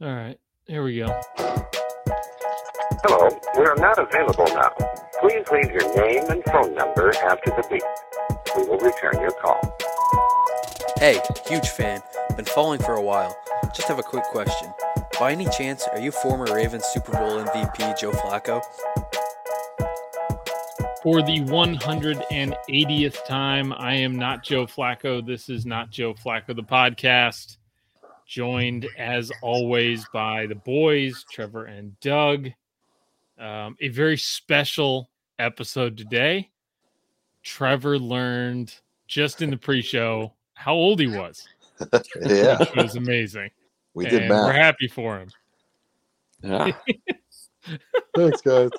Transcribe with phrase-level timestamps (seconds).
[0.00, 1.20] All right, here we go.
[3.06, 4.70] Hello, we are not available now.
[5.20, 7.82] Please leave your name and phone number after the beep.
[8.56, 9.60] We will return your call.
[10.98, 12.02] Hey, huge fan.
[12.36, 13.36] Been following for a while.
[13.74, 14.68] Just have a quick question.
[15.20, 18.62] By any chance, are you former Ravens Super Bowl MVP Joe Flacco?
[21.04, 25.24] For the 180th time, I am not Joe Flacco.
[25.24, 27.58] This is not Joe Flacco, the podcast.
[28.26, 32.48] Joined as always by the boys, Trevor and Doug.
[33.38, 36.50] Um, a very special episode today.
[37.42, 38.74] Trevor learned
[39.06, 41.46] just in the pre show how old he was.
[42.22, 43.50] yeah, It was amazing.
[43.92, 45.28] we did and We're happy for him.
[46.42, 46.72] Yeah.
[48.16, 48.70] Thanks, guys.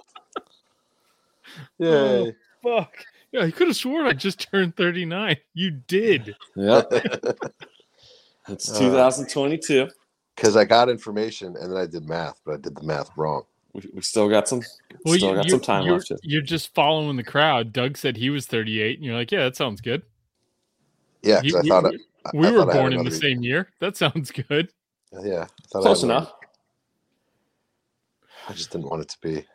[1.77, 2.33] Yay.
[2.63, 2.95] Fuck.
[3.31, 5.37] Yeah, I could have sworn I just turned 39.
[5.53, 6.35] You did.
[6.55, 6.91] Yep.
[8.47, 9.89] It's Uh, 2022.
[10.35, 13.43] Because I got information and then I did math, but I did the math wrong.
[13.73, 14.61] We, we still got some.
[15.05, 16.09] Well, still you- got you- some time you're, left.
[16.09, 16.19] Yet.
[16.23, 17.73] You're just following the crowd.
[17.73, 20.03] Doug said he was 38, and you're like, yeah, that sounds good.
[21.23, 21.91] Yeah, You- I we- thought I, I-
[22.33, 23.69] we I were thought I born in the another- same year.
[23.79, 24.71] That sounds good.
[25.23, 26.33] Yeah, I thought I Close enough.
[28.47, 29.45] I just didn't want it to be,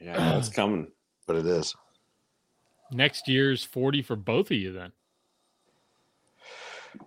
[0.00, 0.90] Yeah, it's coming.
[1.26, 1.74] but it is.
[2.90, 4.92] Next year's 40 for both of you then.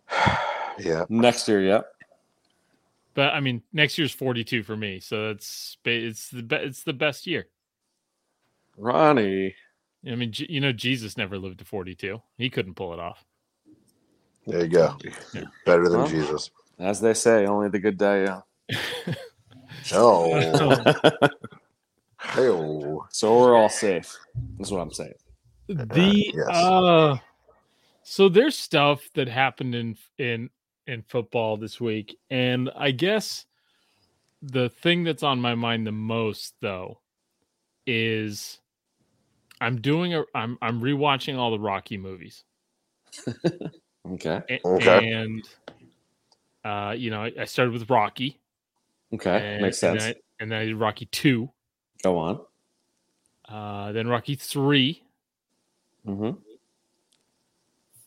[0.79, 1.81] Yeah, Next year, yeah.
[3.13, 4.99] But I mean, next year's 42 for me.
[4.99, 7.47] So it's it's the be- it's the best year.
[8.77, 9.55] Ronnie.
[10.07, 12.21] I mean, you know, Jesus never lived to 42.
[12.37, 13.25] He couldn't pull it off.
[14.45, 14.95] there you go.
[15.33, 15.41] Yeah.
[15.65, 16.07] Better than Well.
[16.07, 16.51] Jesus.
[16.79, 18.43] As they say, only the good die young.
[19.93, 20.33] Oh,
[22.21, 24.17] hey, So we're all safe.
[24.57, 25.13] That's what I'm saying.
[25.67, 26.47] the yes.
[26.49, 27.17] uh
[28.03, 30.49] so there's stuff that happened in in
[30.87, 33.45] in football this week and i guess
[34.41, 36.99] the thing that's on my mind the most though
[37.85, 38.59] is
[39.61, 42.43] i'm doing a i'm i'm rewatching all the rocky movies
[44.09, 44.41] Okay.
[44.49, 45.11] A- Okay.
[45.13, 45.43] and
[46.63, 48.39] uh you know i, I started with rocky
[49.13, 49.53] Okay.
[49.53, 50.03] and, Makes and sense.
[50.03, 51.49] then I, and then i did rocky 2
[52.03, 52.39] Go on.
[53.49, 55.03] uh then rocky 3
[56.07, 56.39] mm-hmm.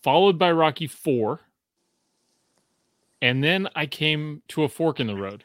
[0.03, 1.41] followed by Rocky 4.
[3.23, 5.45] And then I came to a fork in the road.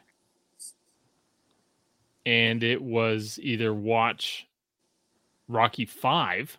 [2.24, 4.46] And it was either watch
[5.48, 6.58] Rocky 5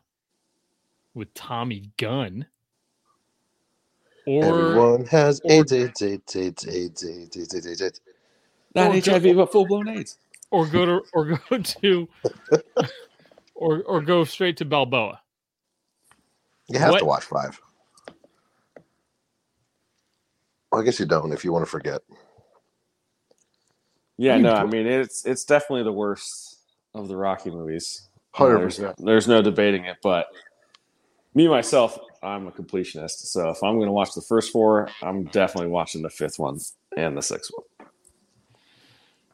[1.13, 2.45] with Tommy Gunn
[4.25, 8.01] or everyone has or- AIDS, AIDS, AIDS, AIDS, AIDS, AIDS, AIDS, AIDS, AIDS, AIDS.
[8.75, 10.17] Not HIV, but full blown AIDS.
[10.51, 12.07] or go to or go to
[13.55, 15.19] or or go straight to Balboa.
[16.69, 17.59] You have What- to watch five.
[20.71, 22.01] Well, I guess you don't if you want to forget.
[24.17, 26.59] Yeah, You no, I mean it's it's definitely the worst
[26.93, 28.09] of the Rocky movies.
[28.31, 28.95] Hundred There's, percent.
[29.05, 30.27] there's no debating it, but
[31.33, 33.27] me myself, I'm a completionist.
[33.27, 36.59] So if I'm going to watch the first four, I'm definitely watching the fifth one
[36.97, 37.89] and the sixth one.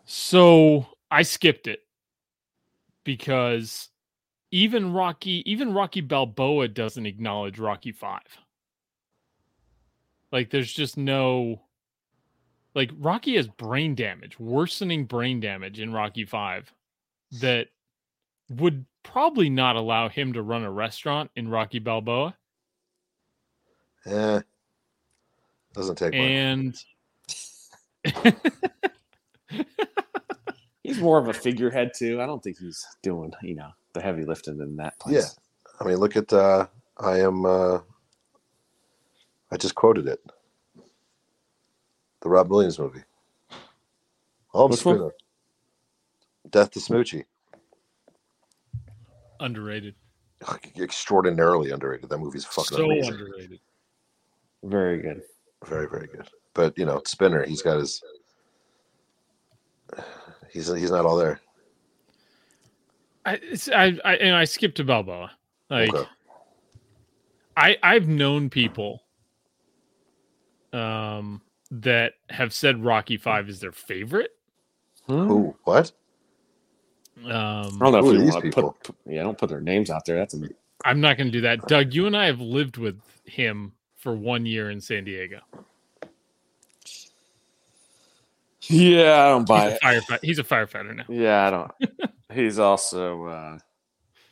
[0.06, 1.80] So I skipped it
[3.04, 3.90] because
[4.52, 8.22] even Rocky, even Rocky Balboa doesn't acknowledge Rocky Five.
[10.34, 11.62] Like, there's just no.
[12.76, 16.74] Like Rocky has brain damage, worsening brain damage in Rocky Five,
[17.40, 17.68] that
[18.50, 22.36] would probably not allow him to run a restaurant in Rocky Balboa.
[24.08, 24.42] Eh,
[25.74, 26.20] doesn't take much.
[26.20, 26.76] And
[30.84, 32.22] He's more of a figurehead too.
[32.22, 35.16] I don't think he's doing, you know, the heavy lifting in that place.
[35.16, 35.28] Yeah.
[35.80, 36.68] I mean, look at uh,
[36.98, 37.46] I am.
[37.46, 37.80] Uh,
[39.54, 40.20] I just quoted it.
[42.22, 43.04] The Robin Williams movie.
[44.52, 45.12] Oh, I'm one?
[46.50, 47.26] Death to Smoochy.
[49.40, 49.94] underrated,
[50.80, 52.10] Extraordinarily underrated.
[52.10, 53.14] That movie's fucking so amazing.
[53.14, 53.60] underrated.
[54.64, 55.22] Very good.
[55.66, 56.28] Very, very good.
[56.56, 58.02] But you know, Spinner, he's got his.
[60.52, 61.40] He's he's not all there.
[63.26, 63.40] I,
[63.74, 65.32] I, I and I skipped to Balboa.
[65.70, 66.10] Like Okay.
[67.56, 69.03] I I've known people
[70.74, 71.42] um
[71.72, 74.32] that have said Rocky 5 is their favorite.
[75.08, 75.28] Hmm?
[75.28, 75.56] Who?
[75.64, 75.92] What?
[77.24, 78.72] Um I don't know if we these want to people?
[78.72, 80.18] put, put, yeah, don't put their names out there.
[80.18, 80.50] That's a,
[80.86, 81.68] I'm not going to do that.
[81.68, 85.40] Doug, you and I have lived with him for 1 year in San Diego.
[88.64, 89.80] yeah, I don't buy He's it.
[89.82, 90.20] a firefighter.
[90.24, 91.06] He's a firefighter now.
[91.08, 91.72] Yeah, I don't.
[92.34, 93.58] He's also uh,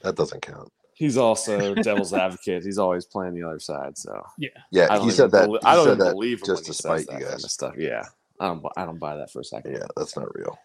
[0.02, 0.72] That doesn't count.
[1.02, 2.64] He's also devil's advocate.
[2.64, 3.98] He's always playing the other side.
[3.98, 5.00] So Yeah, yeah.
[5.04, 5.48] he said that.
[5.48, 7.12] belie- he I don't said even that believe him just when to spite you that
[7.14, 7.44] kind guys.
[7.44, 7.74] of stuff.
[7.78, 8.04] Yeah,
[8.40, 8.66] I don't.
[8.78, 9.74] I don't buy that for a second.
[9.74, 10.58] Yeah, that's not real.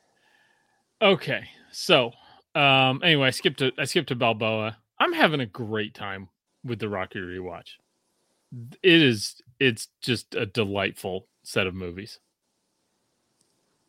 [1.00, 2.12] Okay, so
[2.54, 4.76] um, anyway, I skipped to I skipped to Balboa.
[5.00, 6.28] I'm having a great time
[6.64, 7.70] with the Rocky rewatch.
[8.82, 9.40] It is.
[9.58, 12.18] It's just a delightful set of movies.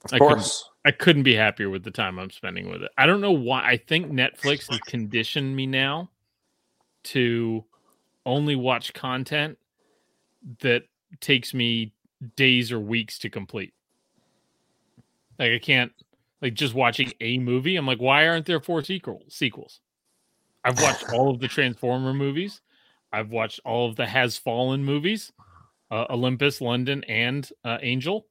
[0.05, 0.69] Of I couldn't- course.
[0.85, 2.91] I couldn't be happier with the time I'm spending with it.
[2.97, 3.61] I don't know why.
[3.67, 6.09] I think Netflix has conditioned me now
[7.07, 7.63] to
[8.25, 9.57] only watch content
[10.61, 10.83] that
[11.19, 11.93] takes me
[12.35, 13.73] days or weeks to complete.
[15.39, 15.91] Like I can't
[16.41, 17.75] like just watching a movie.
[17.75, 19.79] I'm like, why aren't there four sequel sequels?
[20.63, 22.61] I've watched all of the Transformer movies.
[23.11, 25.31] I've watched all of the Has Fallen movies,
[25.91, 28.27] uh, Olympus, London, and uh, Angel,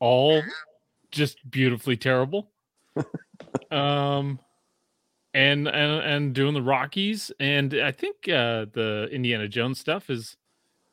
[0.00, 0.42] all
[1.10, 2.50] just beautifully terrible.
[3.70, 4.38] um,
[5.36, 10.36] and and and doing the Rockies, and I think uh, the Indiana Jones stuff is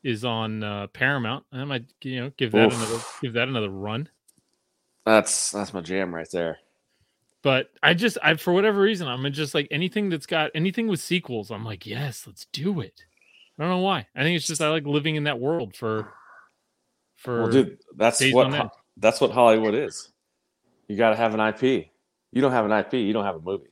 [0.02, 1.46] is on uh, Paramount.
[1.50, 2.74] I might you know give that Oof.
[2.74, 4.08] another give that another run.
[5.06, 6.58] That's that's my jam right there.
[7.40, 11.00] But I just I for whatever reason I'm just like anything that's got anything with
[11.00, 11.50] sequels.
[11.50, 13.02] I'm like yes, let's do it.
[13.58, 14.06] I don't know why.
[14.14, 16.12] I think it's just I like living in that world for
[17.16, 18.70] for Well, dude, that's what on Ho- end.
[18.98, 20.10] that's what Hollywood is.
[20.86, 21.88] You got to have an IP.
[22.30, 23.70] You don't have an IP, you don't have a movie.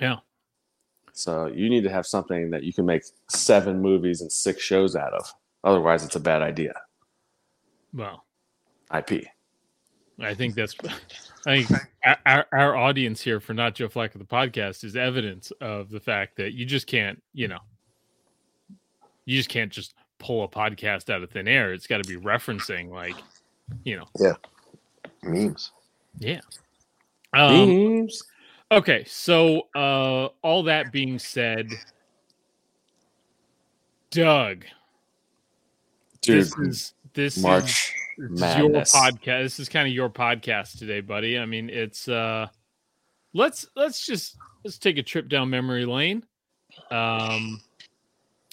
[0.00, 0.16] Yeah.
[1.12, 4.96] So you need to have something that you can make seven movies and six shows
[4.96, 5.32] out of.
[5.62, 6.74] Otherwise, it's a bad idea.
[7.92, 8.24] Well,
[8.92, 9.24] IP.
[10.20, 10.74] I think that's
[11.46, 15.52] I think our- our, our audience here for not Joe Flacco the podcast is evidence
[15.60, 17.58] of the fact that you just can't, you know,
[19.24, 21.72] you just can't just pull a podcast out of thin air.
[21.72, 23.14] It's got to be referencing like,
[23.84, 24.34] you know, yeah,
[25.22, 25.70] Memes.
[26.18, 26.40] yeah.
[27.32, 28.22] Um, Memes.
[28.74, 31.68] Okay, so uh all that being said,
[34.10, 34.64] Doug,
[36.20, 38.94] Dude, this is this is March This is Madness.
[38.94, 39.42] your podcast.
[39.42, 41.38] This is kind of your podcast today, buddy.
[41.38, 42.46] I mean, it's uh
[43.32, 46.24] let's let's just let's take a trip down memory lane.
[46.90, 47.60] Um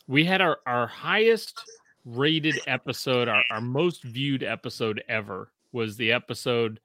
[0.08, 1.62] we had our our highest
[2.06, 6.80] rated episode, our, our most viewed episode ever was the episode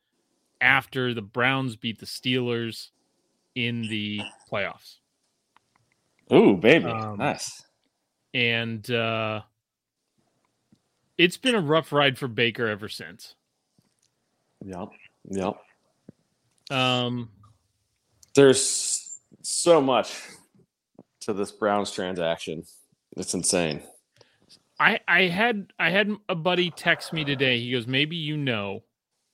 [0.60, 2.90] after the Browns beat the Steelers
[3.56, 4.20] in the
[4.50, 4.98] playoffs.
[6.32, 6.84] Ooh, baby.
[6.86, 7.62] Um, nice.
[8.32, 9.40] And uh
[11.18, 13.34] it's been a rough ride for Baker ever since.
[14.64, 14.88] Yep.
[15.30, 15.56] Yep.
[16.70, 17.30] Um
[18.34, 20.22] There's so much
[21.22, 22.62] to this Browns transaction.
[23.16, 23.82] It's insane.
[24.78, 27.58] I I had I had a buddy text me today.
[27.58, 28.82] He goes, "Maybe you know,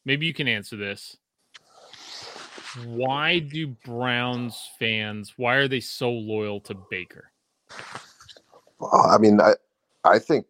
[0.04, 1.16] maybe you can answer this.
[2.86, 5.34] Why do Browns fans?
[5.36, 7.30] Why are they so loyal to Baker?
[8.78, 9.54] Well, I mean, I
[10.04, 10.46] I think,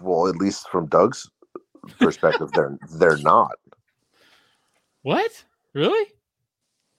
[0.00, 1.30] well, at least from Doug's
[1.98, 3.58] perspective, they're they're not.
[5.02, 5.44] What?
[5.74, 6.12] Really?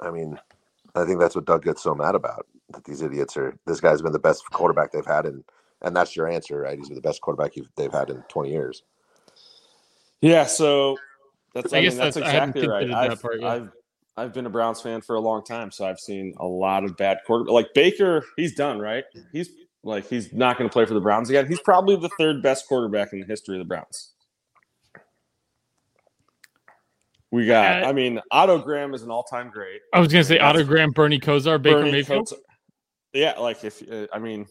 [0.01, 0.37] I mean,
[0.95, 2.45] I think that's what Doug gets so mad about.
[2.69, 3.57] That these idiots are.
[3.65, 5.43] This guy's been the best quarterback they've had, in,
[5.81, 6.77] and that's your answer, right?
[6.77, 8.83] He's been the best quarterback you've, they've had in twenty years.
[10.21, 10.97] Yeah, so
[11.53, 12.91] that's I I, guess mean, that's, that's- exactly right.
[12.91, 13.47] I've, part, yeah.
[13.47, 13.69] I've
[14.15, 16.95] I've been a Browns fan for a long time, so I've seen a lot of
[16.97, 19.03] bad quarter like Baker, he's done, right?
[19.31, 19.49] He's
[19.83, 21.47] like he's not going to play for the Browns again.
[21.47, 24.11] He's probably the third best quarterback in the history of the Browns.
[27.31, 29.81] We got, Uh, I mean, Otto Graham is an all-time great.
[29.91, 32.31] I was gonna say That's- Otto Graham Bernie Kosar, Baker Bernie Mayfield.
[33.13, 34.45] Yeah, like if uh, I mean,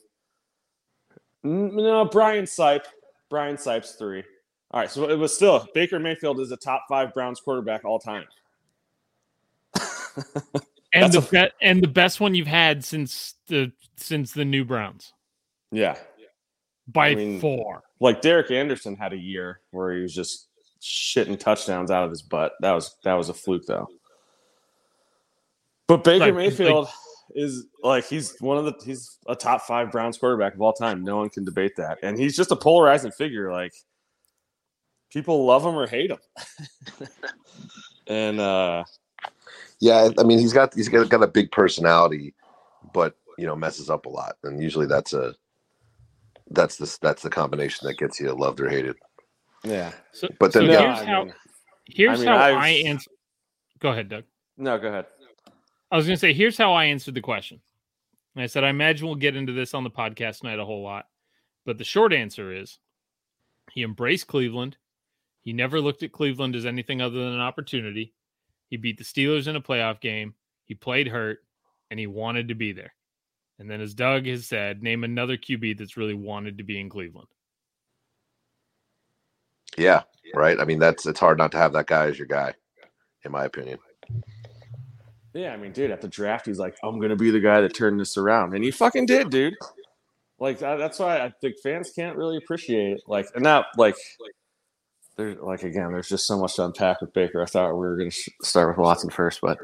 [1.44, 2.84] no, Brian Sipe,
[3.30, 4.24] Brian Sipe's three.
[4.72, 7.98] All right, so it was still Baker Mayfield is a top five Browns quarterback all
[7.98, 8.24] time.
[10.94, 15.12] and the be- and the best one you've had since the since the new Browns
[15.70, 15.96] Yeah,
[16.88, 17.82] by I mean, far.
[18.00, 20.48] like Derek Anderson had a year where he was just
[20.80, 22.52] shitting touchdowns out of his butt.
[22.60, 23.88] That was that was a fluke though.
[25.86, 26.88] But Baker Like- Mayfield
[27.34, 31.02] is like he's one of the he's a top five Browns quarterback of all time.
[31.04, 33.50] No one can debate that, and he's just a polarizing figure.
[33.52, 33.74] Like
[35.12, 36.18] people love him or hate him.
[38.06, 38.84] and uh
[39.80, 42.34] Yeah, I mean, he's got he's got, got a big personality,
[42.92, 45.34] but you know, messes up a lot, and usually that's a
[46.50, 48.96] that's the that's the combination that gets you loved or hated.
[49.64, 51.34] yeah, So, But then so the- here's I how mean-
[51.86, 53.10] here's I mean, how I've- I answer.
[53.78, 54.24] Go ahead, Doug.
[54.56, 55.06] no, go ahead.
[55.90, 57.60] I was going to say, here's how I answered the question.
[58.34, 60.82] And I said, I imagine we'll get into this on the podcast tonight a whole
[60.82, 61.06] lot.
[61.66, 62.78] But the short answer is
[63.72, 64.76] he embraced Cleveland.
[65.42, 68.14] He never looked at Cleveland as anything other than an opportunity.
[68.68, 70.34] He beat the Steelers in a playoff game.
[70.64, 71.40] He played hurt
[71.90, 72.94] and he wanted to be there.
[73.58, 76.88] And then, as Doug has said, name another QB that's really wanted to be in
[76.88, 77.28] Cleveland.
[79.76, 80.02] Yeah,
[80.34, 80.58] right.
[80.58, 82.54] I mean, that's it's hard not to have that guy as your guy,
[83.24, 83.78] in my opinion.
[85.34, 87.74] Yeah, I mean, dude, at the draft, he's like, I'm gonna be the guy that
[87.74, 89.54] turned this around, and he fucking did, dude.
[90.38, 93.02] Like uh, that's why I think fans can't really appreciate it.
[93.06, 93.96] Like, and not like
[95.16, 97.42] there's like again, there's just so much to unpack with Baker.
[97.42, 99.58] I thought we were gonna sh- start with Watson first, but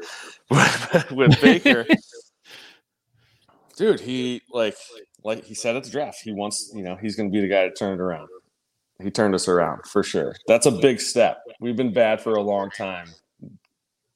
[1.11, 1.85] with Baker,
[3.75, 4.75] dude, he like
[5.23, 7.67] like he said at the draft, he wants you know he's gonna be the guy
[7.67, 8.29] to turn it around.
[9.01, 10.35] He turned us around for sure.
[10.47, 11.39] That's a big step.
[11.61, 13.07] We've been bad for a long time.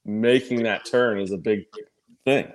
[0.04, 1.64] Making that turn is a big
[2.26, 2.52] thing.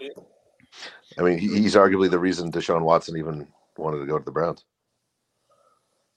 [1.17, 4.63] I mean, he's arguably the reason Deshaun Watson even wanted to go to the Browns.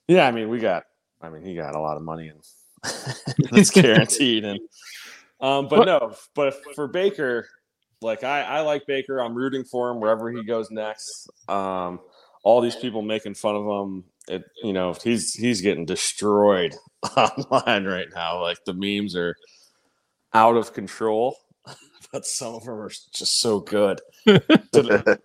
[0.07, 0.85] Yeah, I mean, we got.
[1.23, 2.41] I mean, he got a lot of money and
[3.53, 4.45] it's guaranteed.
[4.45, 4.61] And
[5.41, 7.49] um, but no, but for Baker,
[8.01, 9.21] like I, I like Baker.
[9.21, 11.31] I'm rooting for him wherever he goes next.
[11.49, 12.01] Um,
[12.45, 14.05] all these people making fun of him.
[14.29, 16.75] It, you know, he's he's getting destroyed
[17.17, 18.41] online right now.
[18.41, 19.37] Like the memes are
[20.33, 21.37] out of control,
[22.13, 24.01] but some of them are just so good.
[24.25, 25.19] Did,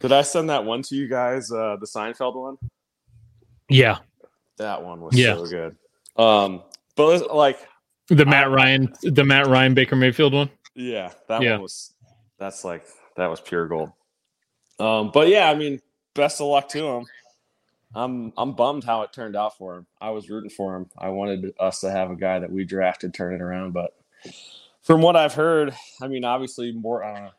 [0.00, 1.50] did I send that one to you guys?
[1.50, 2.56] Uh, the Seinfeld one.
[3.68, 3.98] Yeah,
[4.58, 5.34] That one was Yeah.
[5.36, 5.76] so good.
[6.16, 6.62] Um,
[6.96, 7.58] but like,
[8.08, 10.50] the Matt Ryan, the Matt Ryan Baker Mayfield one.
[10.74, 11.52] yeah, that Yeah.
[11.52, 11.94] one was.
[12.38, 12.84] That's like
[13.16, 13.92] that was pure gold.
[14.78, 15.80] Um, but yeah, I mean,
[16.14, 17.06] best of luck to him.
[17.94, 19.86] I'm I'm bummed how it turned out for him.
[20.00, 20.90] I was rooting for him.
[20.98, 23.94] I wanted us to have a guy that we drafted turn it around, but
[24.82, 27.30] from what I've heard, I mean, obviously, more uh,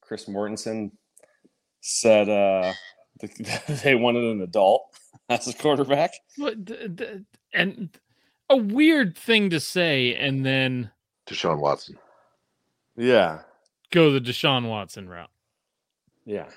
[0.00, 0.90] Chris Mortensen
[1.80, 2.72] said uh,
[3.84, 4.82] they wanted an adult
[5.40, 6.12] as a quarterback.
[6.36, 7.90] What the, the, and
[8.50, 10.90] a weird thing to say, and then
[11.28, 11.98] Deshaun Watson.
[12.96, 13.40] Yeah,
[13.90, 15.30] go the Deshaun Watson route.
[16.24, 16.48] yeah.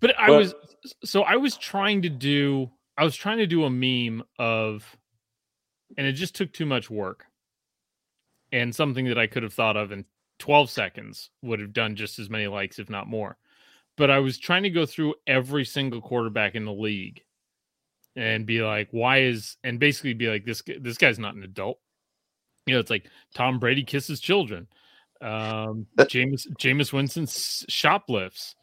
[0.00, 0.54] But I But- was
[1.04, 4.96] so I was trying to do I was trying to do a meme of
[5.96, 7.24] and it just took too much work.
[8.52, 10.04] And something that I could have thought of in
[10.38, 13.36] 12 seconds would have done just as many likes if not more.
[13.96, 17.22] But I was trying to go through every single quarterback in the league
[18.16, 21.78] and be like why is and basically be like this this guy's not an adult.
[22.66, 24.66] You know, it's like Tom Brady kisses children.
[25.20, 28.56] Um Jameis Jameis Winston shoplifts.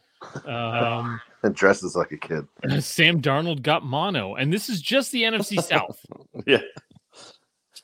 [0.46, 2.48] Um And dresses like a kid.
[2.84, 6.00] Sam Darnold got mono, and this is just the NFC South.
[6.48, 6.62] Yeah.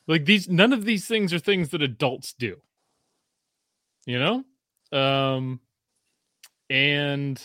[0.07, 2.55] Like these, none of these things are things that adults do.
[4.07, 5.59] You know, um,
[6.69, 7.39] and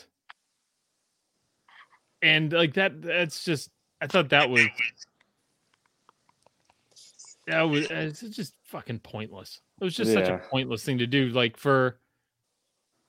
[2.22, 3.02] and like that.
[3.02, 3.70] That's just.
[4.04, 4.66] I thought that was
[7.46, 9.62] that was uh, it's just fucking pointless.
[9.80, 11.30] It was just such a pointless thing to do.
[11.30, 11.98] Like for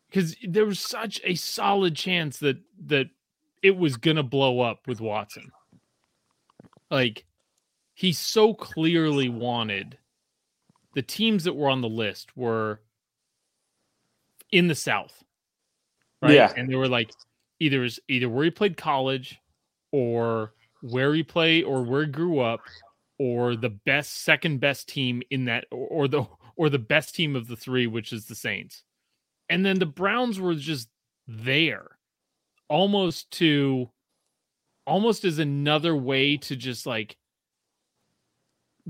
[0.07, 3.07] because there was such a solid chance that that
[3.61, 5.51] it was gonna blow up with Watson.
[6.89, 7.25] Like
[7.93, 9.97] he so clearly wanted
[10.93, 12.79] the teams that were on the list were
[14.49, 15.25] in the South,
[16.21, 16.35] right?
[16.35, 16.53] Yeah.
[16.55, 17.11] and they were like
[17.59, 19.41] either is either where he played college,
[19.91, 20.53] or
[20.89, 22.61] where he played, or where he grew up,
[23.17, 26.25] or the best second best team in that, or, or the
[26.55, 28.83] or the best team of the three, which is the Saints.
[29.49, 30.89] And then the Browns were just
[31.27, 31.97] there
[32.69, 33.89] almost to
[34.87, 37.17] almost as another way to just like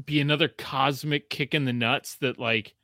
[0.05, 2.75] be another cosmic kick in the nuts that like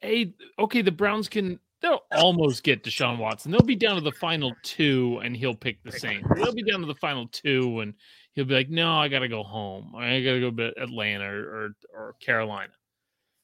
[0.00, 3.50] hey okay the Browns can they'll almost get Deshaun Watson.
[3.50, 6.28] They'll be down to the final two and he'll pick the Saints.
[6.36, 7.94] They'll be down to the final two and
[8.34, 11.70] he'll be like no I gotta go home I gotta go to Atlanta or, or,
[11.94, 12.72] or Carolina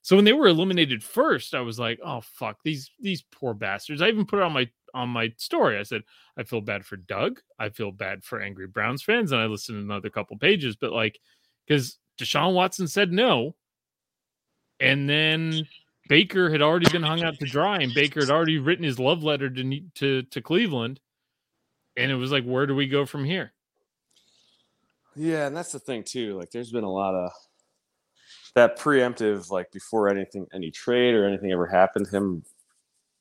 [0.07, 4.00] so when they were eliminated first, I was like, "Oh fuck these these poor bastards."
[4.00, 5.81] I even put it on my on my story.
[5.81, 6.05] I said,
[6.37, 7.40] "I feel bad for Doug.
[7.59, 10.93] I feel bad for angry Browns fans." And I listened to another couple pages, but
[10.93, 11.19] like,
[11.66, 13.57] because Deshaun Watson said no,
[14.78, 15.66] and then
[16.09, 19.25] Baker had already been hung out to dry, and Baker had already written his love
[19.25, 21.00] letter to to to Cleveland,
[21.97, 23.52] and it was like, where do we go from here?
[25.16, 26.38] Yeah, and that's the thing too.
[26.38, 27.32] Like, there's been a lot of
[28.54, 32.08] that preemptive, like before anything, any trade or anything ever happened.
[32.08, 32.44] Him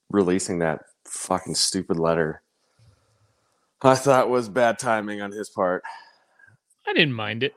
[0.09, 2.41] releasing that fucking stupid letter,
[3.81, 5.83] I thought was bad timing on his part.
[6.87, 7.55] I didn't mind it.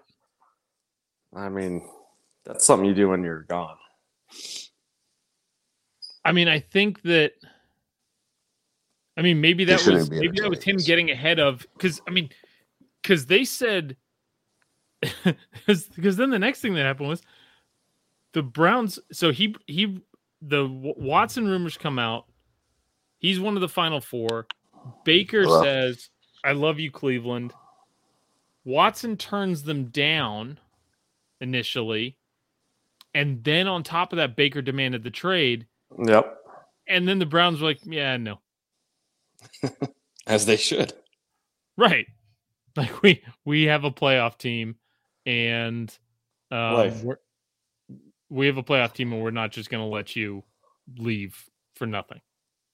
[1.35, 1.89] I mean,
[2.45, 3.77] that's something you do when you're gone.
[6.25, 7.33] I mean, I think that.
[9.17, 12.31] I mean, maybe that was maybe that was him getting ahead of because I mean,
[13.03, 13.97] because they said
[15.67, 17.23] because then the next thing that happened was
[18.33, 18.99] the Browns.
[19.13, 20.01] So he he
[20.43, 22.27] the Watson rumors come out.
[23.19, 24.47] He's one of the final four.
[25.05, 26.11] Baker says,
[26.45, 27.53] "I love you, Cleveland."
[28.65, 30.59] Watson turns them down
[31.41, 32.17] initially,
[33.15, 35.67] And then on top of that, Baker demanded the trade.
[36.05, 36.37] Yep.
[36.87, 38.41] And then the Browns were like, yeah, no.
[40.27, 40.93] As they should.
[41.77, 42.07] Right.
[42.77, 44.77] Like we we have a playoff team
[45.29, 45.97] and
[46.51, 47.19] um, we're,
[48.31, 50.43] we have a playoff team and we're not just going to let you
[50.97, 51.37] leave
[51.77, 52.21] for nothing.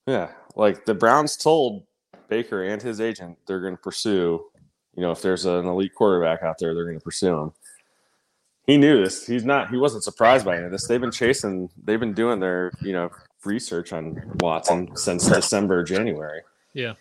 [0.07, 0.31] Yeah.
[0.55, 1.83] Like the Browns told
[2.29, 4.45] Baker and his agent they're going to pursue,
[4.95, 7.51] you know, if there's an elite quarterback out there, they're going to pursue him.
[8.65, 9.27] He knew this.
[9.27, 10.87] He's not, he wasn't surprised by any of this.
[10.87, 13.11] They've been chasing, they've been doing their, you know,
[13.43, 16.41] research on Watson since December, January.
[16.73, 16.93] Yeah.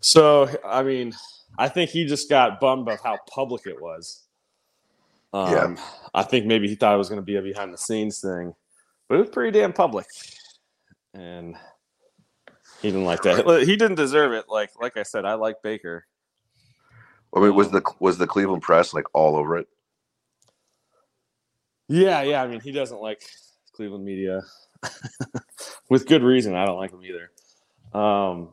[0.00, 1.12] So, I mean,
[1.58, 4.25] I think he just got bummed of how public it was.
[5.36, 5.82] Um, Yeah.
[6.14, 8.54] I think maybe he thought it was going to be a behind the scenes thing,
[9.08, 10.06] but it was pretty damn public,
[11.12, 11.54] and
[12.80, 13.64] he didn't like that.
[13.66, 14.46] He didn't deserve it.
[14.48, 16.06] Like, like I said, I like Baker.
[17.34, 19.68] I mean, was the was the Cleveland press like all over it?
[21.88, 22.42] Yeah, yeah.
[22.42, 23.20] I mean, he doesn't like
[23.72, 24.40] Cleveland media
[25.90, 26.54] with good reason.
[26.54, 27.30] I don't like him either.
[27.98, 28.50] Um,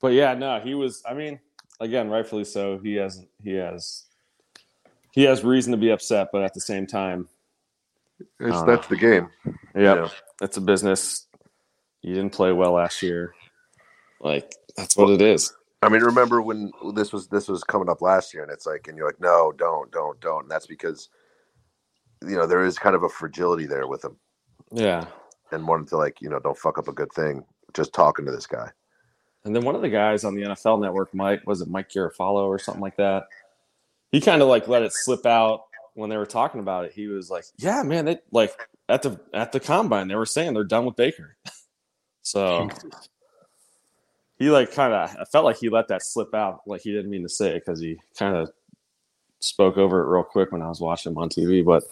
[0.00, 1.02] but yeah, no, he was.
[1.06, 1.40] I mean,
[1.78, 2.78] again, rightfully so.
[2.78, 3.28] He hasn't.
[3.42, 4.04] he has
[5.16, 7.26] he has reason to be upset, but at the same time,
[8.38, 9.28] It's, that's the game.
[9.74, 10.08] yeah, Yeah.
[10.40, 11.26] it's a business.
[12.02, 13.34] You didn't play well last year.
[14.20, 15.52] Like that's what it is.
[15.82, 18.88] I mean, remember when this was this was coming up last year, and it's like,
[18.88, 20.42] and you're like, no, don't, don't, don't.
[20.42, 21.08] And that's because,
[22.22, 24.16] you know, there is kind of a fragility there with him,
[24.72, 25.06] Yeah.
[25.52, 27.44] and wanted to like, you know, don't fuck up a good thing
[27.74, 28.70] just talking to this guy.
[29.44, 32.46] And then one of the guys on the NFL network, Mike, was it Mike Garafolo
[32.46, 33.24] or something like that?
[34.12, 35.62] He kind of like let it slip out
[35.94, 36.92] when they were talking about it.
[36.92, 38.52] He was like, "Yeah, man, they like
[38.88, 41.36] at the at the combine, they were saying they're done with Baker."
[42.22, 42.68] so
[44.38, 47.10] he like kind of, I felt like he let that slip out, like he didn't
[47.10, 48.50] mean to say it because he kind of
[49.40, 51.64] spoke over it real quick when I was watching him on TV.
[51.64, 51.84] But,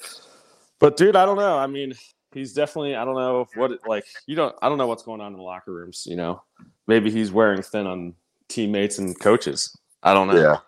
[0.79, 1.59] but dude, I don't know.
[1.59, 1.95] I mean,
[2.33, 5.21] he's definitely, I don't know what it, like you don't, I don't know what's going
[5.21, 6.07] on in the locker rooms.
[6.09, 6.43] You know,
[6.87, 8.15] maybe he's wearing thin on
[8.49, 9.77] teammates and coaches.
[10.03, 10.41] I don't know.
[10.41, 10.59] Yeah,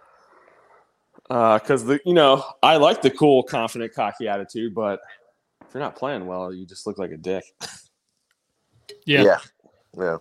[1.29, 5.01] Because the you know I like the cool, confident, cocky attitude, but
[5.67, 7.45] if you're not playing well, you just look like a dick.
[9.05, 9.23] Yeah.
[9.23, 9.39] yeah,
[9.99, 10.17] yeah.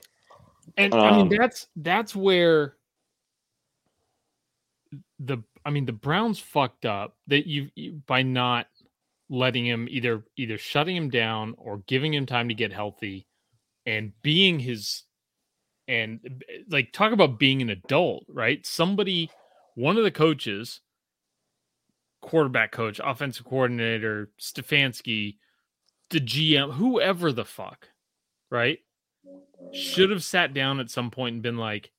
[0.77, 2.75] And I mean Um, that's that's where
[5.19, 8.67] the I mean the Browns fucked up that you, you by not
[9.29, 13.27] letting him either either shutting him down or giving him time to get healthy
[13.85, 15.03] and being his
[15.87, 18.65] and like talk about being an adult, right?
[18.65, 19.29] Somebody
[19.75, 20.81] one of the coaches
[22.25, 25.37] quarterback coach, offensive coordinator, Stefanski,
[26.09, 27.89] the GM, whoever the fuck,
[28.49, 28.79] right?
[29.73, 31.91] Should have sat down at some point and been like,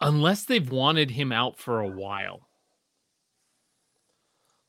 [0.00, 2.48] unless they've wanted him out for a while.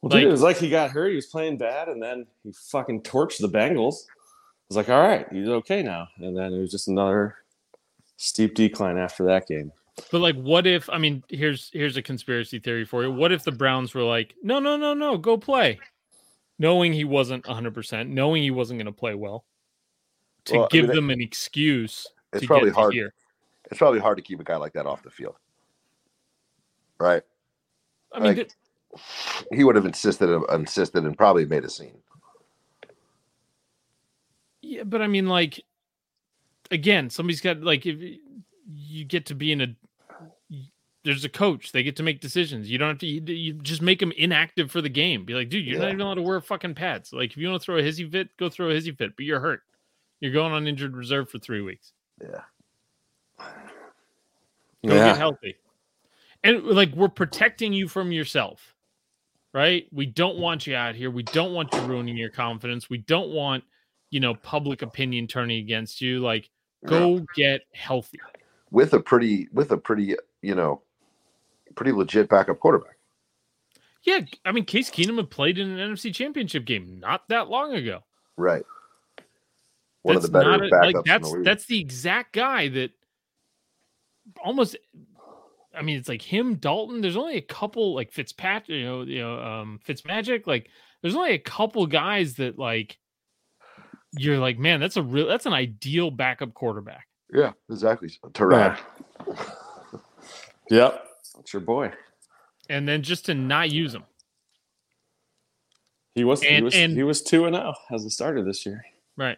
[0.01, 1.09] Well, Like- dude, it was like he got hurt.
[1.09, 3.95] He was playing bad, and then he fucking torched the Bengals.
[4.07, 6.07] I was like, all right, he's okay now.
[6.17, 7.35] And then it was just another
[8.17, 9.71] steep decline after that game.
[10.11, 10.89] But like, what if?
[10.89, 13.11] I mean, here's here's a conspiracy theory for you.
[13.11, 15.79] What if the Browns were like, no, no, no, no, go play,
[16.59, 19.43] knowing he wasn't 100, percent knowing he wasn't going to play well,
[20.45, 22.93] to Well, I give mean, them an excuse It's to probably get hard.
[22.93, 23.13] here.
[23.69, 25.35] It's probably hard to keep a guy like that off the field,
[26.97, 27.23] right?
[28.13, 28.51] I mean, Like- th-
[29.53, 31.97] He would have insisted, insisted, and probably made a scene.
[34.61, 35.61] Yeah, but I mean, like,
[36.69, 38.19] again, somebody's got like if
[38.69, 39.67] you get to be in a
[41.03, 41.71] there's a coach.
[41.71, 42.69] They get to make decisions.
[42.69, 43.07] You don't have to.
[43.07, 45.25] You, you just make them inactive for the game.
[45.25, 45.93] Be like, dude, you're not Yeah.
[45.93, 47.11] even allowed to wear fucking pads.
[47.11, 49.15] Like, if you want to throw a hissy fit, go throw a hissy fit.
[49.15, 49.61] But you're hurt.
[50.19, 51.93] You're going on injured reserve for three weeks.
[52.21, 52.41] Yeah,
[54.85, 55.55] Go get healthy.
[56.43, 58.75] And like, we're protecting you from yourself,
[59.55, 59.87] right?
[59.91, 61.09] We don't want you out here.
[61.09, 62.89] We don't want you ruining your confidence.
[62.91, 63.63] We don't want,
[64.11, 66.19] you know, public opinion turning against you.
[66.19, 66.49] Like,
[66.85, 68.19] go get healthy.
[68.71, 70.81] With a pretty, with a pretty, you know,
[71.75, 72.97] pretty legit backup quarterback.
[74.03, 77.73] Yeah, I mean, Case Keenum had played in an NFC Championship game not that long
[77.73, 78.03] ago.
[78.35, 78.63] Right.
[80.01, 82.33] One that's of the better not a- backups like that's in the that's the exact
[82.33, 82.91] guy that
[84.43, 84.75] almost.
[85.73, 86.99] I mean, it's like him, Dalton.
[86.99, 90.45] There's only a couple like Fitzpatrick, you know, you know, um, Fitzmagic.
[90.45, 90.69] Like,
[91.01, 92.97] there's only a couple guys that like
[94.17, 97.07] you're like, man, that's a real, that's an ideal backup quarterback.
[97.33, 98.09] Yeah, exactly.
[98.33, 98.75] Terrell.
[100.69, 101.07] Yep.
[101.35, 101.91] That's your boy.
[102.69, 104.03] And then just to not use him,
[106.15, 108.85] He was he was and- he was two and zero as a starter this year.
[109.17, 109.37] right?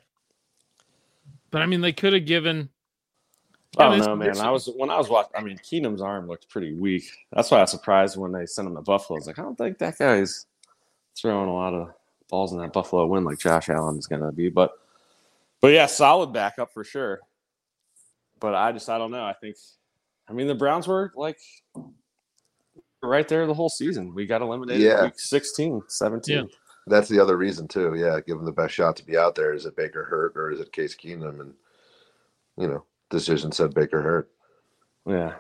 [1.52, 2.70] But I mean, they could have given.
[3.78, 4.38] I Yeah, don't know, man.
[4.40, 5.32] I was when I was watching.
[5.36, 7.06] I mean, Keenum's arm looked pretty weak.
[7.32, 9.18] That's why I was surprised when they sent him to Buffalo.
[9.18, 10.46] I was like, I don't think that guy's
[11.16, 11.92] throwing a lot of
[12.30, 14.50] balls in that Buffalo win like Josh Allen is going to be.
[14.50, 14.74] But
[15.62, 17.20] but yeah, solid backup for sure.
[18.44, 19.24] But I just I don't know.
[19.24, 19.56] I think
[20.30, 21.40] I mean the Browns were like
[23.02, 24.14] right there the whole season.
[24.14, 25.06] We got eliminated Yeah.
[25.06, 26.36] week 16, 17.
[26.36, 26.44] Yeah.
[26.88, 27.96] That's the other reason too.
[27.96, 29.54] Yeah, give them the best shot to be out there.
[29.54, 31.40] Is it Baker hurt or is it Case Keenum?
[31.40, 31.54] And
[32.58, 34.30] you know, decision said Baker hurt.
[35.08, 35.36] Yeah.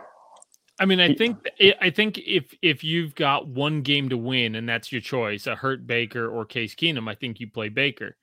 [0.79, 1.45] I mean, I think
[1.81, 5.57] I think if if you've got one game to win and that's your choice, a
[5.57, 8.15] hurt Baker or Case Keenum, I think you play Baker.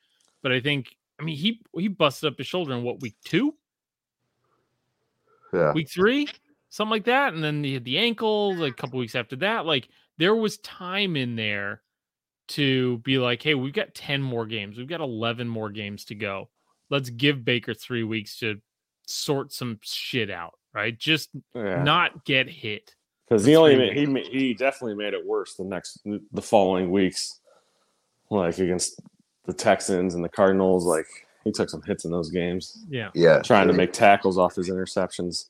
[0.43, 3.55] But I think I mean he he busted up his shoulder in what week two,
[5.53, 6.29] Yeah, week three,
[6.69, 9.67] something like that, and then he had the ankle like, a couple weeks after that.
[9.67, 11.83] Like there was time in there
[12.49, 16.15] to be like, hey, we've got ten more games, we've got eleven more games to
[16.15, 16.49] go.
[16.91, 18.61] Let's give Baker three weeks to
[19.07, 20.97] sort some shit out, right?
[20.97, 21.83] Just Yeah.
[21.83, 22.95] not get hit.
[23.29, 27.39] Because he only made, he he definitely made it worse the next the following weeks,
[28.29, 29.01] like against
[29.47, 30.85] the Texans and the Cardinals.
[30.85, 31.07] Like
[31.45, 33.11] he took some hits in those games, Yeah.
[33.15, 35.47] yeah, trying to make tackles off his interceptions.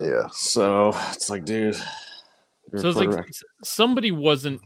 [0.00, 1.76] Yeah, So it's like, dude.
[2.76, 3.10] So it's like
[3.62, 4.60] somebody wasn't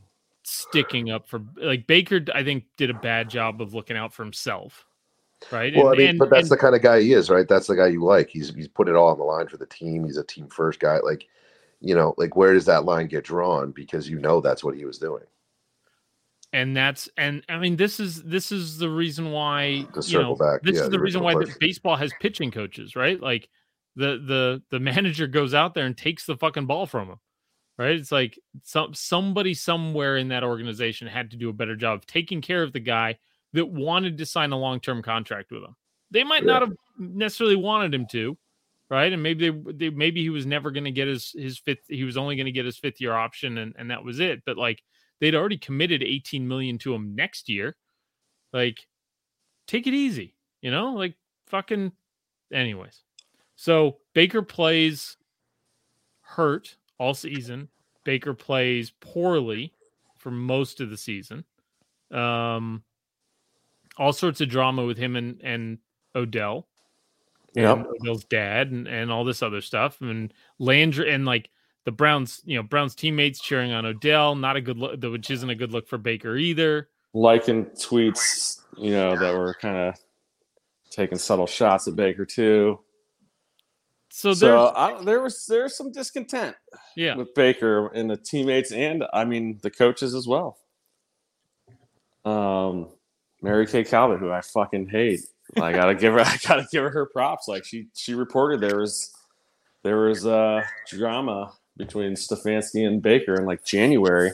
[0.44, 2.20] sticking up for like Baker.
[2.32, 4.86] I think did a bad job of looking out for himself,
[5.50, 5.74] right?
[5.74, 7.48] Well, I And- mean, and- but that's and- the kind of guy he is, right?
[7.48, 8.28] That's the guy you like.
[8.30, 10.04] He's he's put it all on the line for the team.
[10.04, 10.98] He's a team first guy.
[11.00, 11.26] Like,
[11.80, 13.72] you know, like where does that line get drawn?
[13.72, 15.24] Because you know that's what he was doing.
[16.52, 20.34] And that's and I mean this is this is the reason why To you know
[20.34, 23.20] back, this yeah, is the reason why the baseball has pitching coaches, right?
[23.20, 23.48] Like
[23.96, 27.20] the the the manager goes out there and takes the fucking ball from him,
[27.78, 27.96] right?
[27.96, 32.06] It's like some somebody somewhere in that organization had to do a better job of
[32.06, 33.18] taking care of the guy
[33.52, 35.74] that wanted to sign a long term contract with him.
[36.10, 38.36] They might not have necessarily wanted him to,
[38.88, 39.12] right?
[39.12, 41.86] And maybe they, they maybe he was never going to get his his fifth.
[41.88, 44.42] He was only going to get his fifth year option, and and that was it.
[44.44, 44.82] But like
[45.20, 47.76] they'd already committed 18 million to him next year.
[48.52, 48.86] Like,
[49.66, 50.92] take it easy, you know?
[50.92, 51.14] Like
[51.46, 51.92] fucking
[52.52, 53.02] anyways.
[53.56, 55.16] So Baker plays
[56.20, 57.68] hurt all season.
[58.04, 59.72] Baker plays poorly
[60.18, 61.44] for most of the season.
[62.10, 62.82] Um
[63.98, 65.78] all sorts of drama with him and, and
[66.14, 66.68] Odell
[67.54, 67.78] Yep.
[67.78, 70.02] and Odell's dad and, and all this other stuff.
[70.02, 71.48] And Landry and like
[71.86, 75.48] the Browns, you know, Browns teammates cheering on Odell, not a good look, which isn't
[75.48, 76.88] a good look for Baker either.
[77.14, 79.98] liking tweets, you know, that were kind of
[80.90, 82.80] taking subtle shots at Baker too.
[84.10, 86.56] So there's So I, there was there's some discontent
[86.96, 90.58] yeah, with Baker and the teammates, and I mean the coaches as well.
[92.24, 92.88] Um,
[93.42, 95.20] Mary Kay Cabot, who I fucking hate.
[95.60, 97.46] I gotta give her, I gotta give her her props.
[97.46, 99.14] Like she she reported there was
[99.84, 104.32] there was uh drama between Stefanski and Baker in like January,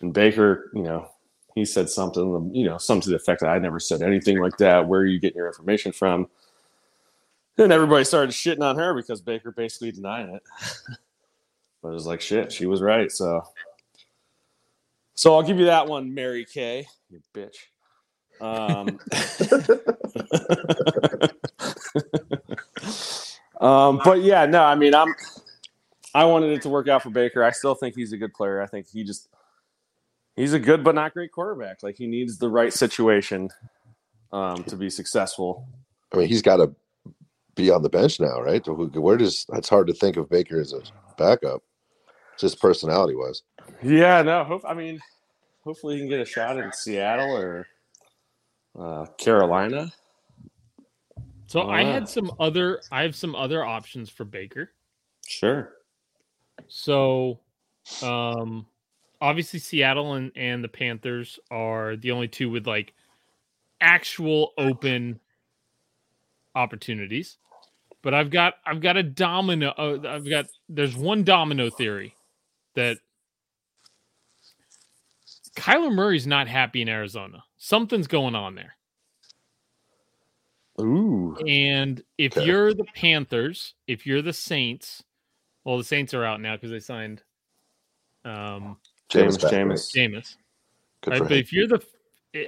[0.00, 1.08] and Baker, you know,
[1.54, 4.56] he said something, you know, something to the effect that I never said anything like
[4.58, 4.86] that.
[4.86, 6.28] Where are you getting your information from?
[7.56, 10.42] And everybody started shitting on her because Baker basically denied it.
[11.82, 13.10] but it was like shit, she was right.
[13.10, 13.42] So,
[15.14, 17.56] so I'll give you that one, Mary Kay, you bitch.
[18.40, 19.00] Um,
[23.60, 25.12] um, but yeah, no, I mean, I'm,
[26.14, 27.42] I wanted it to work out for Baker.
[27.44, 28.62] I still think he's a good player.
[28.62, 29.28] I think he just,
[30.36, 31.82] he's a good but not great quarterback.
[31.82, 33.50] Like he needs the right situation
[34.32, 35.66] um, to be successful.
[36.12, 36.74] I mean, he's got to
[37.54, 38.64] be on the bench now, right?
[38.66, 40.80] Where does it's hard to think of Baker as a
[41.16, 41.62] backup,
[42.38, 43.42] just personality wise.
[43.82, 44.44] Yeah, no.
[44.44, 45.00] Hope I mean,
[45.64, 47.66] hopefully he can get a shot in Seattle or
[48.78, 49.92] uh, Carolina.
[51.48, 51.92] So I Ah.
[51.92, 54.70] had some other I have some other options for Baker.
[55.26, 55.72] Sure.
[56.66, 57.40] So
[58.02, 58.66] um
[59.20, 62.92] obviously Seattle and, and the Panthers are the only two with like
[63.80, 65.20] actual open
[66.54, 67.38] opportunities.
[68.02, 72.14] But I've got I've got a domino uh, I've got there's one domino theory
[72.74, 72.98] that
[75.56, 77.44] Kyler Murray's not happy in Arizona.
[77.56, 78.76] Something's going on there.
[80.80, 81.36] Ooh.
[81.46, 82.46] And if Okay.
[82.46, 85.02] you're the Panthers, if you're the Saints,
[85.68, 87.22] well, the Saints are out now because they signed
[88.24, 88.78] um
[89.10, 89.82] Jameis back, right?
[89.82, 89.92] Jameis.
[89.94, 90.36] Jameis.
[91.02, 91.18] Good Right?
[91.18, 91.38] for But him.
[91.38, 91.82] if you're the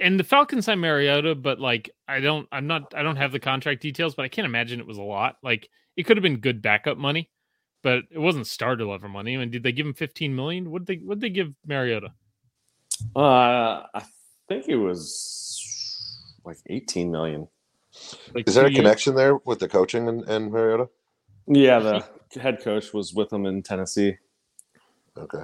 [0.03, 3.41] and the Falcons signed Mariota, but like I don't I'm not I don't have the
[3.41, 5.37] contract details, but I can't imagine it was a lot.
[5.43, 7.31] Like it could have been good backup money,
[7.83, 9.37] but it wasn't starter level money.
[9.37, 10.71] I mean, did they give him 15 million?
[10.71, 12.15] What they what they give Mariota?
[13.17, 14.05] Uh, I
[14.49, 17.49] think it was like 18 million.
[18.35, 18.77] Like Is there two a years?
[18.77, 20.89] connection there with the coaching and, and Mariota?
[21.47, 22.05] Yeah, the
[22.37, 24.17] head coach was with him in Tennessee.
[25.17, 25.43] Okay.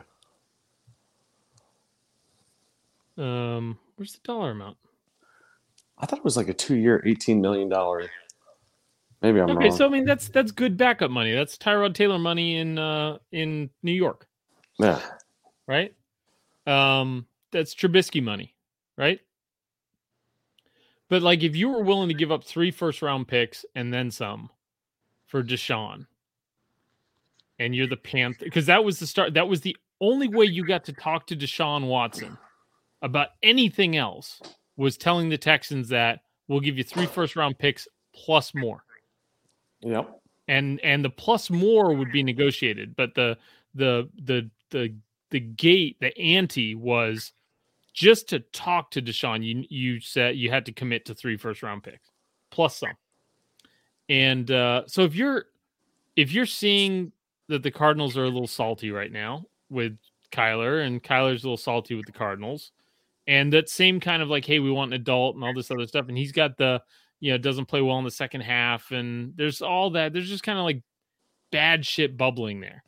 [3.19, 4.77] Um, where's the dollar amount?
[5.99, 8.11] I thought it was like a two-year, eighteen million dollar.
[9.23, 9.57] Maybe I'm wrong.
[9.57, 9.77] Okay, wrong.
[9.77, 11.33] so I mean that's that's good backup money.
[11.33, 14.29] That's Tyrod Taylor money in uh in New York,
[14.79, 15.01] yeah,
[15.67, 15.95] right?
[16.67, 18.55] Um, that's Trubisky money,
[18.99, 19.21] right?
[21.09, 24.11] But like, if you were willing to give up three first round picks and then
[24.11, 24.51] some
[25.27, 26.07] for Deshaun,
[27.59, 29.35] and you're the Panther, because that was the start.
[29.35, 32.37] That was the only way you got to talk to Deshaun Watson
[33.03, 34.41] about anything else
[34.77, 38.83] was telling the Texans that we'll give you three first round picks plus more
[39.81, 40.21] yep.
[40.49, 43.37] and and the plus more would be negotiated but the
[43.75, 44.95] the the the
[45.31, 47.33] the gate the ante was
[47.93, 51.63] just to talk to Deshaun you you said you had to commit to three first
[51.63, 52.11] round picks
[52.51, 52.97] plus some
[54.09, 55.47] and uh so if you're
[56.15, 57.13] if you're seeing
[57.49, 59.97] that the Cardinals are a little salty right now with
[60.33, 62.73] Kyler and Kyler's a little salty with the Cardinals.
[63.27, 65.87] And that same kind of like hey we want an adult and all this other
[65.87, 66.83] stuff and he's got the
[67.21, 70.13] you know doesn't play well in the second half and there's all that.
[70.13, 70.83] There's just kind of like
[71.51, 72.85] bad shit bubbling there.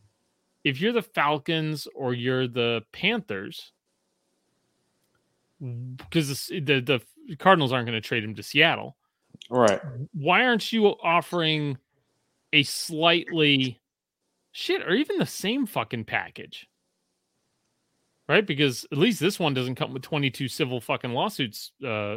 [0.64, 3.72] If you're the falcons or you're the panthers
[5.60, 8.96] because the, the the cardinals aren't going to trade him to seattle.
[9.50, 9.80] Right.
[10.12, 11.78] why aren't you offering
[12.52, 13.80] a slightly
[14.58, 16.66] shit or even the same fucking package
[18.28, 22.16] right because at least this one doesn't come with 22 civil fucking lawsuits uh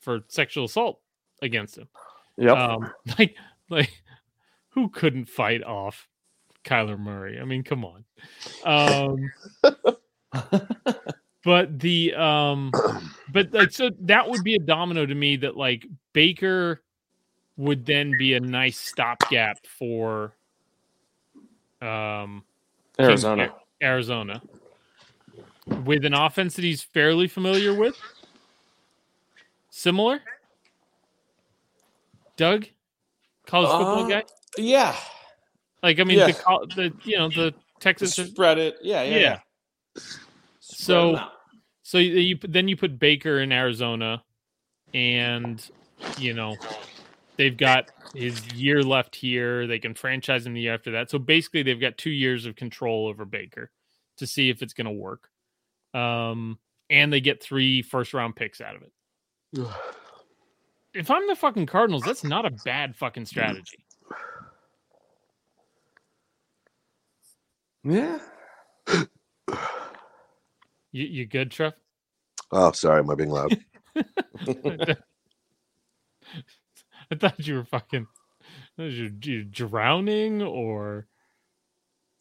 [0.00, 1.00] for sexual assault
[1.42, 1.88] against him
[2.36, 2.52] Yeah.
[2.52, 3.34] um, like,
[3.68, 3.90] like,
[4.68, 6.08] who couldn't fight off
[6.64, 7.40] Kyler Murray?
[7.40, 8.04] I mean, come on.
[8.64, 9.30] Um,
[11.44, 12.70] but the um,
[13.32, 16.82] but like, so that would be a domino to me that like Baker
[17.56, 20.34] would then be a nice stopgap for
[21.84, 22.44] um
[22.98, 23.52] Arizona.
[23.82, 24.40] Arizona
[25.84, 27.96] with an offense that he's fairly familiar with.
[29.70, 30.20] Similar,
[32.36, 32.66] Doug,
[33.46, 34.22] college football Uh, guy.
[34.56, 34.94] Yeah.
[35.82, 36.26] Like I mean, yeah.
[36.28, 38.14] the the you know the Texas.
[38.14, 38.76] Spread it.
[38.82, 39.02] Yeah.
[39.02, 39.16] Yeah.
[39.16, 39.38] Yeah.
[39.96, 40.02] yeah.
[40.60, 41.20] So-
[41.86, 44.22] So you, you then you put Baker in Arizona,
[44.94, 45.60] and
[46.18, 46.56] you know
[47.36, 49.66] they've got his year left here.
[49.66, 51.10] They can franchise him the year after that.
[51.10, 53.70] So basically, they've got two years of control over Baker
[54.18, 55.28] to see if it's going to work.
[55.92, 56.58] Um,
[56.90, 58.92] and they get three first round picks out of it.
[60.92, 63.84] If I'm the fucking Cardinals, that's not a bad fucking strategy.
[67.82, 68.18] yeah.
[70.92, 71.72] You, you good, Trev?
[72.52, 73.58] Oh, sorry, am I being loud?
[77.10, 78.06] I thought you were fucking
[78.76, 81.06] was you, you drowning or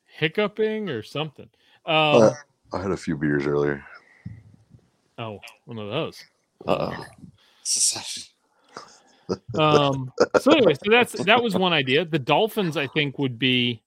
[0.06, 1.50] hiccuping or something.
[1.86, 2.34] Um, Uh,
[2.72, 3.84] I had a few beers earlier.
[5.18, 6.24] oh, one of those.
[6.68, 7.06] Uh oh.
[9.58, 12.04] Um, so anyway, so that's that was one idea.
[12.04, 13.82] The Dolphins, I think, would be.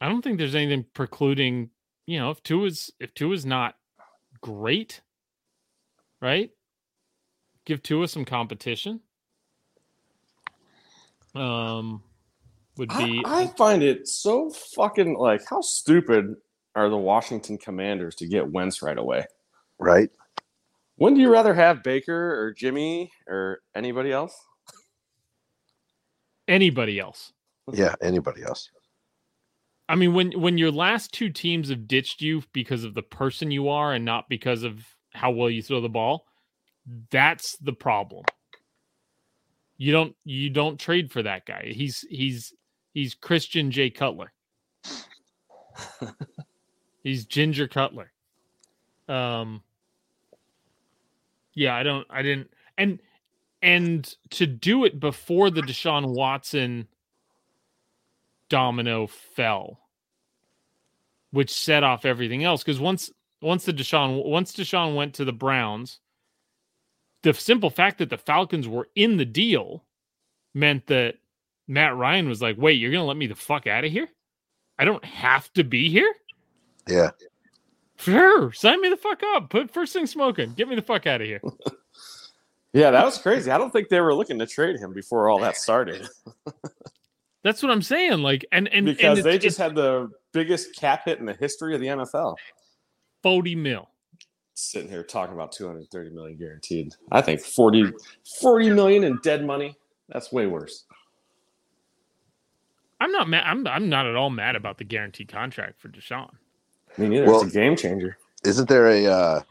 [0.00, 1.68] I don't think there's anything precluding.
[2.06, 3.76] You know, if Tua is if Tua is not
[4.40, 5.02] great,
[6.22, 6.50] right?
[7.66, 9.00] Give Tua some competition.
[11.34, 12.02] Um,
[12.76, 16.36] would I, be I find it so fucking like how stupid
[16.74, 19.24] are the Washington Commanders to get Wentz right away?
[19.78, 20.10] Right?
[20.96, 24.34] When do you rather have Baker or Jimmy or anybody else?
[26.48, 27.32] anybody else.
[27.72, 28.70] Yeah, anybody else.
[29.88, 33.50] I mean, when when your last two teams have ditched you because of the person
[33.50, 36.26] you are and not because of how well you throw the ball,
[37.10, 38.24] that's the problem.
[39.78, 41.72] You don't you don't trade for that guy.
[41.72, 42.52] He's he's
[42.92, 43.90] he's Christian J.
[43.90, 44.32] Cutler.
[47.04, 48.12] he's Ginger Cutler.
[49.08, 49.62] Um
[51.54, 53.00] Yeah, I don't I didn't and
[53.62, 56.88] and to do it before the Deshaun Watson
[58.48, 59.80] domino fell,
[61.30, 62.64] which set off everything else.
[62.64, 66.00] Because once once the Deshaun once Deshaun went to the Browns,
[67.22, 69.84] the simple fact that the Falcons were in the deal
[70.54, 71.16] meant that
[71.66, 74.08] Matt Ryan was like, "Wait, you're gonna let me the fuck out of here?
[74.78, 76.14] I don't have to be here."
[76.86, 77.10] Yeah.
[77.96, 79.50] Sure, sign me the fuck up.
[79.50, 80.54] Put first thing smoking.
[80.54, 81.42] Get me the fuck out of here.
[82.72, 83.50] Yeah, that was crazy.
[83.50, 86.06] I don't think they were looking to trade him before all that started
[87.42, 88.18] That's what I'm saying.
[88.18, 91.74] Like, and and because and they just had the biggest cap hit in the history
[91.74, 92.36] of the NFL.
[93.22, 93.88] forty mil.
[94.60, 96.92] Sitting here talking about 230 million guaranteed.
[97.12, 97.92] I think 40,
[98.40, 99.76] 40 million in dead money.
[100.08, 100.82] That's way worse.
[103.00, 103.44] I'm not mad.
[103.46, 106.30] I'm I'm not at all mad about the guaranteed contract for Deshaun.
[106.96, 107.26] Me neither.
[107.26, 108.18] Well- it's a game changer.
[108.44, 109.42] Isn't there a uh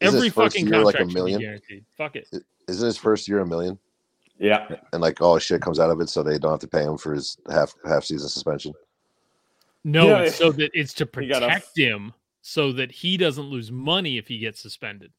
[0.00, 1.40] Isn't Every his first fucking year like a million?
[1.40, 1.84] guaranteed.
[1.98, 2.28] Fuck it.
[2.68, 3.78] Isn't his first year a million?
[4.38, 4.68] Yeah.
[4.92, 6.82] And like all his shit comes out of it, so they don't have to pay
[6.84, 8.74] him for his half half season suspension.
[9.82, 13.16] No, Yeah, it's so that it's to he got a- protect him so that he
[13.16, 15.12] doesn't lose money if he gets suspended.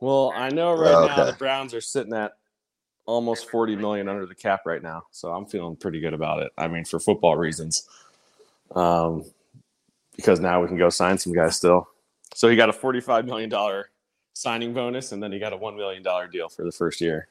[0.00, 2.32] Well, I know right Oh, now the Browns are sitting at
[3.04, 5.02] almost 40 million under the cap right now.
[5.10, 6.52] So I'm feeling pretty good about it.
[6.56, 7.88] I mean, for football reasons.
[8.74, 9.24] Um,
[10.14, 11.88] because now we can go sign some guys still.
[12.34, 13.84] So he got a $45 million
[14.34, 17.28] signing bonus and then he got a $1 million deal for the first year.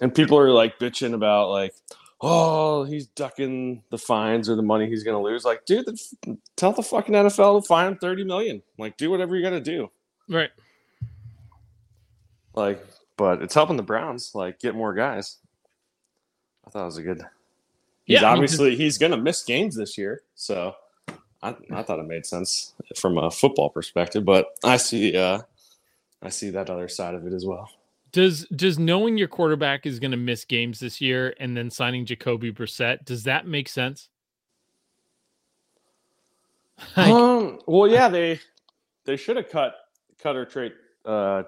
[0.00, 1.74] And people are like bitching about like,
[2.22, 5.44] oh, he's ducking the fines or the money he's going to lose.
[5.44, 8.62] Like, dude, the, tell the fucking NFL to fine him 30 million.
[8.78, 9.90] Like, do whatever you got to do.
[10.28, 10.50] Right.
[12.54, 12.84] Like,
[13.16, 15.38] but it's helping the Browns like get more guys.
[16.66, 17.22] I thought it was a good.
[18.04, 20.74] He's Yeah, I mean, obviously he's going to miss games this year, so
[21.42, 24.24] I, I thought it made sense from a football perspective.
[24.24, 25.40] But I see, uh,
[26.22, 27.70] I see that other side of it as well.
[28.12, 32.04] Does does knowing your quarterback is going to miss games this year and then signing
[32.04, 34.08] Jacoby Brissett does that make sense?
[36.96, 38.40] Like, um, well, yeah, they
[39.04, 39.74] they should have cut
[40.18, 40.72] cut or trade
[41.04, 41.44] uh,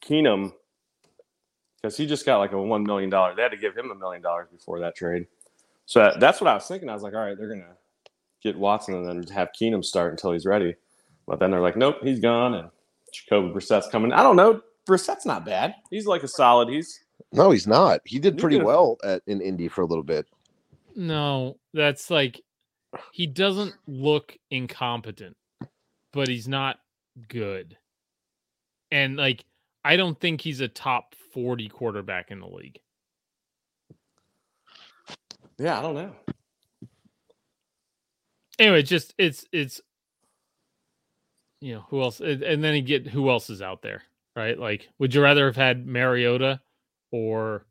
[0.00, 0.52] Keenum
[1.76, 3.34] because he just got like a one million dollar.
[3.34, 5.26] They had to give him a million dollars before that trade.
[5.86, 6.88] So that, that's what I was thinking.
[6.88, 7.76] I was like, all right, they're gonna
[8.42, 10.74] get Watson and then have Keenum start until he's ready.
[11.26, 12.70] But then they're like, nope, he's gone, and
[13.12, 14.12] Jacoby Brissett's coming.
[14.12, 14.62] I don't know.
[14.88, 15.74] Brissett's not bad.
[15.90, 16.70] He's like a solid.
[16.70, 16.98] He's
[17.30, 18.00] No, he's not.
[18.06, 20.26] He did pretty well at in Indy for a little bit.
[20.96, 22.40] no, that's like
[23.12, 25.36] he doesn't look incompetent,
[26.14, 26.78] but he's not
[27.28, 27.76] good.
[28.90, 29.44] And like
[29.84, 32.80] I don't think he's a top 40 quarterback in the league.
[35.58, 36.12] yeah, I don't know.
[38.58, 39.82] anyway, just it's it's
[41.60, 44.02] you know who else, and and then you get who else is out there,
[44.38, 44.58] right?
[44.58, 46.60] Like, would you rather have had Mariota
[47.10, 47.66] or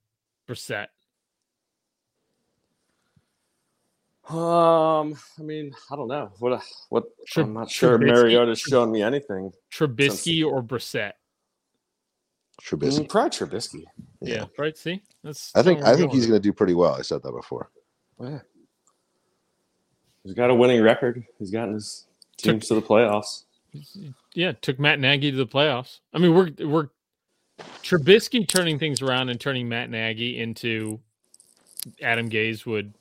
[0.48, 0.88] Brissett?
[4.30, 6.32] Um, I mean, I don't know.
[6.40, 7.06] What what?
[7.26, 7.98] Tri- I'm not sure.
[7.98, 9.54] Trubisky- Mariota's showing me anything.
[9.72, 11.14] Trubisky or Brissett?
[12.62, 13.06] Trubisky.
[13.06, 13.84] Mm, probably Trubisky.
[14.22, 14.78] Yeah, right.
[14.78, 16.32] See, that's I think I we're think he's going.
[16.32, 16.94] going to do pretty well.
[16.94, 17.70] I said that before.
[18.20, 18.40] Yeah.
[20.24, 21.24] He's got a winning record.
[21.40, 23.44] He's gotten his teams to the playoffs.
[24.34, 26.00] Yeah, took Matt Nagy to the playoffs.
[26.14, 26.90] I mean, we're we're
[27.84, 31.00] Trubisky turning things around and turning Matt Nagy into
[32.02, 32.94] Adam Gase would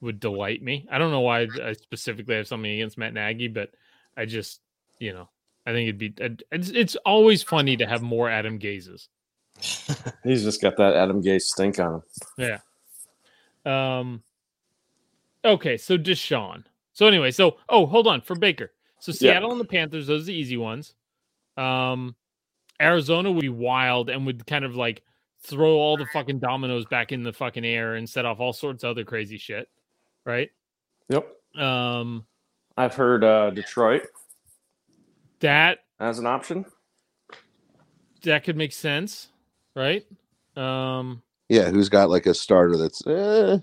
[0.00, 0.86] would delight me.
[0.90, 3.70] I don't know why I specifically have something against Matt Nagy, but
[4.16, 4.60] I just
[4.98, 5.28] you know
[5.66, 6.14] I think it'd be
[6.50, 9.08] it's, it's always funny to have more Adam Gases.
[10.24, 12.02] He's just got that Adam Gase stink on him.
[12.38, 13.98] Yeah.
[13.98, 14.22] Um.
[15.44, 16.64] Okay, so Deshaun.
[16.92, 18.72] So anyway, so oh, hold on for Baker.
[19.04, 19.32] So Yeah.
[19.32, 20.94] Seattle and the Panthers, those are the easy ones.
[21.58, 22.16] Um,
[22.80, 25.02] Arizona would be wild and would kind of like
[25.42, 28.82] throw all the fucking dominoes back in the fucking air and set off all sorts
[28.82, 29.68] of other crazy shit,
[30.24, 30.50] right?
[31.10, 31.28] Yep.
[31.62, 32.24] Um,
[32.78, 34.06] I've heard uh, Detroit
[35.40, 36.64] that as an option.
[38.22, 39.28] that could make sense,
[39.76, 40.06] right?
[40.56, 43.58] Um, Yeah, who's got like a starter that's eh,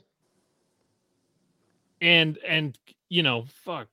[1.99, 2.77] and and
[3.09, 3.87] you know, fuck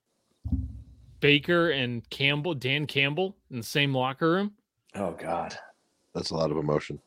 [1.21, 4.53] Baker and Campbell, Dan Campbell in the same locker room.
[4.95, 5.57] Oh God.
[6.15, 7.01] that's a lot of emotion.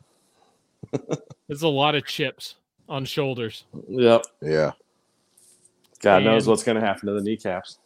[1.50, 2.56] it's a lot of chips
[2.90, 4.24] on shoulders, Yep.
[4.42, 4.72] Yeah.
[6.02, 7.78] God knows what's going to happen to the kneecaps.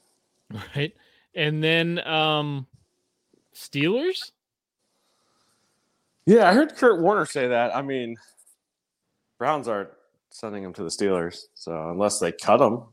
[0.76, 0.94] right?
[1.36, 2.66] And then um
[3.54, 4.32] Steelers?
[6.26, 7.76] Yeah, I heard Kurt Warner say that.
[7.76, 8.16] I mean,
[9.38, 9.90] Browns aren't
[10.30, 12.84] sending him to the Steelers, so unless they cut him,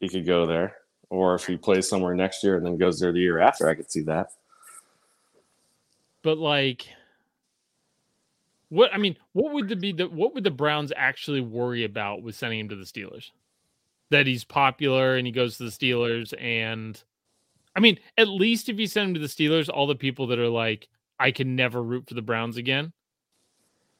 [0.00, 0.76] he could go there.
[1.12, 3.74] Or if he plays somewhere next year and then goes there the year after, I
[3.74, 4.30] could see that.
[6.22, 6.88] But like
[8.70, 12.22] what I mean, what would the be the what would the Browns actually worry about
[12.22, 13.30] with sending him to the Steelers?
[14.08, 16.98] That he's popular and he goes to the Steelers and
[17.76, 20.38] I mean, at least if you send him to the Steelers, all the people that
[20.38, 20.88] are like,
[21.20, 22.94] I can never root for the Browns again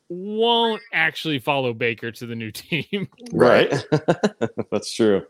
[0.08, 3.08] won't actually follow Baker to the new team.
[3.32, 3.72] Right.
[4.70, 5.26] That's true.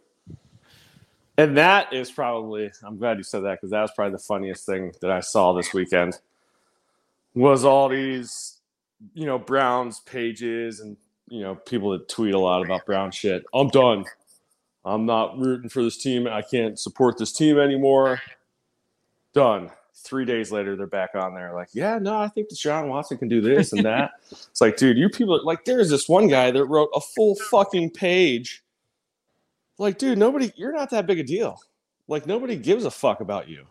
[1.38, 4.66] And that is probably, I'm glad you said that because that was probably the funniest
[4.66, 6.18] thing that I saw this weekend
[7.34, 8.60] was all these,
[9.14, 10.96] you know, Browns pages and,
[11.28, 13.44] you know, people that tweet a lot about Brown shit.
[13.54, 14.04] I'm done.
[14.84, 16.26] I'm not rooting for this team.
[16.26, 18.20] I can't support this team anymore.
[19.32, 19.70] Done.
[19.94, 23.28] Three days later, they're back on there, like, yeah, no, I think Deshaun Watson can
[23.28, 24.10] do this and that.
[24.30, 27.90] it's like, dude, you people, like, there's this one guy that wrote a full fucking
[27.90, 28.64] page.
[29.78, 31.58] Like, dude, nobody, you're not that big a deal.
[32.08, 33.66] Like, nobody gives a fuck about you.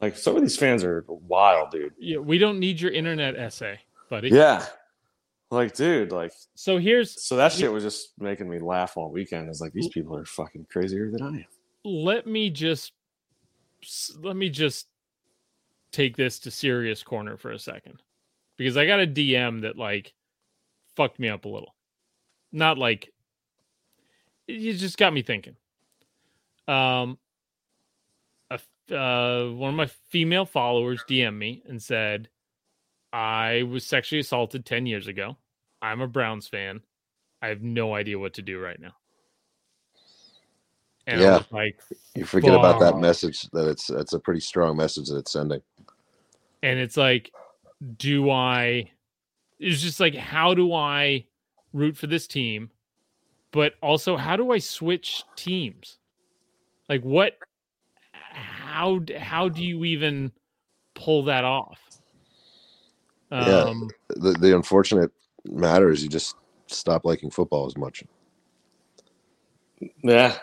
[0.00, 1.94] Like some of these fans are wild, dude.
[1.98, 3.80] Yeah, we don't need your internet essay,
[4.10, 4.28] buddy.
[4.28, 4.64] Yeah.
[5.50, 9.48] Like, dude, like So here's so that shit was just making me laugh all weekend.
[9.48, 11.46] It's like these people are fucking crazier than I am.
[11.84, 12.92] let me just
[14.20, 14.88] let me just
[15.92, 18.02] take this to serious corner for a second
[18.56, 20.12] because I got a DM that like
[20.94, 21.74] fucked me up a little.
[22.52, 23.12] Not like
[24.48, 25.56] it just got me thinking.
[26.68, 27.18] Um,
[28.50, 28.60] a
[28.94, 32.28] uh, one of my female followers DM'd me and said,
[33.12, 35.36] "I was sexually assaulted ten years ago.
[35.82, 36.82] I'm a Browns fan.
[37.42, 38.94] I have no idea what to do right now."
[41.06, 41.42] And Yeah.
[41.50, 41.80] like,
[42.14, 45.60] You forget about that message that it's it's a pretty strong message that it's sending.
[46.62, 47.30] and it's like
[47.98, 48.90] do i
[49.58, 51.24] it's just like how do i
[51.72, 52.70] root for this team
[53.52, 55.98] but also how do i switch teams
[56.88, 57.34] like what
[58.12, 60.30] how how do you even
[60.94, 61.78] pull that off
[63.30, 63.64] Yeah.
[63.64, 65.10] um The the unfortunate
[65.48, 66.36] matter is you just
[66.66, 68.02] stop liking football as much.
[70.02, 70.36] Yeah.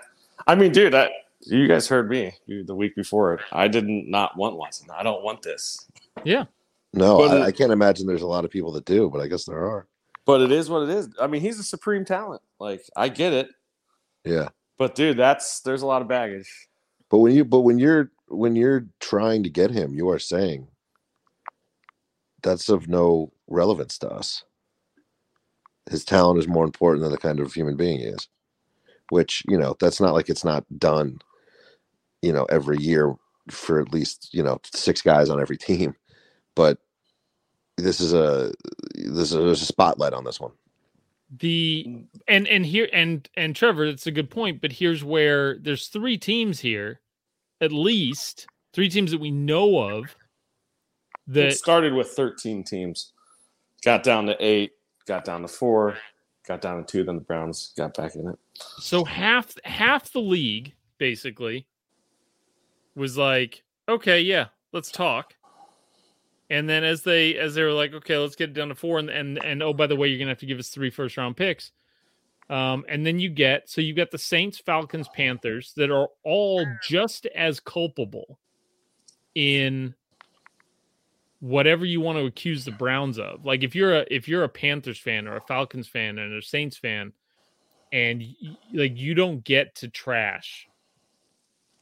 [0.48, 1.10] I mean, dude, I,
[1.42, 3.42] you guys heard me you- the week before.
[3.52, 4.88] I didn't not want Watson.
[4.96, 5.90] I don't want this.
[6.24, 6.46] yeah
[6.94, 9.28] No, But I, I can't imagine there's a lot of people that do, but I
[9.28, 9.88] guess there are.
[10.26, 11.10] But it is what it is.
[11.20, 12.42] I mean, he's a supreme talent.
[12.60, 13.50] Like, I get it.
[14.24, 14.50] Yeah.
[14.78, 16.50] But dude, that's there's a lot of baggage.
[17.10, 20.68] But when you but when you're when you're trying to get him, you are saying
[22.42, 24.44] that's of no relevance to us.
[25.90, 28.28] His talent is more important than the kind of human being he is.
[29.10, 31.20] Which, you know, that's not like it's not done,
[32.22, 33.14] you know, every year
[33.50, 35.96] for at least, you know, six guys on every team.
[36.56, 36.80] But
[37.78, 38.54] this is a
[38.96, 40.52] this is there's a spotlight on this one.
[41.40, 42.06] the mm.
[42.28, 46.18] and and here and and trevor it's a good point but here's where there's three
[46.18, 47.00] teams here
[47.62, 50.16] at least three teams that we know of
[51.28, 53.14] It that started with 13 teams,
[53.84, 54.72] got down to eight,
[55.08, 55.98] got down to four,
[56.46, 57.04] got down to two.
[57.04, 58.38] Then the Browns got back in it.
[58.80, 61.66] so half half the league basically
[62.96, 65.34] was like okay yeah let's talk
[66.54, 69.00] and then as they as they were like okay let's get it down to four
[69.00, 71.18] and and, and oh by the way you're gonna have to give us three first
[71.18, 71.72] round picks.
[72.50, 76.66] Um and then you get so you got the saints falcons panthers that are all
[76.84, 78.40] just as culpable
[79.34, 79.96] in
[81.40, 83.44] whatever you want to accuse the browns of.
[83.44, 86.42] Like if you're a if you're a panthers fan or a falcons fan and a
[86.42, 87.14] saints fan
[87.92, 88.24] and
[88.72, 90.68] like you don't get to trash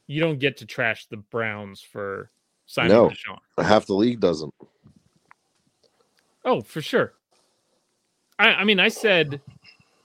[0.08, 2.30] you don't get to trash the browns for
[2.78, 3.10] No.
[3.10, 3.38] Deshaun.
[3.64, 4.54] Half the league doesn't.
[6.44, 7.14] Oh, for sure.
[8.40, 9.42] I, I mean, I said,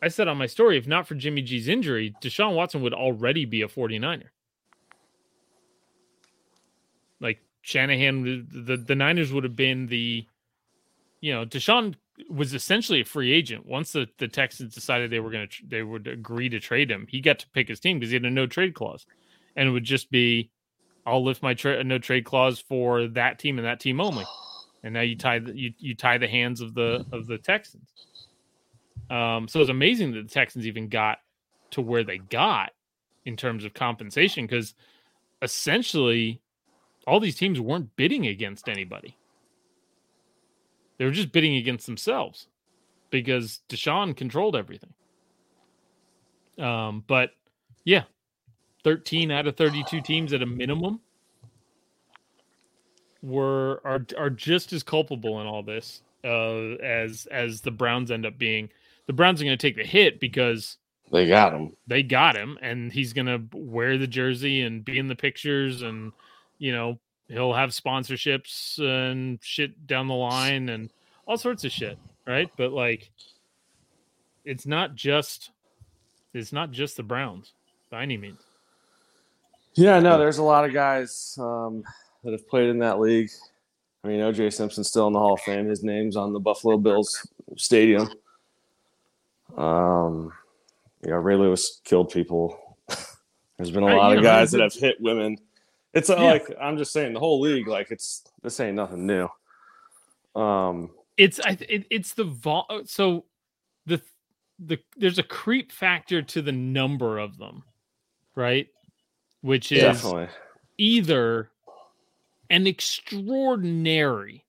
[0.03, 3.45] I said on my story, if not for Jimmy G's injury, Deshaun Watson would already
[3.45, 4.25] be a 49er.
[7.21, 10.27] Like Shanahan, the, the Niners would have been the,
[11.21, 11.95] you know, Deshaun
[12.29, 13.65] was essentially a free agent.
[13.65, 17.07] Once the, the Texans decided they were going to, they would agree to trade him,
[17.09, 19.07] he got to pick his team because he had a no trade clause.
[19.55, 20.51] And it would just be,
[21.07, 24.25] I'll lift my tra- no trade clause for that team and that team only
[24.83, 27.89] and now you tie the, you, you tie the hands of the of the Texans.
[29.11, 31.19] Um, so it's amazing that the Texans even got
[31.71, 32.73] to where they got
[33.25, 34.75] in terms of compensation because
[35.43, 36.41] essentially
[37.07, 39.17] all these teams weren't bidding against anybody.
[40.99, 42.49] They were just bidding against themselves
[43.11, 44.93] because Deshaun controlled everything.
[46.59, 47.31] Um, but
[47.85, 48.05] yeah,
[48.87, 51.01] 13 out of 32 teams at a minimum
[53.21, 58.25] were are are just as culpable in all this uh, as as the Browns end
[58.25, 58.69] up being.
[59.09, 60.77] The Browns are going to take the hit because
[61.11, 61.73] They got him.
[61.89, 65.83] they got him, and he's going to wear the jersey and be in the pictures,
[65.83, 66.13] and
[66.59, 70.91] you know he'll have sponsorships and shit down the line and
[71.27, 72.53] all sorts of shit, right?
[72.57, 73.11] But like,
[74.45, 75.51] it's not just
[76.33, 77.53] it's not just the Browns
[77.91, 78.39] by any means.
[79.77, 81.85] Yeah, no, there's a lot of guys um,
[82.25, 83.31] that have played in that league.
[84.03, 85.69] I mean, OJ Simpson's still in the Hall of Fame.
[85.69, 88.09] His name's on the Buffalo Bills stadium.
[89.57, 90.33] Um,
[91.05, 92.77] you know, Ray Lewis killed people.
[93.57, 95.39] There's been a lot of guys that have hit women.
[95.93, 96.23] It's Yeah.
[96.23, 97.69] like I'm just saying the whole league.
[97.69, 99.29] Like it's this ain't nothing new.
[100.35, 103.25] Um, it's I it, it's the vol so
[103.87, 104.01] the
[104.59, 107.63] the there's a creep factor to the number of them,
[108.35, 108.69] right?
[109.47, 110.27] Which is definitely.
[110.77, 111.51] either
[112.51, 114.45] an extraordinary,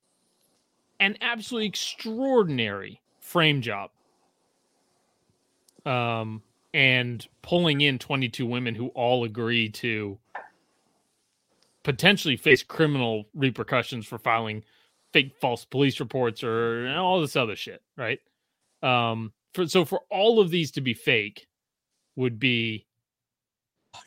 [0.99, 3.91] an absolutely extraordinary frame job,
[5.85, 6.41] um,
[6.73, 10.17] and pulling in 22 women who all agree to
[11.83, 14.63] potentially face criminal repercussions for filing
[15.13, 18.19] fake false police reports or all this other shit, right?
[18.81, 21.45] Um, for so for all of these to be fake
[22.15, 22.86] would be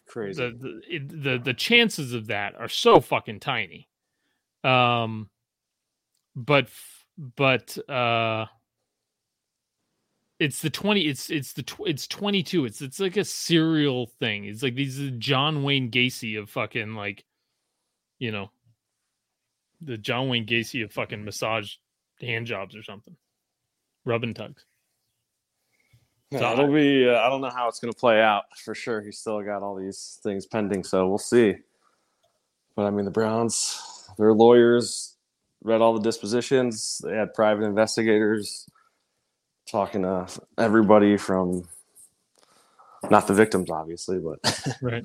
[0.07, 0.43] Crazy.
[0.43, 3.89] the the, it, the the chances of that are so fucking tiny.
[4.65, 5.31] Um,
[6.35, 6.69] but
[7.37, 8.47] but uh,
[10.39, 11.03] it's the twenty.
[11.03, 12.65] It's it's the tw- it's twenty two.
[12.65, 14.45] It's it's like a serial thing.
[14.45, 17.25] It's like these are John Wayne Gacy of fucking like,
[18.19, 18.51] you know,
[19.81, 21.75] the John Wayne Gacy of fucking massage
[22.21, 23.17] hand jobs or something,
[24.05, 24.65] rub and tugs.
[26.31, 27.09] Yeah, it'll be.
[27.09, 29.01] Uh, I don't know how it's going to play out for sure.
[29.03, 31.57] He's still got all these things pending, so we'll see.
[32.77, 35.17] But I mean, the Browns, their lawyers
[35.65, 37.01] read all the dispositions.
[37.05, 38.67] They had private investigators
[39.69, 40.27] talking to
[40.57, 41.69] everybody from,
[43.11, 44.39] not the victims, obviously, but
[44.83, 45.05] Right.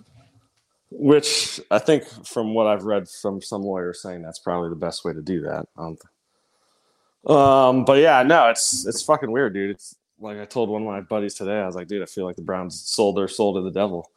[0.92, 5.04] which I think, from what I've read from some lawyers, saying that's probably the best
[5.04, 5.68] way to do that.
[5.76, 5.98] Um,
[7.36, 9.72] um, but yeah, no, it's it's fucking weird, dude.
[9.72, 11.60] It's like I told one of my buddies today.
[11.60, 14.12] I was like, dude, I feel like the Browns sold their soul to the devil.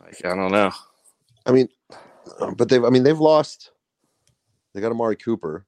[0.00, 0.70] Like, I don't know.
[1.46, 1.68] I mean,
[2.56, 2.84] but they've.
[2.84, 3.72] I mean, they've lost.
[4.72, 5.66] They got Amari Cooper,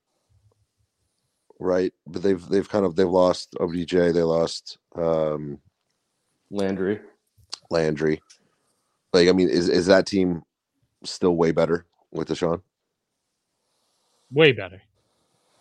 [1.59, 1.93] right?
[2.07, 3.91] But they've they've kind of they've lost OBJ.
[3.91, 5.59] They lost um,
[6.51, 7.01] Landry.
[7.71, 8.21] Landry.
[9.13, 10.43] Like, I mean, is is that team
[11.05, 12.63] still way better with Deshaun?
[14.31, 14.83] Way better.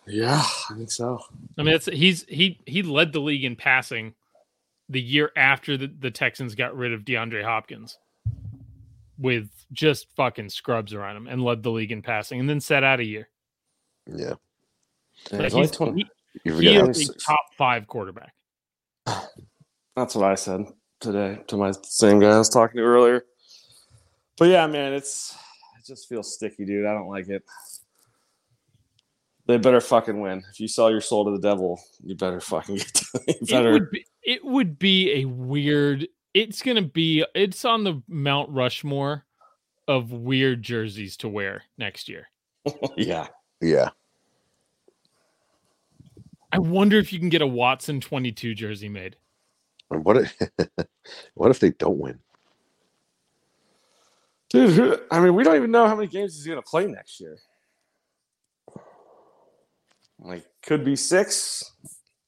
[0.06, 1.20] Yeah, I think so.
[1.58, 4.14] I mean, it's he's he he led the league in passing
[4.88, 7.98] the year after the, the Texans got rid of DeAndre Hopkins
[9.18, 12.82] with just fucking scrubs around him and led the league in passing and then sat
[12.82, 13.28] out a year.
[14.06, 14.34] Yeah,
[15.30, 16.10] Yeah, Like, he's only 20
[16.44, 18.32] he, he is a top five quarterback.
[19.96, 20.64] That's what I said
[21.00, 23.24] today to my same guy I was talking to earlier.
[24.38, 25.36] But yeah, man, it's
[25.78, 26.86] it just feels sticky, dude.
[26.86, 27.42] I don't like it.
[29.46, 30.44] They better fucking win.
[30.50, 33.02] If you sell your soul to the devil, you better fucking get
[33.42, 36.06] you It would be it would be a weird.
[36.32, 37.24] It's gonna be.
[37.34, 39.24] It's on the Mount Rushmore
[39.88, 42.28] of weird jerseys to wear next year.
[42.96, 43.26] yeah.
[43.60, 43.90] Yeah,
[46.52, 49.16] I wonder if you can get a Watson twenty two jersey made.
[49.90, 50.36] and what if
[51.34, 52.18] what if they don't win?
[54.50, 56.86] Dude, who, I mean, we don't even know how many games he's going to play
[56.86, 57.38] next year.
[60.22, 61.64] Like, could be six,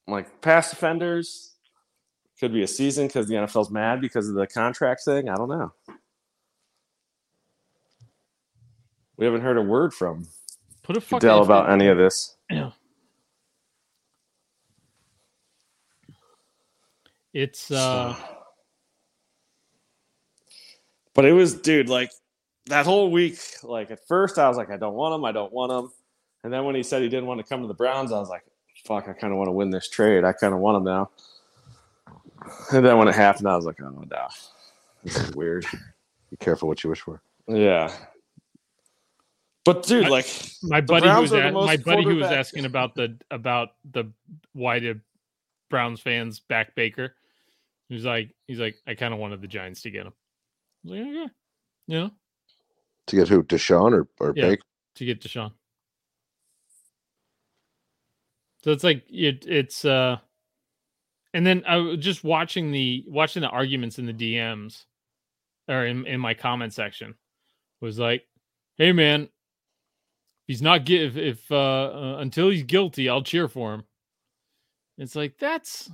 [0.07, 1.53] like pass defenders.
[2.39, 5.29] Could be a season because the NFL's mad because of the contract thing.
[5.29, 5.71] I don't know.
[9.15, 10.25] We haven't heard a word from
[10.83, 12.35] Put a fucking Goodell about any of this.
[12.49, 12.71] Yeah.
[17.33, 18.19] It's uh So-
[21.13, 22.11] But it was, dude, like
[22.65, 23.39] that whole week.
[23.63, 25.23] Like at first, I was like, I don't want him.
[25.23, 25.91] I don't want him.
[26.45, 28.29] And then when he said he didn't want to come to the Browns, I was
[28.29, 28.43] like,
[28.85, 30.23] fuck, I kind of want to win this trade.
[30.23, 31.09] I kind of want him now.
[32.71, 34.27] And then when it happened, I was like, oh no,
[35.03, 35.65] this is weird.
[36.29, 37.19] Be careful what you wish for.
[37.47, 37.91] Yeah.
[39.63, 40.27] But dude, I- like,
[40.61, 43.17] my buddy who was are the a- most my buddy who was asking about the
[43.31, 44.11] about the
[44.53, 45.01] why did
[45.71, 47.15] Browns fans back Baker.
[47.89, 50.13] He's like he's like I kind of wanted the Giants to get him.
[50.85, 51.33] I was like, okay.
[51.87, 52.11] You know,
[53.07, 53.41] To get who?
[53.41, 54.49] Deshaun or or Yeah.
[54.49, 54.63] Baker?
[54.97, 55.51] to get Deshaun.
[58.65, 60.17] So it's like it, it's uh
[61.35, 64.85] and then I was just watching the watching the arguments in the DMs
[65.67, 67.13] or in, in my comment section
[67.79, 68.23] was like,
[68.77, 69.29] hey man, if
[70.47, 73.83] he's not give if, if uh, uh until he's guilty, I'll cheer for him.
[74.97, 75.91] It's like that's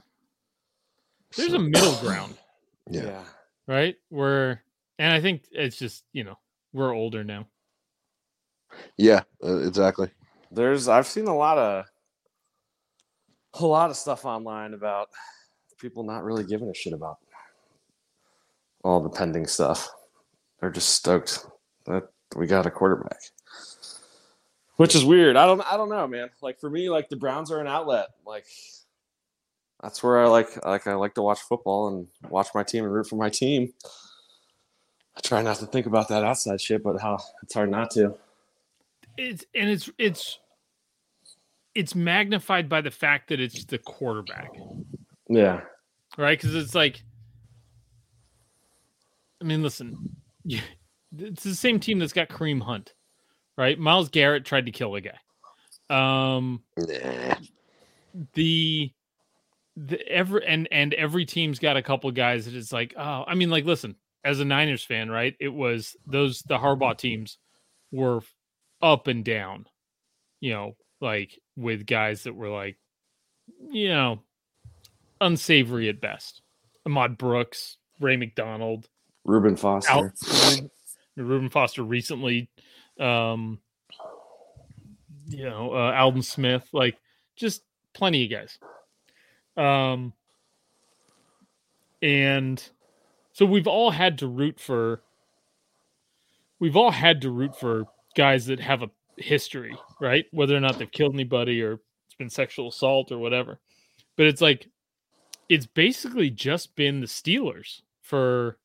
[1.36, 2.38] there's a middle ground,
[2.90, 3.26] Yeah.
[3.68, 3.98] right?
[4.08, 4.64] Where
[4.98, 6.38] and I think it's just, you know,
[6.72, 7.48] we're older now.
[8.96, 10.10] Yeah, uh, exactly.
[10.52, 11.91] there's I've seen a lot of
[13.54, 15.10] a lot of stuff online about
[15.80, 17.18] people not really giving a shit about
[18.84, 19.90] all the pending stuff.
[20.60, 21.46] They're just stoked
[21.86, 23.20] that we got a quarterback.
[24.78, 25.36] Which is weird.
[25.36, 26.30] I don't I don't know, man.
[26.42, 28.08] Like for me, like the Browns are an outlet.
[28.26, 28.46] Like
[29.82, 32.94] that's where I like like I like to watch football and watch my team and
[32.94, 33.74] root for my team.
[35.16, 38.16] I try not to think about that outside shit, but how it's hard not to.
[39.18, 40.40] it's and it's it's
[41.76, 44.50] it's magnified by the fact that it's the quarterback,
[45.30, 45.62] Yeah.
[46.18, 46.38] right?
[46.40, 47.02] Because it's like,
[49.42, 50.16] I mean, listen,
[51.18, 52.94] it's the same team that's got Kareem Hunt,
[53.58, 53.78] right?
[53.80, 55.18] Myles Garrett tried to kill a guy.
[55.90, 57.36] Um, Nah.
[58.34, 58.92] the
[59.78, 63.36] the every and and every team's got a couple guys that is like, oh, I
[63.36, 65.36] mean, like, listen, as a Niners fan, right?
[65.40, 67.38] It was those the Harbaugh teams
[67.92, 68.22] were
[68.82, 69.66] up and down,
[70.40, 72.78] you know, like with guys that were like,
[73.70, 74.20] you know,
[75.20, 76.42] unsavory at best.
[76.86, 78.90] Ahmad Brooks, Ray McDonald,
[79.24, 79.92] Reuben Foster.
[79.92, 80.12] Al,
[81.16, 82.50] Reuben Foster recently,
[83.00, 83.60] um,
[85.28, 86.98] you know, uh, Aldon Smith, like
[87.36, 88.60] just plenty of guys.
[89.58, 90.14] Um,
[92.02, 92.64] and
[93.34, 95.02] so we've all had to root for,
[96.60, 97.86] we've all had to root for
[98.16, 100.26] guys that have a history, right?
[100.32, 103.60] Whether or not they've killed anybody or it's been sexual assault or whatever.
[104.18, 104.68] But it's like,
[105.50, 108.58] it's basically just been the Steelers for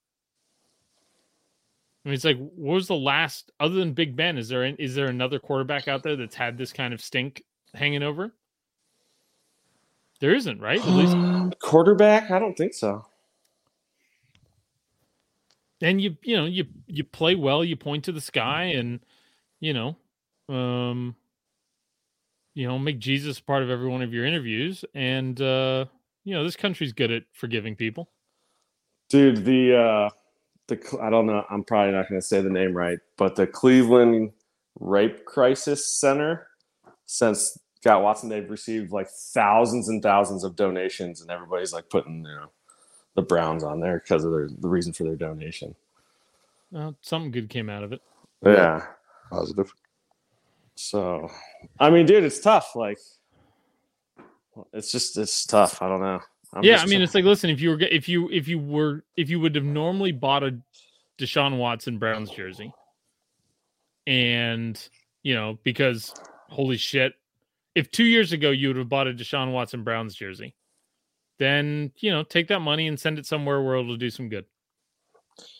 [2.05, 4.39] I mean, it's like, what was the last other than Big Ben?
[4.39, 7.43] Is there is there another quarterback out there that's had this kind of stink
[7.75, 8.33] hanging over?
[10.21, 10.79] There isn't, right?
[10.79, 12.31] At least, Um, quarterback?
[12.31, 13.05] I don't think so.
[15.83, 19.01] and you you know you you play well, you point to the sky, and
[19.59, 19.97] you know,
[20.49, 21.17] um,
[22.55, 25.87] you know, make Jesus part of every one of your interviews, and uh,
[26.25, 28.09] you know, this country's good at forgiving people.
[29.09, 30.11] Dude, the uh
[30.69, 33.47] the I don't know, I'm probably not going to say the name right, but the
[33.47, 34.33] Cleveland
[34.81, 36.49] Rape Crisis Center
[37.07, 42.25] since Scott Watson they've received like thousands and thousands of donations and everybody's like putting,
[42.25, 42.51] you know,
[43.15, 45.75] the Browns on there because of their the reason for their donation.
[46.75, 48.03] Uh, something good came out of it.
[48.45, 48.85] Yeah.
[49.31, 49.73] Positive.
[50.77, 51.31] So,
[51.81, 52.77] I mean, dude, it's tough.
[52.77, 52.99] Like,
[54.73, 55.83] it's just it's tough.
[55.83, 56.21] I don't know.
[56.53, 59.05] I'm yeah, I mean, it's like, listen, if you were, if you, if you were,
[59.17, 60.59] if you would have normally bought a
[61.19, 62.73] Deshaun Watson Browns jersey,
[64.07, 64.89] and
[65.23, 66.15] you know, because
[66.49, 67.15] holy shit,
[67.75, 70.55] if two years ago you would have bought a Deshaun Watson Browns jersey,
[71.39, 74.45] then you know, take that money and send it somewhere where it'll do some good,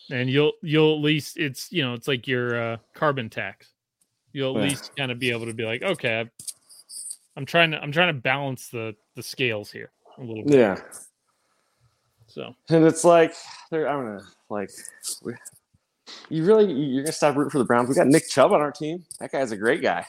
[0.09, 3.73] and you'll, you'll at least, it's, you know, it's like your uh, carbon tax.
[4.33, 4.69] You'll at Yeah.
[4.69, 6.29] least kind of be able to be like, okay, I-
[7.35, 10.53] I'm trying to, I'm trying to balance the the scales here a little bit.
[10.55, 10.79] yeah.
[12.27, 12.53] So.
[12.69, 13.33] And it's like,
[13.71, 14.69] I don't know, like,
[15.23, 15.33] we,
[16.29, 17.89] you really, you're gonna stop rooting for the Browns.
[17.89, 19.05] We got Nick Chubb on our team.
[19.19, 20.05] That guy's a great guy.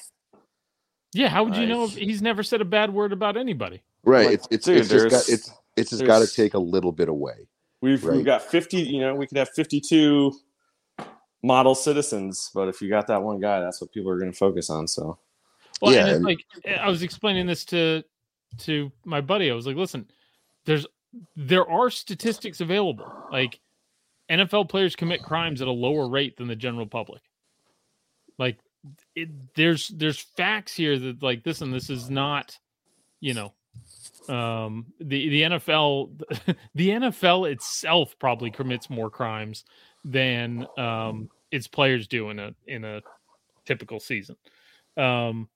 [1.14, 3.82] Yeah, how would you know if he's never said a bad word about anybody?
[4.04, 4.26] Right.
[4.26, 6.92] Like, it's it's, dude, it's just got it's it's just got to take a little
[6.92, 7.48] bit away.
[7.80, 8.16] We've Right.
[8.16, 8.78] we've got 50.
[8.80, 10.32] You know, we could have 52
[11.42, 14.70] model citizens, but if you got that one guy, that's what people are gonna focus
[14.70, 14.88] on.
[14.88, 15.18] So
[15.80, 18.02] Well, Yeah, and it's like eh, I was explaining this to
[18.58, 19.50] to my buddy.
[19.50, 20.06] I was like, listen,
[20.64, 20.86] there's
[21.36, 23.10] there are statistics available.
[23.30, 23.60] Like
[24.30, 27.22] NFL players commit crimes at a lower rate than the general public.
[28.38, 28.58] Like
[29.14, 32.58] it, there's there's facts here that like this and this is not,
[33.20, 33.52] you know,
[34.28, 39.64] um the the NFL the NFL itself probably commits more crimes
[40.08, 43.00] than um its players do in a in a
[43.64, 44.36] typical season.
[44.96, 45.48] Um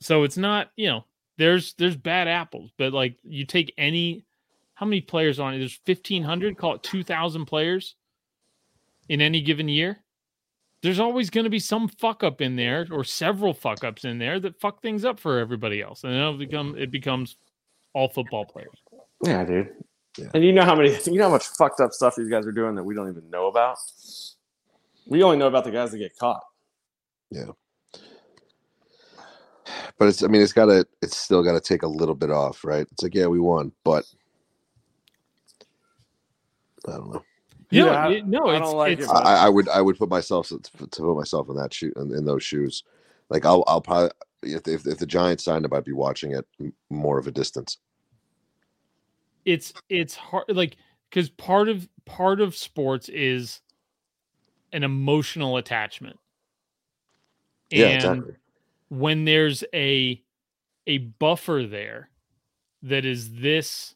[0.00, 1.04] so it's not, you know,
[1.38, 4.24] there's there's bad apples, but like you take any
[4.74, 5.58] how many players on it?
[5.58, 7.94] There's 1500, call it 2000 players
[9.08, 9.98] in any given year.
[10.82, 14.18] There's always going to be some fuck up in there or several fuck ups in
[14.18, 16.02] there that fuck things up for everybody else.
[16.02, 17.36] And it'll become it becomes
[17.92, 18.82] all football players.
[19.24, 19.70] yeah, dude.
[20.18, 20.28] Yeah.
[20.34, 22.52] And you know how many, you know how much fucked up stuff these guys are
[22.52, 23.78] doing that we don't even know about.
[25.06, 26.42] We only know about the guys that get caught.
[27.30, 27.46] Yeah.
[29.98, 32.30] But it's I mean it's got to it's still got to take a little bit
[32.30, 32.86] off, right?
[32.92, 34.04] It's like yeah, we won, but
[36.88, 37.24] I don't know.
[37.70, 39.80] You Yeah, know, I- no, I it's, don't like it's it, I, I would I
[39.80, 42.84] would put myself to, to put myself in that shoe in, in those shoes.
[43.30, 44.10] Like I'll I'll probably
[44.42, 46.46] if if, if the Giants signed him, I'd be watching it
[46.90, 47.78] more of a distance.
[49.44, 50.76] It's it's hard like
[51.10, 53.60] because part of part of sports is
[54.72, 56.18] an emotional attachment
[57.70, 58.34] Yeah, and exactly.
[58.88, 60.22] when there's a
[60.86, 62.10] a buffer there
[62.82, 63.94] that is this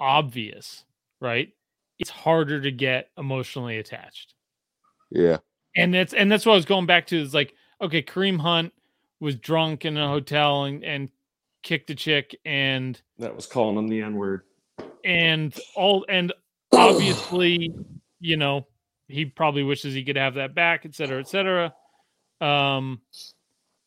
[0.00, 0.84] obvious
[1.20, 1.52] right
[1.98, 4.34] it's harder to get emotionally attached
[5.10, 5.38] Yeah,
[5.76, 8.72] and that's and that's what I was going back to is like okay Kareem Hunt
[9.20, 11.10] was drunk in a hotel and and
[11.62, 14.42] kicked a chick and That was calling him the N word.
[15.08, 16.34] And all and
[16.72, 17.74] obviously
[18.20, 18.66] you know
[19.08, 21.72] he probably wishes he could have that back et cetera et cetera.
[22.42, 23.00] Um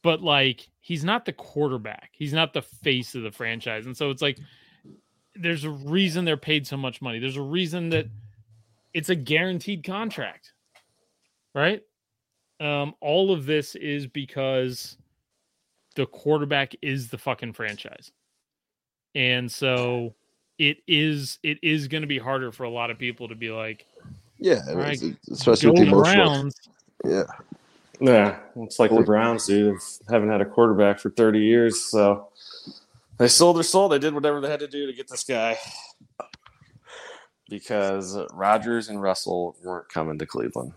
[0.01, 2.09] but like he's not the quarterback.
[2.13, 3.85] He's not the face of the franchise.
[3.85, 4.39] And so it's like
[5.35, 7.19] there's a reason they're paid so much money.
[7.19, 8.07] There's a reason that
[8.93, 10.53] it's a guaranteed contract
[11.53, 11.81] right?
[12.59, 14.97] Um all of this is because
[15.95, 18.11] the quarterback is the fucking franchise.
[19.13, 20.15] And so
[20.61, 23.49] it is it is going to be harder for a lot of people to be
[23.49, 23.87] like
[24.37, 25.01] yeah, and All right,
[25.31, 26.25] especially with the emotional.
[26.25, 26.55] Browns.
[27.03, 27.23] Yeah,
[27.99, 29.77] Yeah, it's like the Browns, dude.
[30.07, 32.29] They haven't had a quarterback for 30 years, so
[33.17, 33.89] they sold their soul.
[33.89, 35.57] They did whatever they had to do to get this guy
[37.49, 40.73] because Rodgers and Russell weren't coming to Cleveland.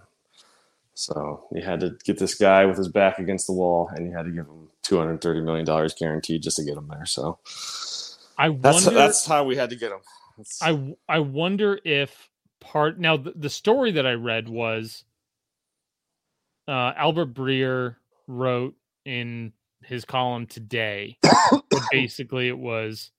[0.95, 4.17] So you had to get this guy with his back against the wall, and you
[4.17, 7.07] had to give him 230 million dollars guaranteed just to get him there.
[7.07, 7.39] So
[8.39, 8.99] I that's wonder.
[8.99, 10.01] that's how we had to get him.
[10.37, 12.31] That's- I I wonder if
[12.61, 15.05] part now the, the story that I read was
[16.67, 18.75] uh, Albert Breer wrote
[19.05, 21.19] in his column today.
[21.91, 23.11] basically, it was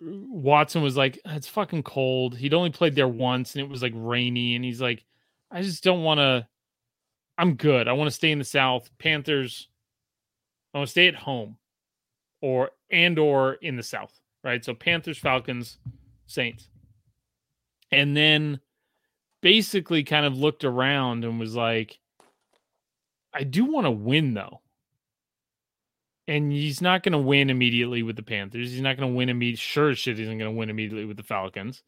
[0.00, 3.92] Watson was like, "It's fucking cold." He'd only played there once, and it was like
[3.94, 5.04] rainy, and he's like,
[5.50, 6.46] "I just don't want to.
[7.38, 7.88] I'm good.
[7.88, 8.90] I want to stay in the South.
[8.98, 9.68] Panthers.
[10.74, 11.56] I want to stay at home,
[12.40, 14.64] or and or in the South." Right.
[14.64, 15.78] So Panthers, Falcons,
[16.26, 16.68] Saints.
[17.90, 18.60] And then
[19.42, 21.98] basically kind of looked around and was like,
[23.34, 24.60] I do want to win though.
[26.28, 28.70] And he's not going to win immediately with the Panthers.
[28.70, 29.56] He's not going to win immediately.
[29.56, 31.82] Sure as shit, isn't going to win immediately with the Falcons.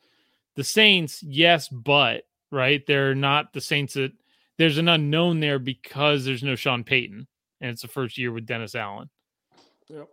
[0.57, 4.13] The Saints, yes, but right, they're not the Saints that
[4.59, 7.27] there's an unknown there because there's no Sean Payton,
[7.61, 9.09] and it's the first year with Dennis Allen.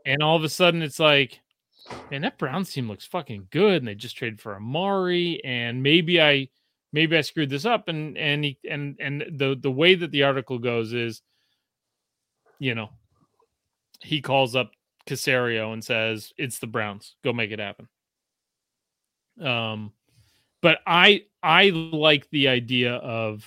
[0.06, 1.40] And all of a sudden, it's like,
[2.10, 6.22] man, that Browns team looks fucking good, and they just traded for Amari, and maybe
[6.22, 6.50] I,
[6.92, 10.24] maybe I screwed this up, and and he, and and the the way that the
[10.24, 11.22] article goes is,
[12.60, 12.90] you know,
[14.02, 14.72] he calls up
[15.08, 17.88] Caserio and says it's the Browns, go make it happen.
[19.42, 19.94] Um,
[20.62, 23.46] but I I like the idea of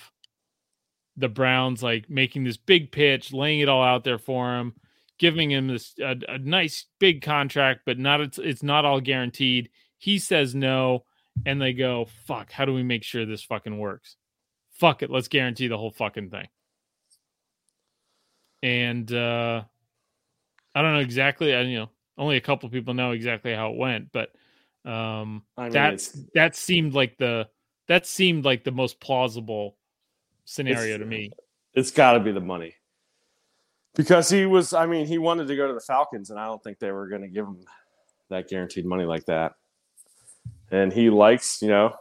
[1.17, 4.73] the Browns like making this big pitch, laying it all out there for him
[5.17, 9.69] giving him this a, a, nice big contract, but not it's it's not all guaranteed.
[9.97, 11.03] He says no,
[11.45, 12.51] and they go, "Fuck!
[12.51, 14.17] How do we make sure this fucking works?
[14.71, 16.47] Fuck it, let's guarantee the whole fucking thing."
[18.63, 19.63] And uh
[20.73, 21.53] I don't know exactly.
[21.55, 24.29] I you know only a couple people know exactly how it went, but
[24.89, 27.47] um I mean, that's it's- that seemed like the
[27.87, 29.77] that seemed like the most plausible
[30.45, 31.31] scenario It's- to me.
[31.73, 32.73] it's got to be the money
[33.95, 36.63] because he was i mean he wanted to go to the falcons and i don't
[36.63, 37.57] think they were going to give him
[38.29, 39.53] that guaranteed money like that
[40.71, 41.93] and he likes you know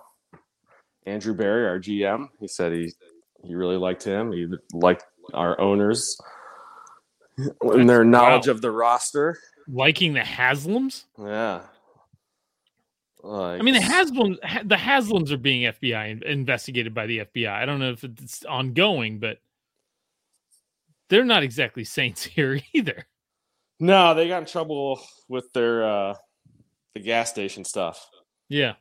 [1.07, 2.93] andrew berry our gm he said he
[3.45, 6.19] he really liked him he liked our owners
[7.63, 8.53] and their knowledge Wow.
[8.53, 11.05] of the roster Liking the Haslams?
[11.19, 11.63] yeah
[13.23, 17.49] like, I mean, the Haslam, ha- the Haslams are being FBI investigated by the FBI.
[17.51, 19.39] I don't know if it's ongoing, but
[21.15, 23.07] they're not exactly saints here either.
[23.79, 26.15] no they got in trouble with their uh
[26.95, 28.09] the gas station stuff
[28.49, 28.75] Yeah,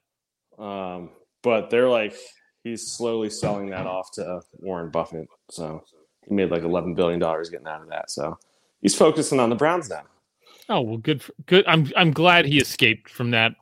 [0.57, 1.11] Um,
[1.43, 2.15] but they're like
[2.63, 5.27] he's slowly selling that off to Warren Buffett.
[5.51, 5.83] So
[6.27, 8.09] he made like eleven billion dollars getting out of that.
[8.09, 8.37] So
[8.81, 10.03] he's focusing on the Browns now.
[10.69, 11.21] Oh well, good.
[11.21, 11.65] For, good.
[11.67, 13.53] I'm I'm glad he escaped from that.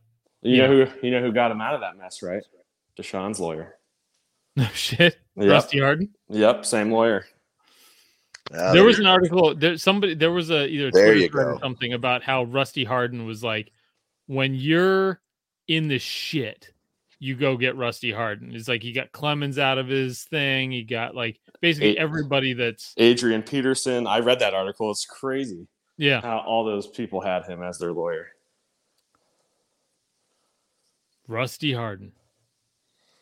[0.43, 0.67] You Yeah.
[0.67, 2.43] know who you know who got him out of that mess, right?
[2.99, 3.76] Deshaun's lawyer.
[4.55, 5.17] No shit.
[5.38, 5.49] Yep.
[5.49, 6.09] Rusty Hardin.
[6.30, 7.26] Yep, same lawyer.
[8.54, 9.56] Ah, there was an article.
[9.56, 10.14] There somebody.
[10.16, 13.26] There was a either a There Twitter you thread or something about how Rusty Hardin
[13.26, 13.72] was like,
[14.28, 15.22] when you're
[15.68, 16.74] in the shit,
[17.20, 18.54] you go get Rusty Hardin.
[18.54, 20.72] It's like he got Clemens out of his thing.
[20.72, 24.08] He got like basically Eight- everybody that's Adrian Peterson.
[24.08, 24.89] I read that article.
[24.92, 25.68] It's crazy
[25.98, 26.20] yeah.
[26.20, 28.28] how all those people had him as their lawyer.
[31.28, 32.12] Rusty Hardin.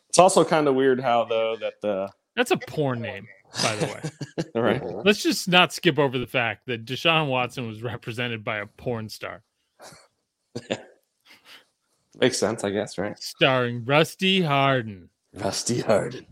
[0.08, 3.28] It's also kind of weird how though that the That's a porn name,
[3.62, 4.00] by the way.
[4.60, 4.82] right.
[5.04, 9.08] Let's just not skip over the fact that Deshaun Watson was represented by a porn
[9.08, 9.42] star,
[12.20, 13.18] Makes sense, I guess, right?
[13.18, 15.08] starring Rusty Hardin.
[15.34, 16.26] Rusty Hardin.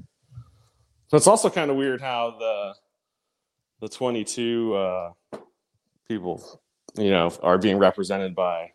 [1.06, 2.74] So it's also kind of weird how the
[3.80, 5.12] the 22 uh,
[6.08, 6.60] people,
[6.96, 8.72] you know, are being represented by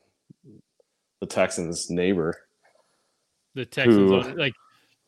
[1.19, 2.33] the Texans' neighbor,
[3.53, 4.53] The Texans, Who- own- like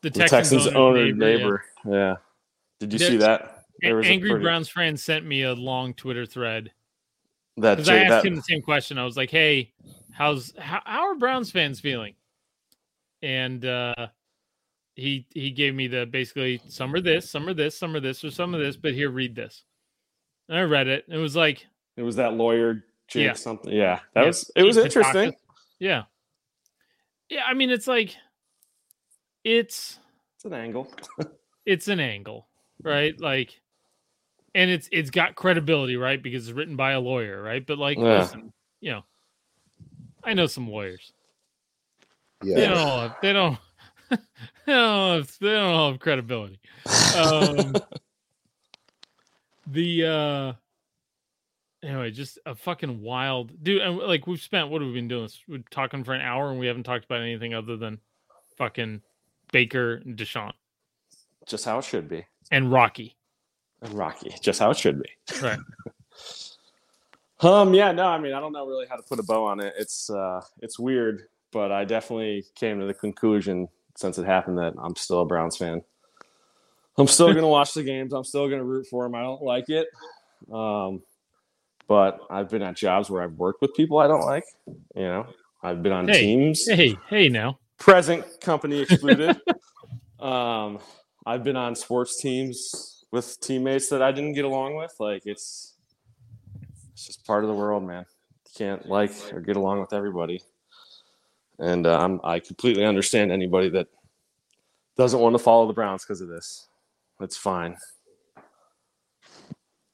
[0.02, 1.64] the the Texans, Texans' owner, owner neighbor, neighbor.
[1.90, 2.16] Yeah.
[2.80, 3.64] Did you see that?
[3.82, 6.72] Angry pretty- Browns fan sent me a long Twitter thread
[7.58, 8.96] That, because I asked that him the same question.
[8.98, 9.72] I was like, "Hey,
[10.12, 12.14] how's how, how are Browns fans feeling?"
[13.22, 14.08] And uh,
[14.94, 18.24] he he gave me the basically some are this, some are this, some are this,
[18.24, 18.76] or some of this.
[18.76, 19.62] But here, read this.
[20.48, 21.04] And I read it.
[21.08, 21.66] It was like,
[21.96, 23.32] it was that lawyer Jake Yeah.
[23.34, 23.72] something.
[23.72, 25.34] Yeah, that Yeah, was it was interesting.
[25.78, 26.04] Yeah,
[27.28, 27.42] yeah.
[27.46, 28.16] I mean, it's like
[29.44, 29.98] it's
[30.36, 30.92] It's an angle.
[31.66, 32.46] it's an angle,
[32.82, 33.18] right?
[33.20, 33.60] Like,
[34.54, 36.22] and it's it's got credibility, right?
[36.22, 37.64] Because it's written by a lawyer, right?
[37.66, 38.20] But like, Yeah.
[38.20, 39.04] listen, you know,
[40.24, 41.12] I know some lawyers.
[42.42, 42.54] Yeah.
[42.54, 43.58] They don't have, they don't
[44.10, 46.60] they don't have, they don't all have credibility.
[47.16, 47.74] Um,
[49.66, 50.52] the uh
[51.86, 53.82] anyway, just a fucking wild dude.
[53.82, 55.28] And like we've spent what have we been doing?
[55.48, 57.98] We're talking for an hour and we haven't talked about anything other than
[58.56, 59.02] fucking
[59.52, 60.52] Baker and Deshaun
[61.46, 62.24] Just how it should be.
[62.50, 63.16] And Rocky.
[63.82, 65.08] And Rocky, just how it should be.
[65.42, 65.58] Right.
[67.40, 69.60] Um, yeah, no, I mean, I don't know really how to put a bow on
[69.60, 69.74] it.
[69.78, 74.72] It's uh, it's weird, but I definitely came to the conclusion since it happened that
[74.78, 75.82] I'm still a Browns fan.
[76.96, 78.14] I'm still gonna watch the games.
[78.14, 79.14] I'm still gonna root for them.
[79.14, 79.86] I don't like it,
[80.50, 81.02] um,
[81.88, 84.44] but I've been at jobs where I've worked with people I don't like.
[84.66, 85.26] You know,
[85.62, 87.58] I've been on Hey, teams, Hey, hey now.
[87.78, 89.38] present company excluded.
[90.20, 90.78] um,
[91.26, 94.94] I've been on sports teams with teammates that I didn't get along with.
[95.00, 95.74] Like it's
[96.92, 98.06] it's just part of the world, man.
[98.46, 100.40] You can't like or get along with everybody.
[101.58, 103.88] And uh, I'm I completely understand anybody that
[104.96, 106.68] doesn't want to follow the Browns because of this.
[107.20, 107.76] It's fine.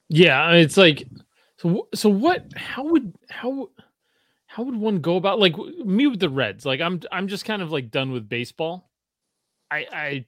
[0.09, 1.07] Yeah, it's like
[1.57, 1.87] so.
[1.95, 2.45] So what?
[2.55, 3.69] How would how
[4.45, 6.65] how would one go about like me with the Reds?
[6.65, 8.91] Like I'm I'm just kind of like done with baseball.
[9.71, 10.25] I I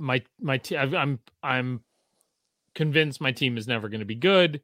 [0.00, 1.80] my my te- I've- I'm I'm
[2.74, 4.60] convinced my team is never going to be good.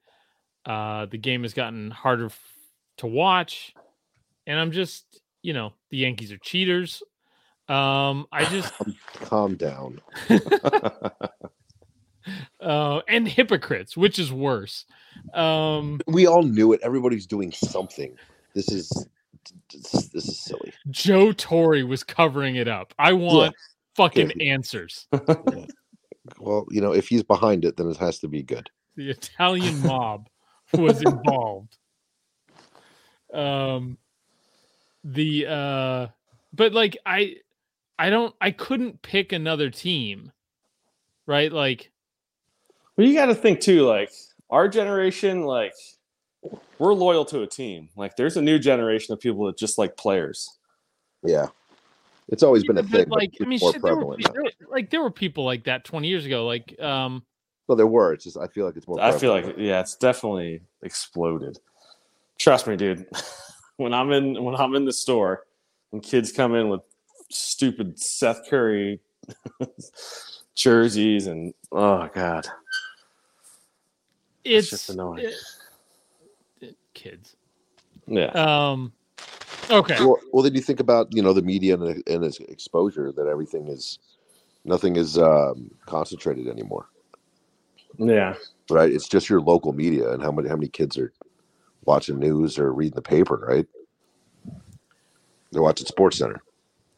[0.64, 2.40] Uh, the game has gotten harder f-
[2.98, 3.74] to watch,
[4.46, 7.02] and I'm just you know the Yankees are cheaters.
[7.68, 8.72] Um, I just
[9.14, 10.00] Calm down.
[12.60, 14.86] uh, and hypocrites, which is worse.
[15.34, 16.80] Um, We all knew it.
[16.82, 18.16] Everybody's doing something.
[18.54, 18.90] This is
[19.72, 20.72] this, this is silly.
[20.90, 22.94] Joe Torre was covering it up.
[22.98, 23.54] I want
[23.96, 24.52] fucking Yeah.
[24.52, 25.08] answers.
[26.40, 28.68] Well, you know, if he's behind it, then it has to be good.
[28.96, 30.28] The Italian mob
[30.72, 31.76] was involved.
[33.32, 33.98] Um
[35.04, 36.06] the uh
[36.52, 37.36] but like I
[37.96, 40.32] I don't I couldn't pick another team.
[41.26, 41.52] Right?
[41.52, 41.92] Like
[42.96, 43.86] Well, you got to think too.
[43.86, 44.10] Like
[44.50, 45.74] our generation, like
[46.78, 47.88] we're loyal to a team.
[47.96, 50.58] Like there's a new generation of people that just like players.
[51.22, 51.46] Yeah,
[52.28, 54.22] it's always been a thing, like I mean more shit, there were, prevalent.
[54.24, 54.32] pe- now.
[54.32, 57.22] there were- like there were people like that 20 years ago like um
[57.68, 58.12] Well, there were.
[58.12, 59.00] It's just I feel like it's more.
[59.00, 61.58] I feel like yeah, it's definitely exploded.
[62.38, 63.06] Trust me, dude.
[63.76, 65.44] when I'm in when I'm in the store
[65.92, 66.80] and kids come in with
[67.30, 69.00] stupid Seth Curry
[70.54, 72.46] jerseys and oh god,
[74.44, 75.26] it's just annoying.
[75.26, 75.34] it-
[76.60, 77.36] it- kids.
[78.06, 78.26] yeah.
[78.26, 78.92] Um
[79.70, 79.96] okay.
[80.00, 83.26] Well, well, then you think about you know the media and, and its exposure that
[83.26, 83.98] everything is
[84.64, 86.88] nothing is um, concentrated anymore,
[87.98, 88.34] Yeah.
[88.70, 88.92] right?
[88.92, 91.12] It's just your local media and how many how many kids are
[91.84, 93.66] watching news or reading the paper, right?
[95.52, 96.42] They're watching Sports Center.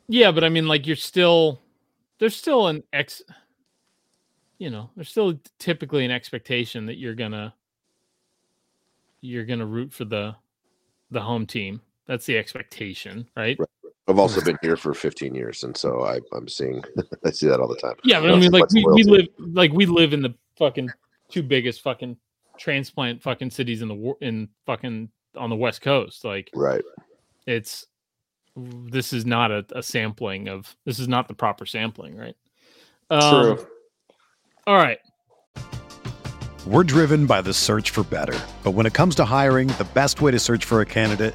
[0.09, 1.61] Yeah, but I mean, like, you're still
[2.19, 3.23] there's still an ex,
[4.59, 7.55] you know, there's still typically an expectation that you're gonna
[9.21, 10.35] you're gonna root for the
[11.11, 11.81] the home team.
[12.09, 13.57] That's the expectation, right?
[13.59, 13.69] Right.
[14.09, 16.83] I've also been here for 15 years, and so I, I'm seeing
[17.25, 17.95] I see that all the time.
[18.05, 20.89] Yeah, but I mean, like, we, we live like we live in the fucking
[21.29, 22.17] two biggest fucking
[22.59, 26.25] transplant fucking cities in the wor- in fucking on the west coast.
[26.25, 26.83] Like, Right.
[27.47, 27.87] it's
[28.57, 32.35] this is not a, a sampling of this is not the proper sampling, right?
[33.11, 33.67] Um, True.
[34.67, 34.99] All right.
[36.67, 38.39] We're driven by the search for better.
[38.65, 41.35] But when it comes to hiring, the best way to search for a candidate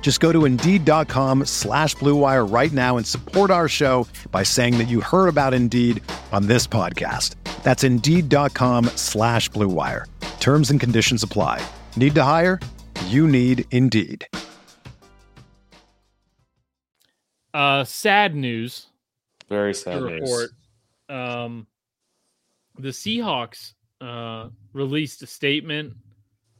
[0.00, 4.78] Just go to Indeed.com slash Blue Wire right now and support our show by saying
[4.78, 7.34] that you heard about Indeed on this podcast.
[7.62, 10.06] That's Indeed.com slash Blue Wire.
[10.40, 11.62] Terms and conditions apply.
[11.96, 12.58] Need to hire?
[13.08, 14.26] You need Indeed.
[17.52, 18.86] Uh, sad news
[19.50, 20.20] Very to sad news.
[20.20, 20.50] report.
[21.10, 21.66] Um,
[22.78, 25.94] the Seahawks uh, released a statement,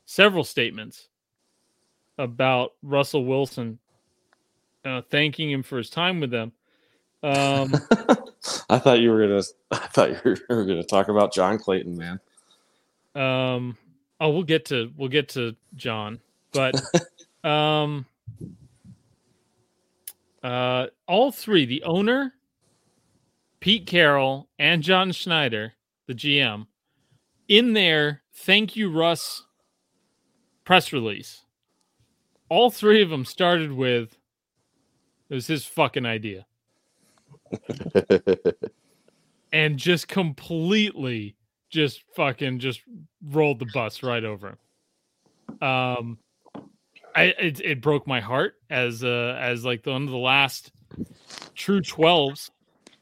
[0.06, 1.08] several statements
[2.18, 3.78] about Russell Wilson,
[4.84, 6.52] uh, thanking him for his time with them.
[7.22, 7.72] Um,
[8.68, 9.42] I thought you were gonna.
[9.70, 12.20] I thought you were gonna talk about John Clayton, man.
[13.14, 13.76] um,
[14.20, 16.20] oh, we'll get to we'll get to John,
[16.52, 16.80] but
[17.48, 18.06] um,
[20.42, 22.34] uh, all three, the owner,
[23.60, 25.74] Pete Carroll, and John Schneider,
[26.06, 26.66] the GM,
[27.48, 29.44] in their "Thank you, Russ"
[30.64, 31.42] press release.
[32.48, 34.16] All three of them started with,
[35.28, 36.46] "It was his fucking idea."
[39.52, 41.36] and just completely
[41.70, 42.80] just fucking just
[43.22, 45.66] rolled the bus right over him.
[45.66, 46.18] Um
[47.14, 50.72] I it, it broke my heart as uh as like the, one of the last
[51.54, 52.50] true 12s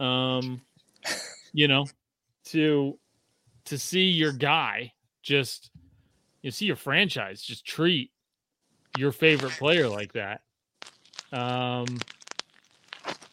[0.00, 0.60] um
[1.52, 1.86] you know
[2.44, 2.98] to
[3.64, 4.92] to see your guy
[5.22, 5.70] just
[6.42, 8.10] you see your franchise just treat
[8.96, 10.42] your favorite player like that.
[11.32, 11.86] Um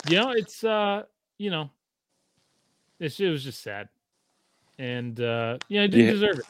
[0.09, 1.03] you know, it's uh,
[1.37, 1.69] you know,
[2.99, 3.87] it's, it was just sad,
[4.77, 6.11] and uh, yeah, I didn't Yeah.
[6.11, 6.45] deserve it.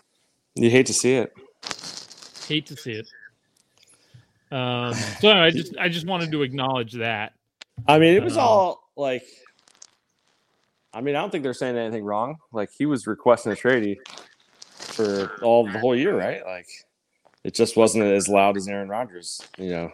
[0.56, 1.34] You hate to see it.
[2.48, 3.08] Hate to see it.
[4.52, 7.34] Um, so I just I just wanted to acknowledge that.
[7.88, 9.26] I mean, it was Um, all like.
[10.96, 12.38] I mean, I don't think they're saying anything wrong.
[12.52, 13.98] Like he was requesting a trade
[14.94, 16.46] for all the whole year, right?
[16.46, 16.68] Like
[17.44, 19.42] it just wasn't as loud as Aaron Rodgers.
[19.58, 19.92] You know,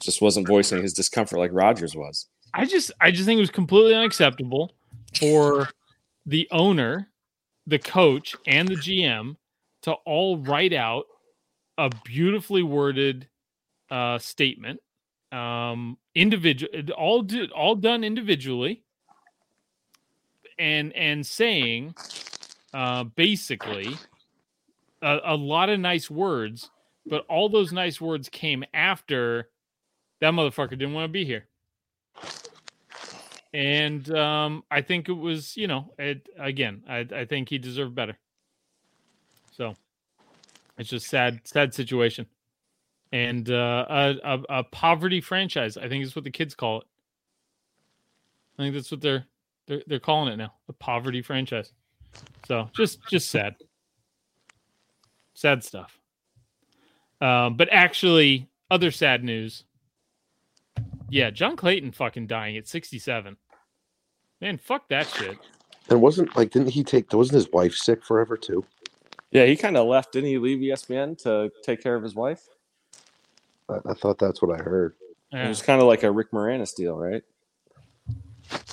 [0.00, 2.26] just wasn't voicing his discomfort like Rodgers was.
[2.54, 4.74] I just I just think it was completely unacceptable
[5.14, 5.68] for
[6.26, 7.08] the owner,
[7.66, 9.36] the coach, and the GM
[9.82, 11.04] to all write out
[11.78, 13.28] a beautifully worded
[13.90, 14.80] uh, statement,
[15.32, 18.82] um, individual, all do, all done individually,
[20.58, 21.94] and and saying
[22.74, 23.96] uh, basically
[25.02, 26.70] a, a lot of nice words,
[27.06, 29.48] but all those nice words came after
[30.20, 31.46] that motherfucker didn't want to be here
[33.52, 37.94] and um, I think it was, you know, it, again, I, I think he deserved
[37.94, 38.16] better.
[39.56, 39.74] So
[40.78, 42.26] it's just sad, sad situation,
[43.12, 45.76] and uh, a, a, a poverty franchise.
[45.76, 46.86] I think is what the kids call it.
[48.58, 49.26] I think that's what they're
[49.66, 51.72] they're they're calling it now, a poverty franchise.
[52.46, 53.56] So just just sad,
[55.34, 55.98] sad stuff.
[57.20, 59.64] Um, but actually, other sad news.
[61.10, 63.36] Yeah, John Clayton fucking dying at 67.
[64.40, 65.36] Man, fuck that shit.
[65.88, 68.64] and wasn't like didn't he take wasn't his wife sick forever too?
[69.32, 70.12] Yeah, he kind of left.
[70.12, 72.48] Didn't he leave ESPN to take care of his wife?
[73.68, 74.94] I, I thought that's what I heard.
[75.32, 77.22] It was kind of like a Rick Moranis deal, right?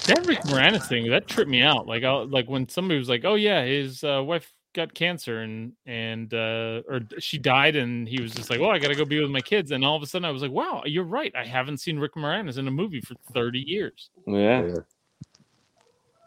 [0.08, 1.86] That Rick Moranis thing that tripped me out.
[1.86, 5.74] Like, I, like when somebody was like, "Oh yeah, his uh, wife got cancer and
[5.86, 9.04] and uh, or she died," and he was just like, "Well, I got to go
[9.04, 11.34] be with my kids." And all of a sudden, I was like, "Wow, you're right.
[11.36, 14.76] I haven't seen Rick Moranis in a movie for 30 years." Yeah, Yeah.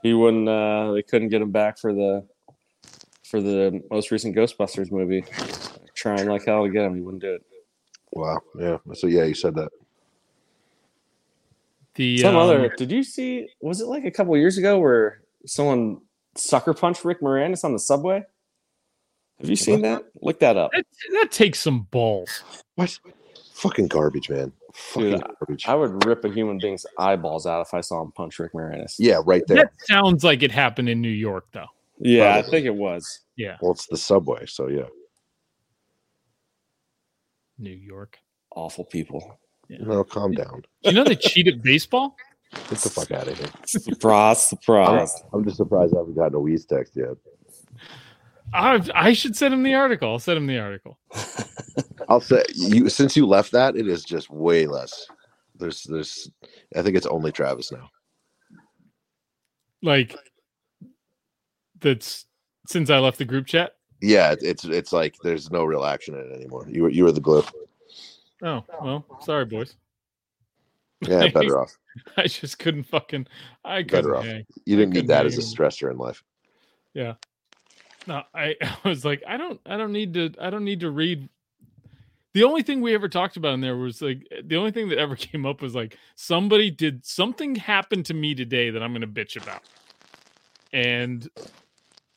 [0.02, 0.48] he wouldn't.
[0.48, 2.26] Uh, they couldn't get him back for the
[3.24, 5.24] for the most recent Ghostbusters movie.
[5.94, 7.42] Trying like hell to get him, he wouldn't do it.
[8.12, 8.40] Wow.
[8.58, 8.78] Yeah.
[8.94, 9.70] So yeah, you said that.
[11.94, 12.68] The Some um, other.
[12.76, 13.48] Did you see?
[13.60, 16.00] Was it like a couple years ago where someone
[16.36, 18.24] sucker punched Rick Moranis on the subway?
[19.40, 20.04] Have you seen that?
[20.20, 20.70] Look that up.
[20.72, 22.42] that, that takes some balls.
[22.74, 22.98] What?
[23.54, 24.52] Fucking garbage, man.
[24.74, 25.66] Fucking Dude, garbage.
[25.66, 28.94] I would rip a human being's eyeballs out if I saw him punch Rick Moranis.
[28.98, 29.56] yeah, right there.
[29.56, 31.66] That sounds like it happened in New York, though.
[31.98, 33.20] yeah, I think it was.
[33.36, 34.84] Yeah, Well, it's the subway, so yeah.
[37.58, 38.18] New York.
[38.54, 39.38] Awful people.
[39.68, 40.62] No, calm down.
[40.82, 42.16] You know they cheat at baseball.
[42.52, 43.46] Get the fuck out of here.
[43.64, 45.22] Surprise, surprise.
[45.32, 47.10] I'm just surprised I haven't gotten a Wheeze text yet.
[48.52, 50.10] I I should send him the article.
[50.10, 50.98] I'll send him the article.
[52.08, 55.06] I'll say you since you left that, it is just way less.
[55.56, 56.30] There's there's
[56.74, 57.90] I think it's only Travis now.
[59.82, 60.16] Like
[61.80, 62.26] that's
[62.66, 63.76] since I left the group chat.
[64.00, 66.66] Yeah, it's it's like there's no real action in it anymore.
[66.68, 67.44] You were you were the glue.
[68.42, 69.76] Oh well, sorry boys.
[71.02, 71.76] Yeah, better off.
[72.16, 73.26] I just couldn't fucking.
[73.64, 74.24] I couldn't off.
[74.24, 74.44] hang.
[74.64, 76.22] You didn't need that as a stressor in life.
[78.06, 80.90] No, I, I was like, I don't, I don't need to, I don't need to
[80.90, 81.28] read.
[82.32, 84.98] The only thing we ever talked about in there was like the only thing that
[84.98, 89.00] ever came up was like somebody did something happened to me today that I'm going
[89.00, 89.62] to bitch about,
[90.72, 91.28] and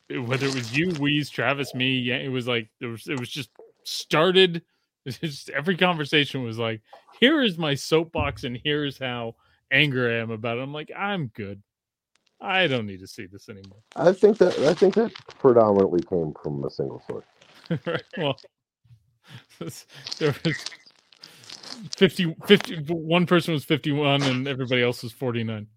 [0.09, 3.29] whether it was you, Wheeze, Travis, me, yeah, it was like it was, it was
[3.29, 3.49] just
[3.83, 4.63] started.
[5.05, 6.81] Just every conversation was like,
[7.19, 9.35] here is my soapbox, and here's how
[9.69, 10.61] angry I am about it.
[10.61, 11.61] I'm like, I'm good.
[12.43, 13.79] I don't need to see this anymore.
[13.95, 17.25] I think that I think that predominantly came from a single source.
[17.87, 18.03] right.
[18.17, 18.37] Well,
[20.19, 20.65] there was
[21.95, 25.67] 50, 50, one person was 51 and everybody else was 49.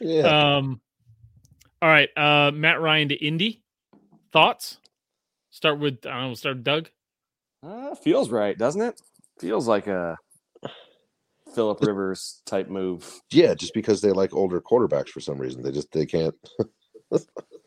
[0.00, 0.56] Yeah.
[0.56, 0.80] Um,
[1.80, 3.62] all right, uh, Matt Ryan to Indy.
[4.32, 4.78] Thoughts?
[5.50, 6.26] Start with I don't know.
[6.28, 6.90] we'll Start with Doug.
[7.62, 9.00] Uh, feels right, doesn't it?
[9.38, 10.18] Feels like a
[11.54, 13.20] Philip Rivers type move.
[13.30, 15.62] yeah, just because they like older quarterbacks for some reason.
[15.62, 16.34] They just they can't.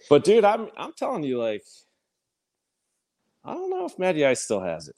[0.09, 1.63] But dude, I'm I'm telling you, like,
[3.43, 4.95] I don't know if Matty Ice still has it.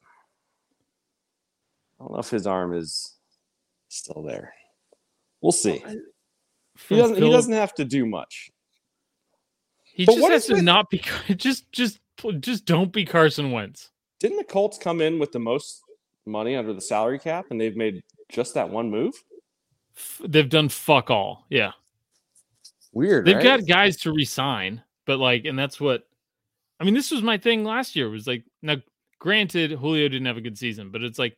[1.99, 3.15] I don't know if his arm is
[3.87, 4.53] still there.
[5.41, 5.83] We'll see.
[6.89, 7.21] He doesn't.
[7.21, 8.49] He doesn't have to do much.
[9.85, 11.01] He But just what has to with- not be.
[11.35, 11.99] Just, just,
[12.39, 13.91] just don't be Carson Wentz.
[14.19, 15.81] Didn't the Colts come in with the most
[16.25, 19.13] money under the salary cap, and they've made just that one move?
[20.23, 21.45] They've done fuck all.
[21.49, 21.71] Yeah,
[22.93, 23.25] Weird.
[23.25, 23.43] they've right?
[23.43, 26.03] got guys to resign, but like, and that's what.
[26.79, 28.09] I mean, this was my thing last year.
[28.09, 28.77] Was like now,
[29.19, 31.37] granted, Julio didn't have a good season, but it's like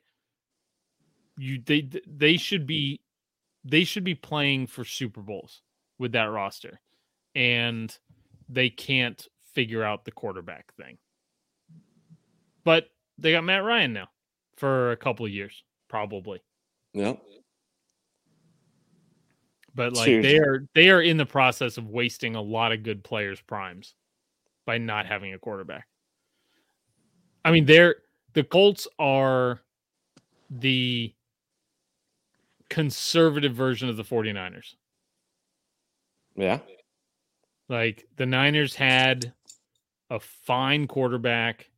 [1.38, 3.02] you they they should be
[3.64, 5.62] they should be playing for Super Bowls
[5.98, 6.80] with that roster,
[7.36, 7.96] and
[8.50, 10.98] they can't figure out the quarterback thing.
[12.64, 14.10] But they got Matt Ryan now
[14.58, 16.42] for a couple of years, probably.
[16.94, 17.14] Yeah.
[19.74, 20.26] But like Dude.
[20.26, 23.96] they are they are in the process of wasting a lot of good players' primes
[24.66, 25.88] by not having a quarterback.
[27.46, 27.96] I mean, they're
[28.34, 29.62] the Colts are
[30.50, 31.14] the
[32.70, 34.76] conservative version of the 49ers.
[36.36, 36.60] Yeah.
[37.70, 39.34] Like the Niners had
[40.10, 41.70] a fine quarterback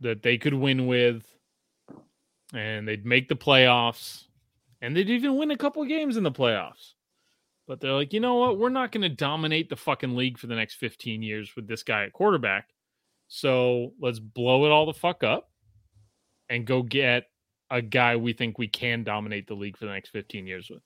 [0.00, 1.24] that they could win with,
[2.54, 4.24] and they'd make the playoffs,
[4.80, 6.92] and they'd even win a couple games in the playoffs.
[7.66, 8.58] But they're like, you know what?
[8.58, 11.82] We're not going to dominate the fucking league for the next 15 years with this
[11.82, 12.68] guy at quarterback.
[13.28, 15.50] So let's blow it all the fuck up
[16.50, 17.24] and go get
[17.70, 20.82] a guy we think we can dominate the league for the next 15 years with.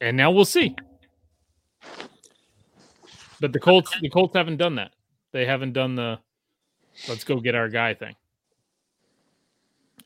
[0.00, 0.76] And now we'll see.
[3.40, 4.92] But the Colts, the Colts haven't done that.
[5.32, 6.18] They haven't done the
[7.08, 8.14] let's go get our guy thing.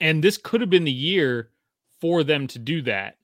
[0.01, 1.51] And this could have been the year
[2.01, 3.16] for them to do that.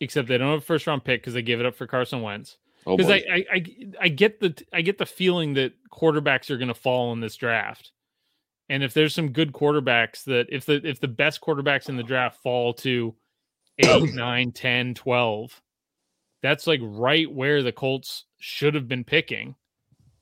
[0.00, 2.20] Except they don't have a first round pick because they gave it up for Carson
[2.20, 2.58] Wentz.
[2.86, 3.22] Oh, Because boy.
[3.30, 3.64] I, I, I
[4.02, 7.36] I get the I get the feeling that quarterbacks are going to fall in this
[7.36, 7.92] draft.
[8.68, 12.02] And if there's some good quarterbacks that if the if the best quarterbacks in the
[12.02, 13.14] draft fall to
[13.78, 15.62] 8, 9, 10, 12,
[16.42, 19.54] that's like right where the Colts should have been picking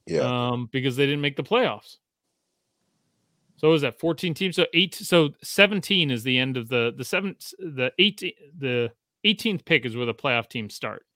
[0.07, 0.21] Yeah.
[0.51, 1.97] um, because they didn't make the playoffs.
[3.65, 4.57] So what was that 14 teams?
[4.57, 8.93] So eight, so 17 is the end of the the seventh, the 18, the
[9.25, 11.07] 18th pick is where the playoff teams start.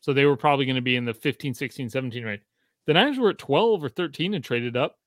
[0.00, 2.42] So they were probably going to be in the 15, 16, 17 range.
[2.86, 4.98] The Niners were at 12 or 13 and traded up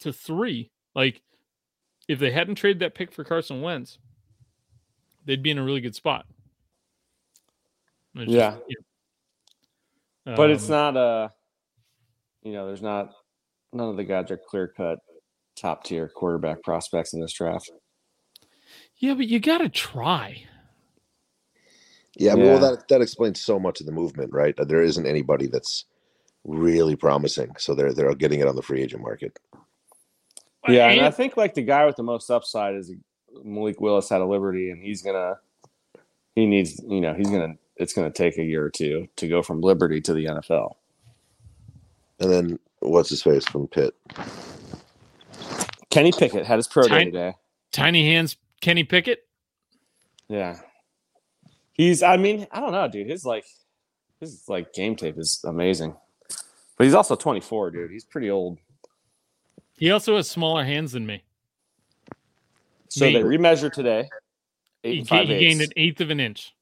[0.00, 0.70] to three.
[0.94, 1.20] Like
[2.08, 3.98] if they hadn't traded that pick for Carson Wentz,
[5.26, 6.24] they'd be in a really good spot.
[8.14, 8.56] It's Yeah.
[10.24, 11.28] but it's um, not uh
[12.42, 13.12] you know, there's not
[13.74, 14.98] none of the guys are clear cut
[15.56, 17.70] top tier quarterback prospects in this draft.
[18.96, 20.44] Yeah, but you got to try.
[22.16, 22.44] Yeah, Yeah.
[22.44, 24.54] well, that that explains so much of the movement, right?
[24.56, 25.86] There isn't anybody that's
[26.44, 29.38] really promising, so they're they're getting it on the free agent market.
[30.68, 32.92] Yeah, and I think like the guy with the most upside is
[33.42, 35.38] Malik Willis out of Liberty, and he's gonna
[36.34, 39.42] he needs you know he's gonna it's gonna take a year or two to go
[39.42, 40.74] from Liberty to the NFL.
[42.20, 43.94] And then what's his face from Pitt?
[45.92, 47.34] Kenny Pickett had his pro day today.
[47.70, 49.26] Tiny hands, Kenny Pickett.
[50.28, 50.58] Yeah,
[51.72, 52.02] he's.
[52.02, 53.08] I mean, I don't know, dude.
[53.08, 53.44] His like
[54.20, 55.94] his like game tape is amazing,
[56.78, 57.90] but he's also 24, dude.
[57.90, 58.58] He's pretty old.
[59.76, 61.22] He also has smaller hands than me.
[62.88, 63.12] So Me.
[63.14, 64.08] they remeasure today.
[64.84, 65.66] Eight He, and five he gained eighths.
[65.66, 66.54] an eighth of an inch.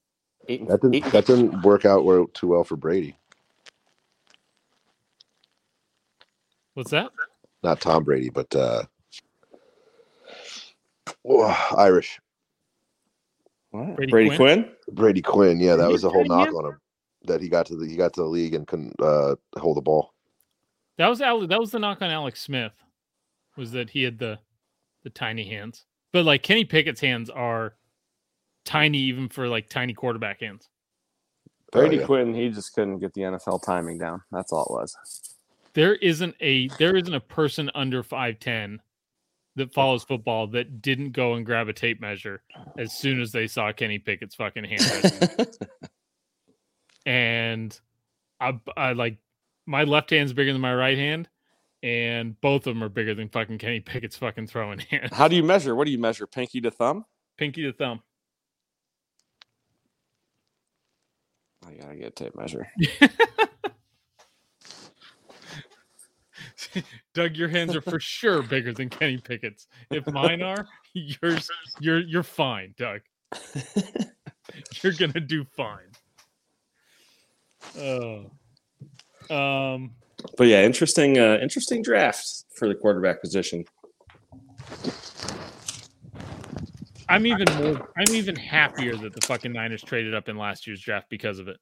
[0.48, 2.04] Eight That didn't eight- that didn't work out
[2.34, 3.16] too well for Brady.
[6.74, 7.10] What's that?
[7.62, 8.84] Not Tom Brady, but uh
[11.26, 12.20] oh, Irish
[13.70, 13.96] what?
[13.96, 14.62] Brady Brady, Quinn?
[14.62, 14.72] Quinn?
[14.92, 15.60] Brady Quinn.
[15.60, 16.56] Yeah, that was a whole knock hands?
[16.56, 16.80] on him
[17.24, 19.82] that he got to the he got to the league and couldn't uh, hold the
[19.82, 20.14] ball.
[20.98, 22.72] That was Ale- that was the knock on Alex Smith,
[23.56, 24.38] was that he had the
[25.04, 25.86] the tiny hands.
[26.12, 27.74] But like Kenny Pickett's hands are
[28.64, 30.68] tiny even for like tiny quarterback hands.
[31.72, 32.06] Brady Oh, yeah.
[32.06, 34.20] Quinn, he just couldn't get the NFL timing down.
[34.32, 34.96] That's all it was.
[35.72, 38.80] There isn't a there isn't a person under five ten
[39.60, 42.42] that follows football that didn't go and grab a tape measure
[42.76, 45.56] as soon as they saw Kenny Pickett's fucking hand.
[47.06, 47.80] and
[48.40, 49.18] I, I like
[49.66, 51.28] my left hand's bigger than my right hand,
[51.82, 55.36] and both of them are bigger than fucking Kenny Pickett's fucking throwing hand, How do
[55.36, 55.74] you measure?
[55.74, 56.26] What do you measure?
[56.26, 57.04] Pinky to thumb?
[57.40, 58.02] pinky to thumb.
[61.66, 62.68] I gotta get a tape measure.
[67.14, 69.66] Doug, your hands are for sure bigger than Kenny Pickett's.
[69.90, 71.50] If mine are, yours,
[71.80, 73.00] you're you're fine, Doug.
[74.82, 75.90] You're gonna do fine.
[77.78, 78.30] Oh,
[79.30, 79.92] um,
[80.36, 83.64] But yeah, interesting, uh, interesting draft for the quarterback position.
[87.08, 87.88] I'm even more.
[87.96, 91.48] I'm even happier that the fucking Niners traded up in last year's draft because of
[91.48, 91.58] it.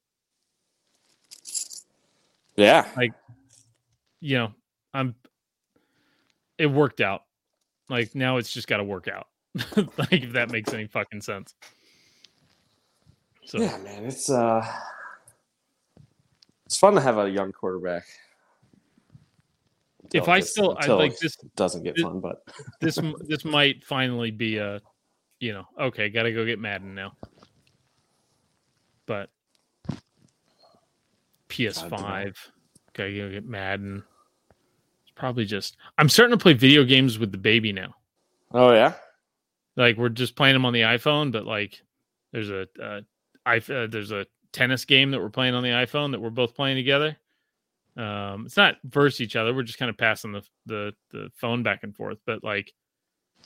[2.55, 3.13] Yeah, like,
[4.19, 4.51] You know,
[4.93, 5.15] I'm.
[6.59, 7.23] It worked out.
[7.89, 9.27] Like now, it's just got to work out.
[9.97, 11.55] like if that makes any fucking sense.
[13.45, 14.63] So yeah, man, it's uh,
[16.67, 18.03] it's fun to have a young quarterback.
[20.13, 22.43] If I gets- still- I until like this- doesn't get this- fun, but
[22.81, 24.81] this this might finally be a,
[25.39, 27.13] you know, okay, got to go get Madden now.
[29.07, 29.31] But
[31.49, 32.35] PS5,
[32.93, 34.03] gotta go get Madden.
[35.19, 35.77] Probably just.
[35.97, 37.93] I'm starting to play video games with the baby now.
[38.53, 38.93] oh yeah,
[39.75, 41.81] Like we're just playing them on the iPhone, but like
[42.31, 43.01] there's a uh,
[43.45, 46.55] I uh, there's a tennis game that we're playing on the iPhone that we're both
[46.55, 47.17] playing together.
[47.97, 49.53] Um, it's not versus each other.
[49.53, 52.19] We're just kind of passing the the the phone back and forth.
[52.25, 52.73] But like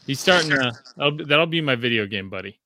[0.05, 2.59] he's starting to that'll, be- that'll be my video game buddy.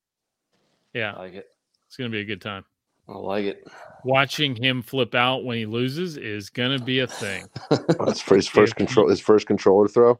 [0.93, 1.47] Yeah, I like it.
[1.87, 2.65] it's gonna be a good time.
[3.09, 3.67] I like it.
[4.03, 7.47] Watching him flip out when he loses is gonna be a thing.
[7.69, 9.09] That's for his first control.
[9.09, 10.19] His first controller throw.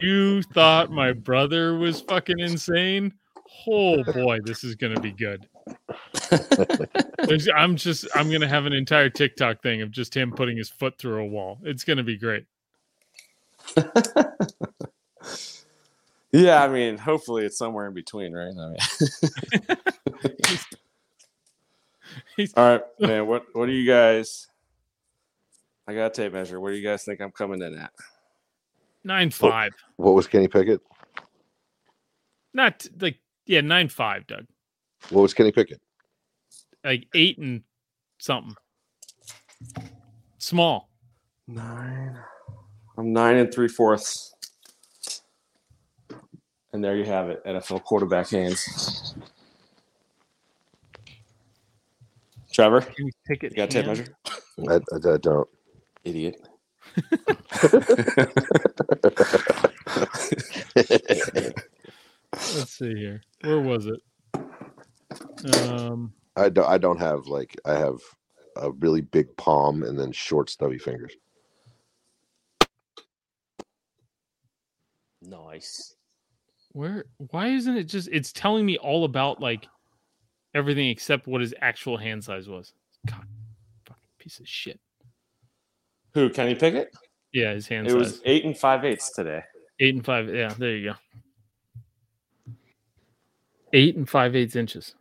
[0.00, 3.12] You thought my brother was fucking insane?
[3.68, 5.46] Oh boy, this is gonna be good.
[7.54, 10.98] I'm just I'm gonna have an entire TikTok thing of just him putting his foot
[10.98, 11.58] through a wall.
[11.62, 12.46] It's gonna be great.
[16.32, 18.52] Yeah, I mean, hopefully it's somewhere in between, right?
[18.56, 18.76] I mean,
[20.46, 20.64] He's-
[22.56, 23.26] all right, man.
[23.26, 24.46] What what do you guys?
[25.86, 26.60] I got a tape measure.
[26.60, 27.90] What do you guys think I'm coming in at?
[29.02, 30.80] Nine five, What was Kenny Pickett?
[32.52, 34.44] not like yeah nine five, Doug.
[35.10, 35.80] What was Kenny Pickett?
[36.84, 37.62] Like eight and
[38.18, 38.54] something.
[40.38, 40.90] Small.
[41.48, 42.18] Nine.
[42.96, 44.34] I'm nine and three fourths.
[46.72, 49.14] And there you have it, NFL quarterback hands.
[52.52, 53.52] Trevor, Can you pick it?
[53.52, 54.06] you got a tape measure?
[54.68, 55.48] I, I, I don't.
[56.04, 56.36] Idiot.
[62.34, 63.20] Let's see here.
[63.42, 64.00] Where was it?
[65.54, 66.68] Um, I don't.
[66.68, 67.56] I don't have like.
[67.64, 67.98] I have
[68.56, 71.14] a really big palm and then short, stubby fingers.
[75.22, 75.94] Nice.
[76.72, 77.04] where?
[77.30, 78.08] Why isn't it just?
[78.10, 79.66] It's telling me all about like
[80.54, 82.72] everything except what his actual hand size was.
[83.06, 83.24] God,
[83.86, 84.80] fucking piece of shit.
[86.14, 86.28] Who?
[86.30, 86.92] Kenny Pickett?
[87.32, 87.98] Yeah, his hand It size.
[87.98, 89.42] was eight and five eighths today.
[89.78, 90.28] Eight and five.
[90.28, 90.96] Yeah, there you go.
[93.72, 94.94] Eight and five eighths inches.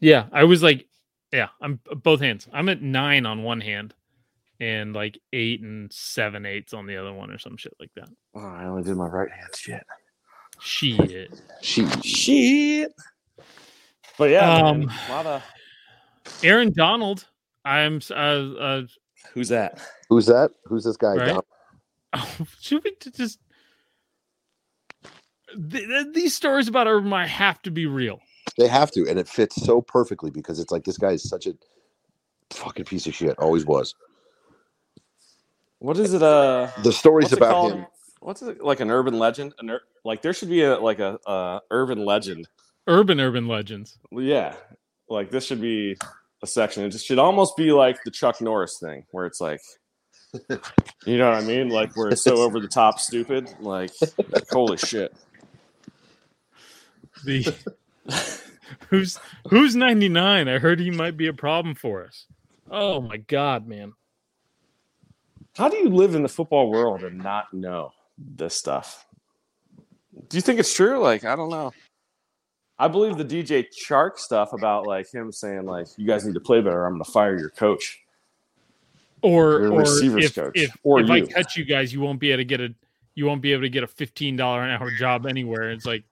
[0.00, 0.86] Yeah, I was like,
[1.32, 2.48] yeah, I'm both hands.
[2.52, 3.94] I'm at nine on one hand,
[4.60, 8.08] and like eight and seven eighths on the other one, or some shit like that.
[8.34, 9.48] Oh, I only did my right hand.
[9.56, 9.82] Shit.
[10.60, 11.40] Shit.
[11.62, 11.86] She.
[12.02, 12.92] Shit.
[14.18, 15.42] But yeah, Um, man, a lot of
[16.42, 17.26] Aaron Donald.
[17.64, 18.82] I'm uh, uh
[19.34, 19.78] who's that?
[20.08, 20.50] Who's that?
[20.66, 21.14] Who's this guy?
[21.14, 21.26] Right.
[22.12, 22.22] Don-
[22.60, 23.38] should we just
[25.70, 28.20] th- th- these stories about Urban Meyer have to be real.
[28.58, 31.46] They have to, and it fits so perfectly because it's like this guy is such
[31.46, 31.54] a
[32.50, 33.38] fucking piece of shit.
[33.38, 33.94] Always was.
[35.78, 36.22] What is it?
[36.22, 37.72] Uh, The stories about called?
[37.74, 37.86] him.
[38.20, 38.80] What's it like?
[38.80, 39.54] An urban legend?
[39.58, 42.46] An ur- like there should be a like a uh, urban legend.
[42.86, 43.98] Urban urban legends.
[44.12, 44.54] Yeah,
[45.08, 45.96] like this should be
[46.42, 46.84] a section.
[46.84, 49.60] It just should almost be like the Chuck Norris thing, where it's like,
[51.06, 51.70] you know what I mean?
[51.70, 53.54] Like where it's so over the top, stupid.
[53.58, 53.90] Like,
[54.30, 55.14] like, holy shit.
[57.24, 57.54] The
[58.88, 59.18] who's
[59.48, 60.46] who's 99?
[60.46, 62.26] I heard he might be a problem for us.
[62.70, 63.94] Oh my god, man.
[65.56, 67.92] How do you live in the football world and not know
[68.36, 69.06] this stuff?
[70.28, 70.98] Do you think it's true?
[70.98, 71.72] Like, I don't know.
[72.78, 76.40] I believe the DJ Chark stuff about like him saying like you guys need to
[76.40, 76.86] play better.
[76.86, 78.00] I'm going to fire your coach.
[79.22, 80.52] Or Your or receivers if, coach.
[80.54, 81.26] if, Or if I you.
[81.26, 82.74] cut you guys, you won't be able to get a
[83.14, 85.70] you won't be able to get a fifteen dollar an hour job anywhere.
[85.70, 86.04] It's like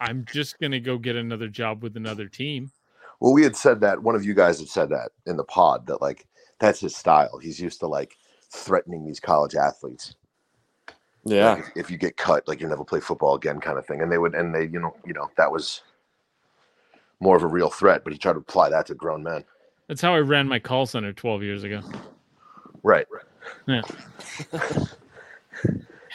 [0.00, 2.72] I'm just gonna go get another job with another team.
[3.20, 4.02] Well, we had said that.
[4.02, 6.26] One of you guys had said that in the pod that like
[6.58, 7.38] that's his style.
[7.38, 8.16] He's used to like
[8.50, 10.16] threatening these college athletes.
[11.24, 11.54] Yeah.
[11.54, 14.00] Like, if, if you get cut, like you never play football again, kind of thing.
[14.00, 15.82] And they would, and they, you know, you know, that was
[17.20, 19.44] more of a real threat, but he tried to apply that to grown men.
[19.88, 21.80] That's how I ran my call center 12 years ago.
[22.82, 23.06] Right.
[23.66, 23.82] Yeah.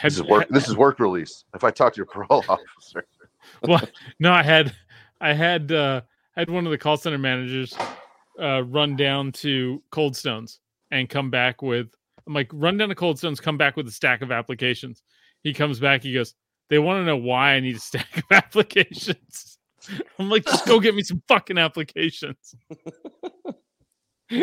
[0.02, 0.48] This is work.
[0.48, 1.44] This is work release.
[1.54, 3.04] If I talk to your parole officer,
[3.62, 3.82] well,
[4.20, 4.74] no, I had,
[5.20, 6.02] I had, uh,
[6.36, 7.76] I had one of the call center managers
[8.40, 10.60] uh, run down to Cold Stones
[10.90, 11.88] and come back with.
[12.28, 15.02] I'm like, run down to Cold Stones, come back with a stack of applications.
[15.42, 16.02] He comes back.
[16.02, 16.34] He goes,
[16.68, 19.58] they want to know why I need a stack of applications.
[20.18, 22.54] I'm like, just go get me some fucking applications.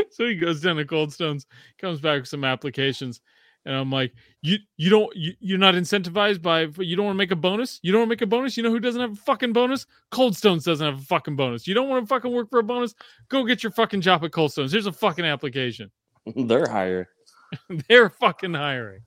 [0.10, 1.46] so he goes down to Cold Stones,
[1.78, 3.22] comes back with some applications,
[3.66, 7.20] and I'm like, you you don't you, you're not incentivized by you don't want to
[7.20, 7.80] make a bonus.
[7.84, 8.58] You don't want to make a bonus.
[8.58, 9.86] You know who doesn't have a fucking bonus?
[10.10, 11.68] Cold Stones doesn't have a fucking bonus.
[11.68, 12.96] You don't want to fucking work for a bonus?
[13.30, 14.72] Go get your fucking job at Cold Stones.
[14.72, 15.92] Here's a fucking application.
[16.36, 17.10] They're higher.
[17.88, 19.02] They're fucking hiring.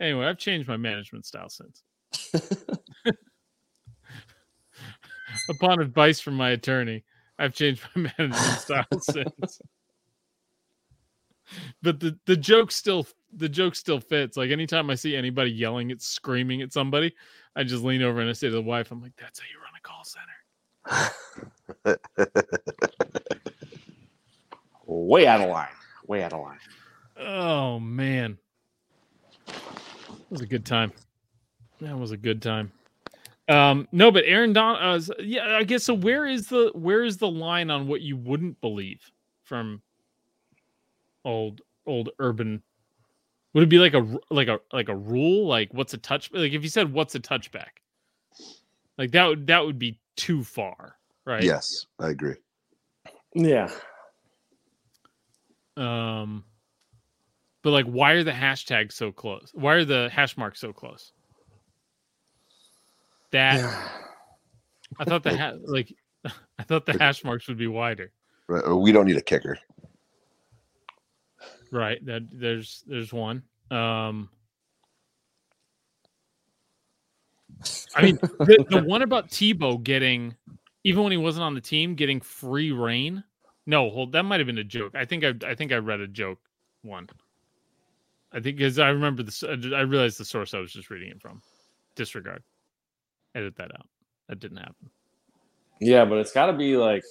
[0.00, 1.82] Anyway, I've changed my management style since.
[5.50, 7.04] Upon advice from my attorney,
[7.38, 9.60] I've changed my management style since.
[11.82, 14.36] But the the joke still the joke still fits.
[14.36, 17.14] Like anytime I see anybody yelling at screaming at somebody,
[17.56, 19.58] I just lean over and I say to the wife, I'm like, that's how you
[19.58, 20.28] run a call center.
[24.86, 25.68] Way out of line.
[26.06, 26.58] Way out of line.
[27.18, 28.38] Oh man.
[29.48, 30.92] It was a good time.
[31.80, 32.72] That was a good time.
[33.48, 35.94] Um, no, but Aaron Don, uh, yeah, I guess so.
[35.94, 39.10] Where is the where is the line on what you wouldn't believe
[39.44, 39.80] from
[41.24, 42.62] old old urban?
[43.54, 45.46] Would it be like a like a like a rule?
[45.46, 46.30] Like what's a touch?
[46.32, 47.80] Like if you said what's a touchback,
[48.98, 51.42] like that would that would be too far, right?
[51.42, 52.36] yes, I agree.
[53.34, 53.70] Yeah.
[55.78, 56.44] Um,
[57.62, 59.50] but like, why are the hashtags so close?
[59.52, 61.12] Why are the hash marks so close?
[63.30, 63.60] That
[64.98, 65.94] I thought the ha- like
[66.58, 68.12] I thought the hash marks would be wider.
[68.46, 68.64] Right.
[68.74, 69.58] We don't need a kicker.
[71.70, 72.04] Right.
[72.06, 73.42] That there's there's one.
[73.70, 74.30] Um
[77.94, 80.34] I mean the, the one about Tebow getting
[80.84, 83.24] even when he wasn't on the team getting free reign.
[83.66, 84.94] No, hold that might have been a joke.
[84.94, 86.38] I think I I think I read a joke
[86.82, 87.08] one.
[88.32, 91.20] I think because I remember this I realized the source I was just reading it
[91.20, 91.40] from.
[91.94, 92.42] Disregard.
[93.34, 93.88] Edit that out.
[94.28, 94.90] That didn't happen.
[95.80, 97.02] Yeah, but it's got to be like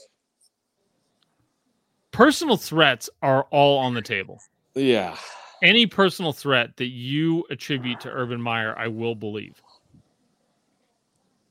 [2.11, 4.39] Personal threats are all on the table.
[4.75, 5.15] yeah.
[5.63, 9.59] Any personal threat that you attribute to Urban Meyer, I will believe.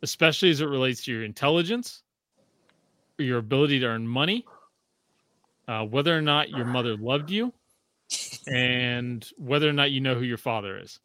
[0.02, 2.02] Especially as it relates to your intelligence,
[3.18, 4.44] your ability to earn money,
[5.66, 7.52] uh, whether or not your mother loved you,
[8.46, 11.00] and whether or not you know who your father is.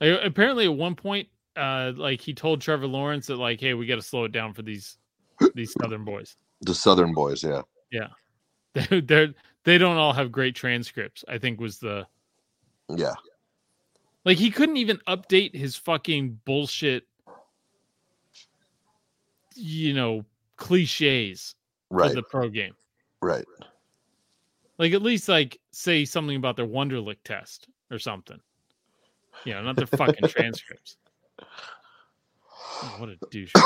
[0.00, 3.86] Like, apparently, at one point, uh, like he told Trevor Lawrence that, like, hey, we
[3.86, 4.96] got to slow it down for these
[5.54, 6.36] these Southern boys.
[6.62, 7.62] The Southern boys, yeah.
[7.90, 8.08] Yeah,
[8.74, 9.34] they're, they're
[9.64, 11.24] they don't all have great transcripts.
[11.28, 12.06] I think was the
[12.88, 13.14] Yeah.
[14.24, 17.04] like he couldn't even update his fucking bullshit,
[19.54, 20.24] you know,
[20.56, 21.54] cliches
[21.90, 22.10] Right.
[22.10, 22.74] for the pro game.
[23.20, 23.44] Right.
[24.80, 28.40] Like at least like say something about their Wonderlic test or something.
[29.44, 30.96] You know, not their fucking transcripts.
[32.82, 33.52] Oh, what a douche.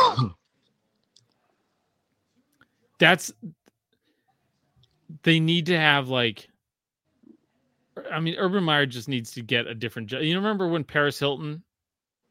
[2.98, 3.32] That's
[5.22, 6.48] they need to have like
[8.10, 10.22] I mean Urban Meyer just needs to get a different job.
[10.22, 11.62] You remember when Paris Hilton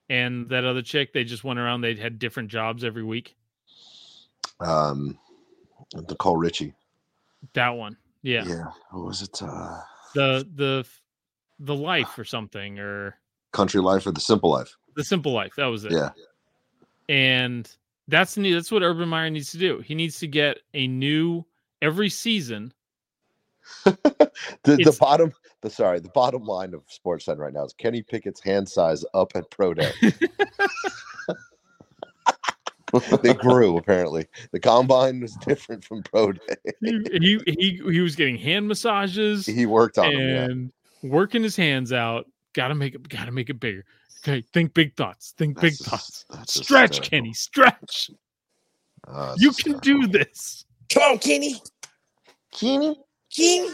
[0.09, 3.37] and that other chick they just went around they had different jobs every week?
[4.59, 5.17] Um
[5.95, 6.73] Nicole Richie.
[7.53, 7.95] That one.
[8.23, 8.45] Yeah.
[8.45, 8.65] Yeah.
[8.91, 9.41] What was it?
[9.41, 9.79] Uh
[10.15, 10.85] The the
[11.59, 13.15] the life or something or
[13.51, 14.75] Country Life or the Simple Life.
[14.95, 15.53] the simple life.
[15.57, 15.91] That was it.
[15.91, 16.09] Yeah.
[17.09, 17.69] and
[18.07, 18.53] that's new.
[18.55, 19.79] that's what Urban Meyer needs to do.
[19.79, 21.45] He needs to get a new
[21.81, 22.73] every season.
[24.63, 25.31] The, the bottom
[25.61, 29.05] the sorry, the bottom line of Sports Center right now is Kenny Pickett's hand size
[29.13, 29.91] up at Pro Day.
[33.23, 34.25] they grew apparently.
[34.51, 36.55] The combine was different from Pro Day.
[36.81, 40.71] He he he, he was getting hand massages He worked on them.
[41.01, 41.09] Yeah.
[41.09, 42.25] working his hands out.
[42.53, 43.07] Got to make it.
[43.09, 43.83] Got to make it bigger.
[44.23, 45.33] Okay, think big thoughts.
[45.37, 46.25] Think big just- thoughts.
[46.47, 47.09] Stretch, terrible.
[47.09, 47.33] Kenny.
[47.33, 48.09] Stretch.
[49.07, 50.07] Uh, You can terrible.
[50.07, 50.65] do this.
[50.89, 51.61] Come on, Kenny.
[52.51, 52.97] Kenny.
[53.35, 53.69] Kenny.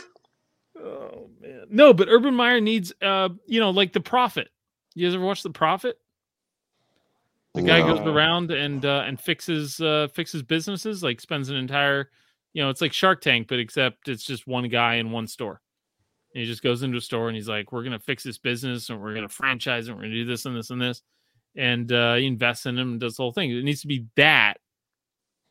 [0.81, 4.47] Oh man, no, but Urban Meyer needs, uh, you know, like the Profit.
[4.95, 5.97] You guys ever watch the Profit?
[7.61, 11.03] The guy goes around and uh, and fixes uh, fixes businesses.
[11.03, 12.09] Like spends an entire,
[12.53, 15.61] you know, it's like Shark Tank, but except it's just one guy in one store.
[16.33, 18.89] And he just goes into a store and he's like, "We're gonna fix this business
[18.89, 19.87] and we're gonna franchise.
[19.87, 21.01] And we're gonna do this and this and this."
[21.55, 23.51] And uh, he invests in him and does the whole thing.
[23.51, 24.55] It needs to be that,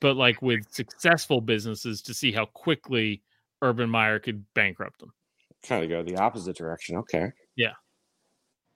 [0.00, 3.22] but like with successful businesses to see how quickly
[3.62, 5.12] Urban Meyer could bankrupt them.
[5.64, 6.96] Kind of go the opposite direction.
[6.96, 7.32] Okay.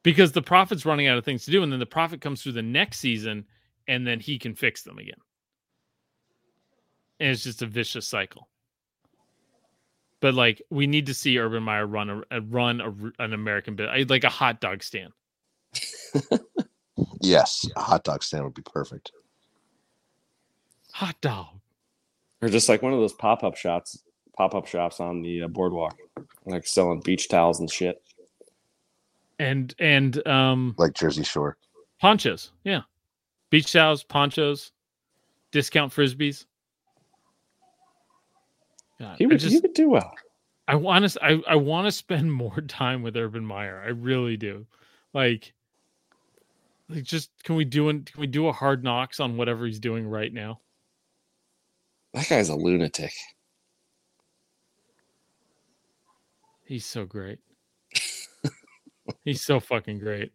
[0.02, 2.52] Because the profit's running out of things to do, and then the profit comes through
[2.52, 3.44] the next season,
[3.86, 5.20] and then he can fix them again.
[7.20, 8.48] And it's just a vicious cycle.
[10.20, 13.76] But like, we need to see Urban Meyer run a, a run a, an American
[13.76, 15.12] bit, like a hot dog stand.
[17.22, 19.12] Yes, a hot dog stand would be perfect.
[20.92, 21.60] Hot dog.
[22.42, 24.02] Or just like one of those pop up shops,
[24.36, 25.96] pop up shops on the uh, boardwalk,
[26.44, 28.02] like selling beach towels and shit.
[29.38, 31.56] And and um Like Jersey Shore.
[32.00, 32.82] ponchos yeah
[33.50, 34.72] beach towels ponchos
[35.52, 36.46] discount frisbees
[39.00, 40.12] God, He would, just he would do well.
[40.68, 44.36] I want to I, I want to spend more time with Urban Meyer I really
[44.36, 44.66] do
[45.12, 45.52] like
[46.88, 49.80] like just can we do an, can we do a hard knocks on whatever he's
[49.80, 50.60] doing right now
[52.14, 53.12] That guy's a lunatic.
[56.64, 57.38] he's so great
[59.24, 60.32] he's so fucking great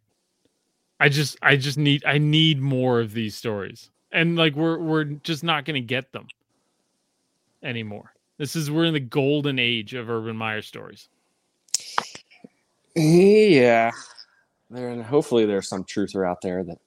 [0.99, 5.03] I just I just need I need more of these stories and like we're we're
[5.03, 6.27] just not to get them
[7.63, 8.13] anymore.
[8.37, 11.09] This is we're in the golden age of Urban Meyer stories.
[12.95, 13.91] Yeah.
[14.69, 16.79] There and hopefully there's some truther out there that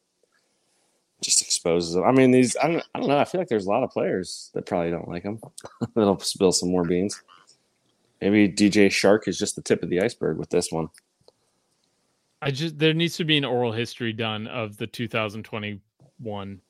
[1.23, 2.05] just exposes them.
[2.05, 3.19] I mean, these I don't I don't know.
[3.19, 5.40] I feel like there's a lot of players that probably don't like him.
[5.94, 7.23] That'll spill some more beans.
[8.20, 10.89] Maybe DJ Chark is just the tip of the iceberg with this one.
[12.43, 16.61] I just there needs to be an oral history done of the 2021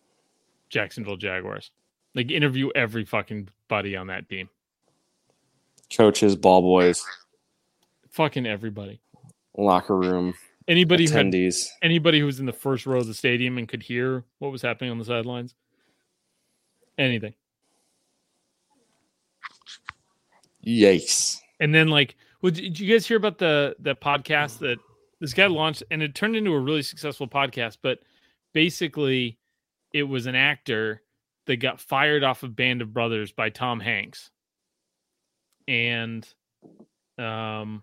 [0.68, 1.70] Jacksonville Jaguars.
[2.14, 4.48] Like interview every fucking buddy on that team.
[5.94, 7.04] Coaches, ball boys,
[8.10, 9.00] Fucking everybody.
[9.56, 10.34] locker room,
[10.68, 11.66] Anybody who had, attendees.
[11.82, 14.62] anybody who was in the first row of the stadium and could hear what was
[14.62, 15.54] happening on the sidelines.
[16.98, 17.34] Anything.
[20.66, 21.38] Yikes.
[21.60, 24.78] And then like, well, did you guys hear about the the podcast that
[25.20, 27.78] this guy launched, and it turned into a really successful podcast?
[27.82, 28.00] But
[28.52, 29.38] basically,
[29.92, 31.02] it was an actor
[31.46, 34.30] that got fired off of Band of Brothers by Tom Hanks,
[35.68, 36.26] and
[37.18, 37.82] um,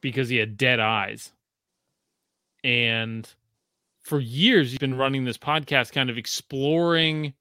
[0.00, 1.32] because he had dead eyes,
[2.64, 3.28] and
[4.02, 7.34] for years he's been running this podcast, kind of exploring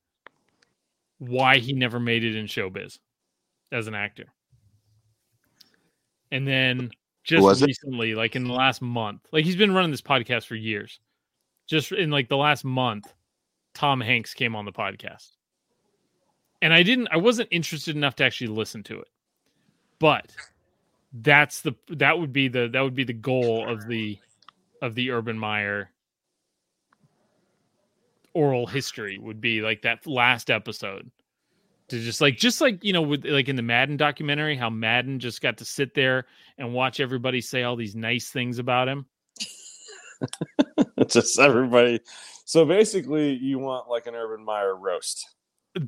[1.19, 2.99] why he never made it in showbiz
[3.71, 4.25] as an actor.
[6.31, 6.91] And then
[7.25, 7.65] just was it?
[7.65, 10.99] recently, like in the last month, like he's been running this podcast for years.
[11.67, 13.11] Just in like the last month,
[13.73, 15.31] Tom Hanks came on the podcast.
[16.61, 19.07] And I didn't I wasn't interested enough to actually listen to it.
[19.97, 20.31] But
[21.13, 24.19] that's the that would be the that would be the goal of the
[24.83, 25.89] of the Urban Meyer
[28.35, 31.09] oral history would be like that last episode
[31.89, 35.19] to just like just like you know with like in the Madden documentary how Madden
[35.19, 36.25] just got to sit there
[36.57, 39.05] and watch everybody say all these nice things about him.
[41.07, 41.99] just everybody.
[42.45, 45.27] So basically, you want like an Urban Meyer roast.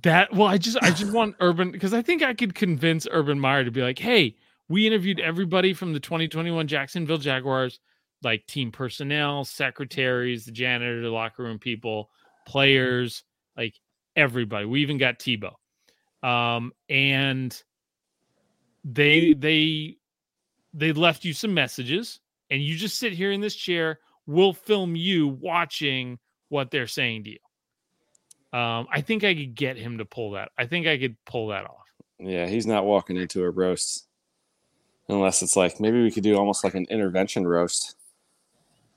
[0.03, 3.40] That well, I just I just want Urban because I think I could convince Urban
[3.40, 4.36] Meyer to be like, hey,
[4.68, 7.80] we interviewed everybody from the 2021 Jacksonville Jaguars,
[8.22, 12.52] like team personnel, secretaries, the janitor, the locker room people, mm-hmm.
[12.52, 13.24] players,
[13.56, 13.76] like
[14.15, 14.65] everybody.
[14.65, 15.53] We even got Tebow.
[16.28, 17.64] Um, and
[18.84, 19.95] they they
[20.74, 23.99] they left you some messages, and you just sit here in this chair.
[24.26, 28.60] We'll film you watching what they're saying to you.
[28.60, 30.49] Um, I think I could get him to pull that.
[30.58, 31.86] I think I could pull that off.
[32.20, 34.08] Yeah, he's not walking into a roast
[35.08, 37.95] unless it's like maybe we could do almost like an intervention roast.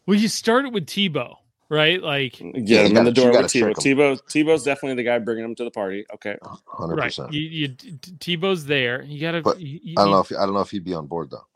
[0.04, 1.36] Well, you started with Tebow,
[1.70, 2.02] right?
[2.02, 3.74] Like, Get you him in the door with gotta Tebow.
[3.74, 4.22] Tebow.
[4.24, 6.04] Tebow's definitely the guy bringing him to the party.
[6.12, 6.36] Okay.
[6.66, 7.04] Hundred right?
[7.04, 7.32] percent.
[7.32, 9.02] You, you Tebow's there.
[9.04, 9.40] You gotta.
[9.40, 11.30] But you, you I don't know if I don't know if he'd be on board
[11.30, 11.46] though.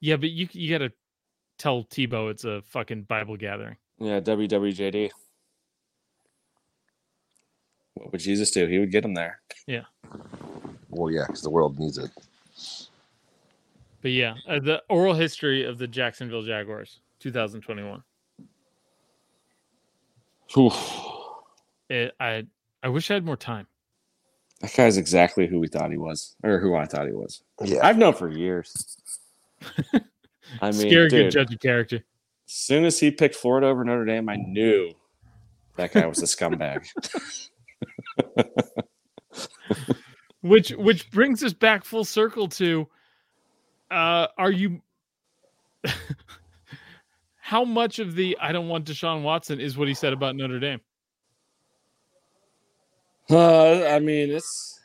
[0.00, 0.92] Yeah, but you you gotta
[1.58, 3.76] tell Tebow it's a fucking Bible gathering.
[3.98, 5.10] Yeah, WWJD.
[7.94, 8.66] What would Jesus do?
[8.66, 9.40] He would get him there.
[9.66, 9.84] Yeah.
[10.90, 12.10] Well, yeah, because the world needs it.
[14.02, 18.02] But yeah, uh, the oral history of the Jacksonville Jaguars, 2021.
[20.54, 20.70] Whew.
[21.88, 22.46] It, I
[22.82, 23.66] I wish I had more time.
[24.60, 27.42] That guy's exactly who we thought he was, or who I thought he was.
[27.62, 28.96] Yeah, I've known for years.
[30.62, 31.96] I mean, Scary good dude, judge of character.
[31.96, 34.92] as soon as he picked Florida over Notre Dame, I knew
[35.76, 36.86] that guy was a scumbag.
[40.42, 42.86] Which which brings us back full circle to
[43.90, 44.80] uh are you
[47.46, 50.60] how much of the I don't want Deshaun Watson is what he said about Notre
[50.60, 50.80] Dame?
[53.30, 54.80] Uh, I mean, it's.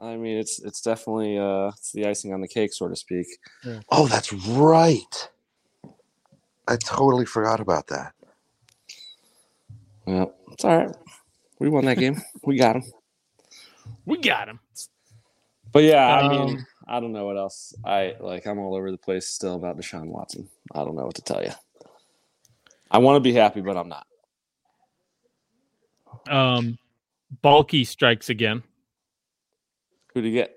[0.00, 3.26] I mean, it's it's definitely uh, it's the icing on the cake, so to speak.
[3.90, 5.30] Oh, that's right.
[6.68, 8.14] I totally forgot about that.
[10.06, 10.96] Yeah, it's all right.
[11.60, 12.22] We won that game.
[12.44, 12.84] we got him.
[14.06, 14.60] We got him.
[15.72, 17.74] But yeah, I mean, Um, I don't know what else.
[17.84, 18.46] I like.
[18.46, 20.48] I'm all over the place still about Deshaun Watson.
[20.74, 21.52] I don't know what to tell you.
[22.94, 24.06] I want to be happy, but I'm not.
[26.30, 26.78] Um,
[27.42, 28.62] Baalke strikes again.
[30.14, 30.54] Who do you get?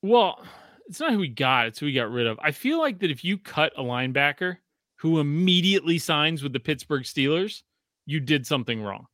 [0.00, 0.42] Well,
[0.86, 2.38] it's not who we got; it's who we got rid of.
[2.42, 4.56] I feel like that if you cut a linebacker
[4.96, 7.64] who immediately signs with the Pittsburgh Steelers,
[8.06, 9.06] you did something wrong.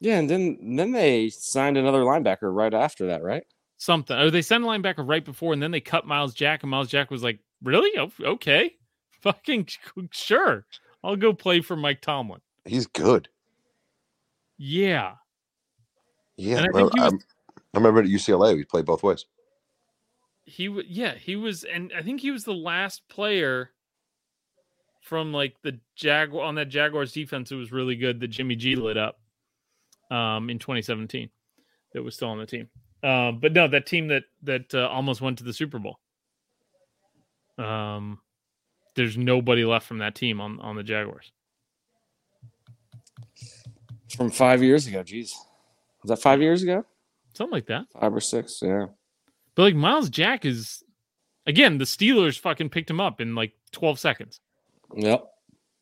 [0.00, 3.44] Yeah, and then then they signed another linebacker right after that, right?
[3.78, 4.18] Something.
[4.18, 6.90] Or they sent a linebacker right before, and then they cut Myles Jack, and Myles
[6.90, 7.90] Jack was like, "Really?
[8.20, 8.74] Okay,
[9.22, 9.68] fucking
[10.10, 10.66] sure.
[11.04, 13.28] I'll go play for Mike Tomlin." He's good.
[14.58, 15.14] Yeah,
[16.36, 16.58] Yeah.
[16.58, 17.18] And I think was- I'm-
[17.74, 19.26] remember at UCLA, we played both ways.
[20.44, 20.84] he was.
[20.86, 23.70] Yeah, he was, and I think he was the last player
[25.00, 28.76] from like the Jaguar on that Jaguars defense it was really good that Jimmy G
[28.76, 29.18] lit up
[30.10, 31.28] um, in 2017.
[31.94, 32.68] That was still on the team.
[33.02, 35.98] Um, but no, that team that that uh, almost went to the Super Bowl.
[37.58, 38.20] Um,
[38.94, 41.32] there's nobody left from that team on on the Jaguars.
[44.16, 45.02] From five years ago.
[45.02, 45.30] Jeez,
[46.02, 46.84] was that five years ago?
[47.34, 47.86] Something like that.
[47.98, 48.60] Five or six?
[48.62, 48.86] Yeah.
[49.54, 50.82] But like Myles Jack is
[51.46, 54.40] again, the Steelers fucking picked him up in like 12 seconds.
[54.94, 55.24] Yep.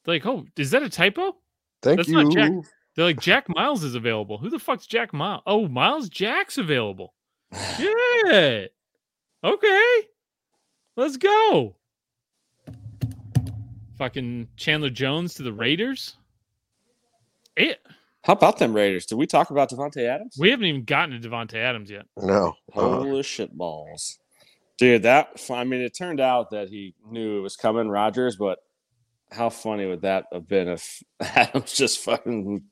[0.04, 1.36] They're like, oh, is that a typo?
[1.82, 2.22] Thank That's you.
[2.22, 2.52] not Jack.
[2.94, 4.38] They're like, Jack Miles is available.
[4.38, 5.42] Who the fuck's Jack Miles?
[5.46, 7.14] Oh, Myles Jack's available.
[7.78, 8.66] Yeah.
[9.42, 9.92] Okay.
[10.96, 11.76] Let's go.
[14.00, 16.16] Fucking Chandler Jones to the Raiders.
[17.54, 17.80] It,
[18.24, 19.04] How about them Raiders?
[19.04, 20.36] Did we talk about Davante Adams?
[20.38, 22.06] we haven't even gotten to Davante Adams yet.
[22.16, 22.54] No.
[22.74, 24.18] uh, Holy shit balls.
[24.78, 28.60] Dude, that I mean it turned out that he knew it was coming, Rodgers, but
[29.30, 32.62] how funny would that have been if Adams just fucking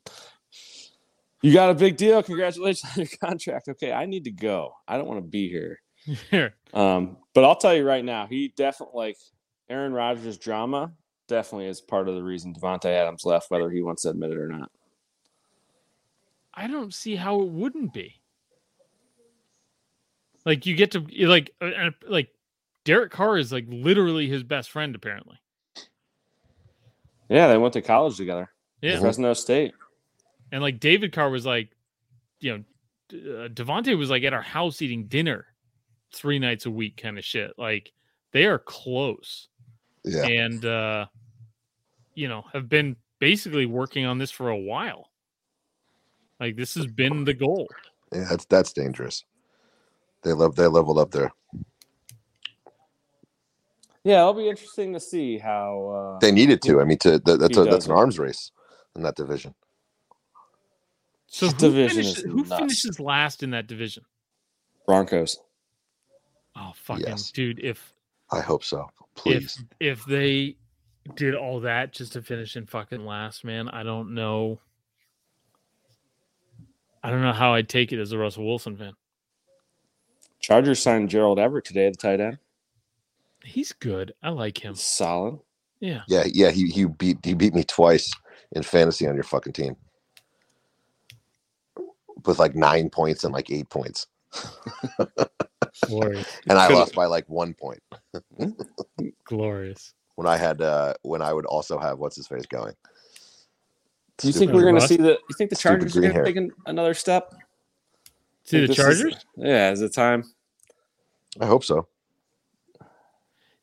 [1.42, 2.22] You got a big deal.
[2.22, 3.68] Congratulations on your contract.
[3.68, 4.72] Okay, I need to go.
[4.88, 5.78] I don't want to be here.
[6.30, 6.54] Here.
[6.72, 9.16] Um, but I'll tell you right now, he definitely like
[9.68, 10.92] Aaron Rodgers' drama
[11.28, 14.38] definitely is part of the reason Davante Adams left, whether he wants to admit it
[14.38, 14.70] or not.
[16.54, 18.16] I don't see how it wouldn't be.
[20.44, 22.30] Like you get to like uh, like
[22.84, 25.36] Derek Carr is like literally his best friend apparently.
[27.28, 28.50] Yeah, they went to college together.
[28.80, 29.72] Yeah, Fresno State.
[30.52, 31.70] and like David Carr was like,
[32.40, 32.64] you know,
[33.08, 35.46] D- uh, Davante was like at our house eating dinner
[36.14, 37.52] three nights a week, kind of shit.
[37.58, 37.92] Like
[38.32, 39.48] they are close,
[40.04, 40.24] Yeah.
[40.26, 41.06] and uh,
[42.18, 45.10] you know have been basically working on this for a while.
[46.40, 47.68] Like this has been the goal.
[48.12, 49.24] Yeah, that's that's dangerous.
[50.24, 51.32] They love they leveled up there.
[54.04, 56.16] Yeah, it'll be interesting to see how.
[56.16, 56.80] Uh, They needed to.
[56.80, 58.50] I mean, to that, that's a, that's an arms race
[58.96, 59.54] in that division.
[61.26, 64.04] So This who, division finishes, who finishes last in that division?
[64.86, 65.38] Broncos.
[66.56, 67.30] Oh fucking Yes.
[67.30, 67.60] dude!
[67.60, 67.92] If
[68.32, 68.86] I hope so.
[69.14, 69.64] Please.
[69.80, 70.56] if if they
[71.16, 74.58] did all that just to finish in fucking last, man, I don't know.
[77.02, 78.92] I don't know how I'd take it as a Russell Wilson fan.
[80.40, 82.38] Chargers signed Gerald Everett today, at the tight end.
[83.44, 84.14] He's good.
[84.22, 84.74] I like him.
[84.74, 85.38] He's solid.
[85.80, 86.02] Yeah.
[86.08, 86.50] Yeah, yeah.
[86.50, 88.12] He he beat he beat me twice
[88.52, 89.76] in fantasy on your fucking team
[92.26, 94.06] with like nine points and like eight points,
[95.86, 96.26] Glorious.
[96.48, 97.80] and I lost by like one point
[99.24, 99.94] Glorious.
[100.18, 102.74] When I had uh when I would also have what's his face going.
[104.16, 105.10] Do you Stupid- think we're going to see the?
[105.10, 107.32] You think the Chargers are green going to take an, another step?
[108.42, 109.26] See the Think this is- Chargers?
[109.36, 110.24] yeah, is it time?
[111.40, 111.86] I hope so.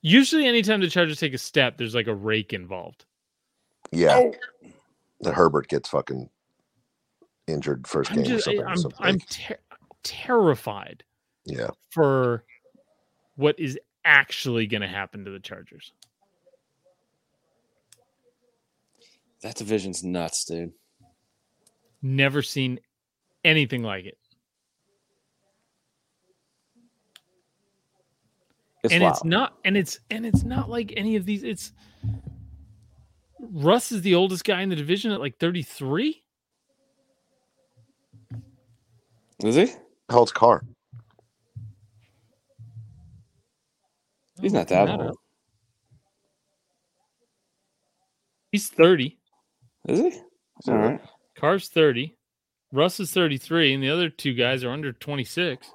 [0.01, 3.03] Usually, anytime the Chargers take a step, there's like a rake involved.
[3.91, 4.33] Yeah, Oh.
[5.21, 6.29] that Herbert gets fucking
[7.47, 8.63] injured first I'm game or something.
[8.65, 8.97] I'm, something.
[9.01, 9.59] I'm ter-
[10.03, 11.03] terrified
[11.45, 12.45] yeah, for
[13.35, 15.91] what is actually going to happen to the Chargers.
[19.45, 20.71] That division's nuts, dude.
[22.01, 22.79] Never seen
[23.43, 24.17] anything like it.
[28.83, 29.13] It's and wild.
[29.17, 31.73] it's not and it's and it's not like any of these it's
[33.39, 36.23] Russ is the oldest guy in the division at like 33
[39.43, 39.67] Is he?
[40.09, 40.63] how old's Carr?
[44.41, 45.17] He's Oh, not that old.
[48.51, 49.19] he's 30
[49.87, 50.19] Is he?
[50.71, 51.01] All right.
[51.37, 52.15] Carr's 30
[52.71, 55.67] Russ is 33, and the other two guys are under 26,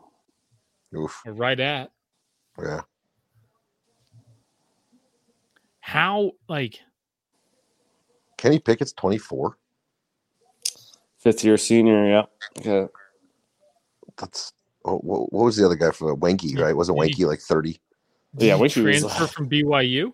[0.97, 1.23] Oof.
[1.25, 1.91] or right at.
[2.63, 2.81] Yeah.
[5.81, 6.79] How, like,
[8.37, 9.57] Kenny Pickett's 24.
[11.21, 12.07] Fifth year senior.
[12.09, 12.23] yeah.
[12.59, 12.93] Okay.
[14.19, 14.53] That's
[14.85, 16.77] oh, what, what was the other guy for Wanky, right?
[16.77, 17.81] Wasn't Did Wanky like 30?
[18.37, 20.13] did Yeah, he Winky was- transfer uh, from BYU?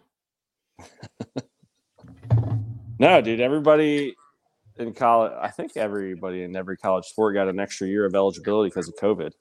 [2.98, 3.40] No, dude.
[3.40, 4.14] Everybody
[4.78, 8.70] in college, I think everybody in every college sport got an extra year of eligibility
[8.70, 9.32] because of COVID.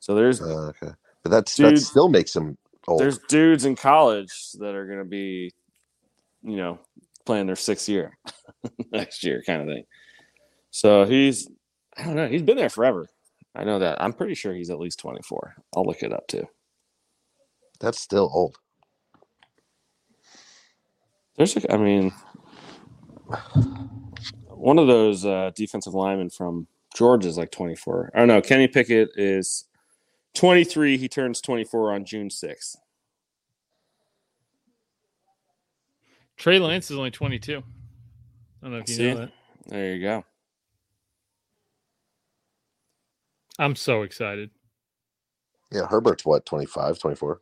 [0.00, 0.92] So there's Uh, okay.
[1.22, 1.76] But that's Dude.
[1.76, 2.56] that still makes him
[2.86, 3.00] old.
[3.00, 5.52] there's dudes in college that are going to be,
[6.42, 6.78] you know,
[7.24, 8.16] playing their sixth year
[8.92, 9.84] next year, kind of thing.
[10.70, 11.48] So he's,
[11.96, 13.08] I don't know, he's been there forever.
[13.54, 14.00] I know that.
[14.02, 15.54] I'm pretty sure he's at least 24.
[15.74, 16.46] I'll look it up too.
[17.80, 18.56] That's still old.
[21.36, 22.12] There's, a, I mean,
[24.48, 28.12] one of those uh, defensive linemen from Georgia is like 24.
[28.14, 28.40] I don't know.
[28.40, 29.64] Kenny Pickett is
[30.34, 30.96] 23.
[30.96, 32.76] He turns 24 on June 6th.
[36.36, 37.58] Trey Lance is only 22.
[37.58, 37.62] I
[38.62, 39.12] don't know if you See?
[39.12, 39.32] know that.
[39.66, 40.24] There you go.
[43.58, 44.50] I'm so excited.
[45.72, 47.40] Yeah, Herbert's what, 25, 24?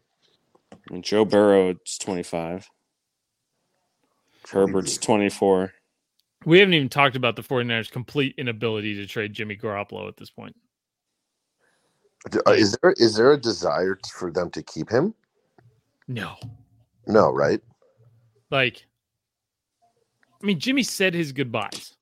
[0.91, 2.71] And Joe Burrow is 25.
[4.51, 5.73] Herbert's 24.
[6.45, 10.31] We haven't even talked about the 49ers' complete inability to trade Jimmy Garoppolo at this
[10.31, 10.55] point.
[12.47, 15.15] Uh, Is there is there a desire for them to keep him?
[16.09, 16.37] No.
[17.07, 17.61] No, right?
[18.51, 18.87] Like,
[20.43, 21.95] I mean, Jimmy said his goodbyes.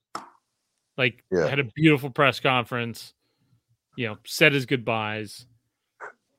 [0.97, 1.48] Like, Yeah.
[1.48, 3.14] had a beautiful press conference,
[3.97, 5.47] you know, said his goodbyes.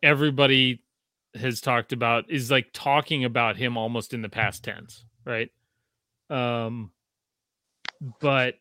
[0.01, 0.81] Everybody
[1.35, 5.49] has talked about, is like talking about him almost in the past tense, right?
[6.29, 6.91] Um,
[8.19, 8.55] but,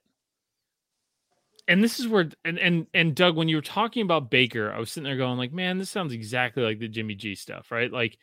[1.68, 4.78] and this is where, and, and, and Doug, when you were talking about Baker, I
[4.78, 7.92] was sitting there going, like, man, this sounds exactly like the Jimmy G stuff, right?
[7.92, 8.18] Like,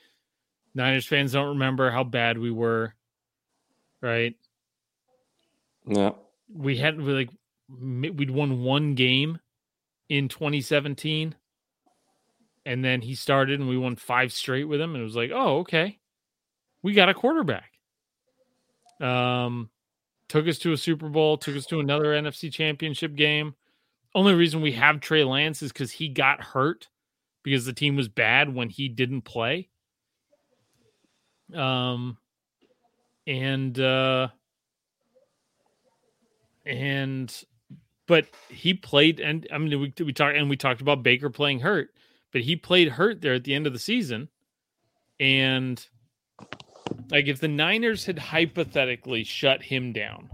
[0.76, 2.94] Niners fans don't remember how bad we were,
[4.02, 4.36] right?
[5.86, 6.12] Yeah.
[6.54, 7.30] We had we like
[7.70, 9.40] we'd won one game
[10.10, 11.36] in 2017,
[12.66, 15.32] and then he started and we won five straight with him, and it was like,
[15.34, 16.00] oh, okay,
[16.82, 17.72] we got a quarterback.
[19.00, 19.70] Um,
[20.28, 23.56] took us to a Super Bowl, took us to another NFC Championship game.
[24.16, 26.88] Only reason we have Trey Lance is because he got hurt
[27.44, 29.70] because the team was bad when he didn't play.
[31.54, 32.18] Um,
[33.26, 34.30] and uh,
[36.66, 37.44] and
[38.08, 41.60] but he played, and I mean, we we talked and we talked about Baker playing
[41.60, 41.90] hurt,
[42.32, 44.30] but he played hurt there at the end of the season,
[45.20, 45.86] and
[47.12, 50.30] like if the Niners had hypothetically shut him down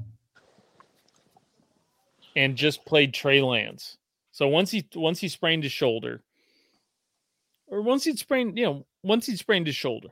[2.35, 3.97] and just played Trey Lance,
[4.31, 6.21] so once he once he sprained his shoulder,
[7.67, 10.09] or once he'd sprained, you know, once he'd sprained his shoulder.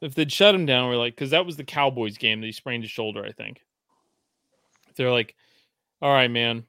[0.00, 2.52] If they'd shut him down, we're like, because that was the Cowboys game that he
[2.52, 3.62] sprained his shoulder, I think.
[4.96, 5.34] They're like,
[6.02, 6.64] all right, man,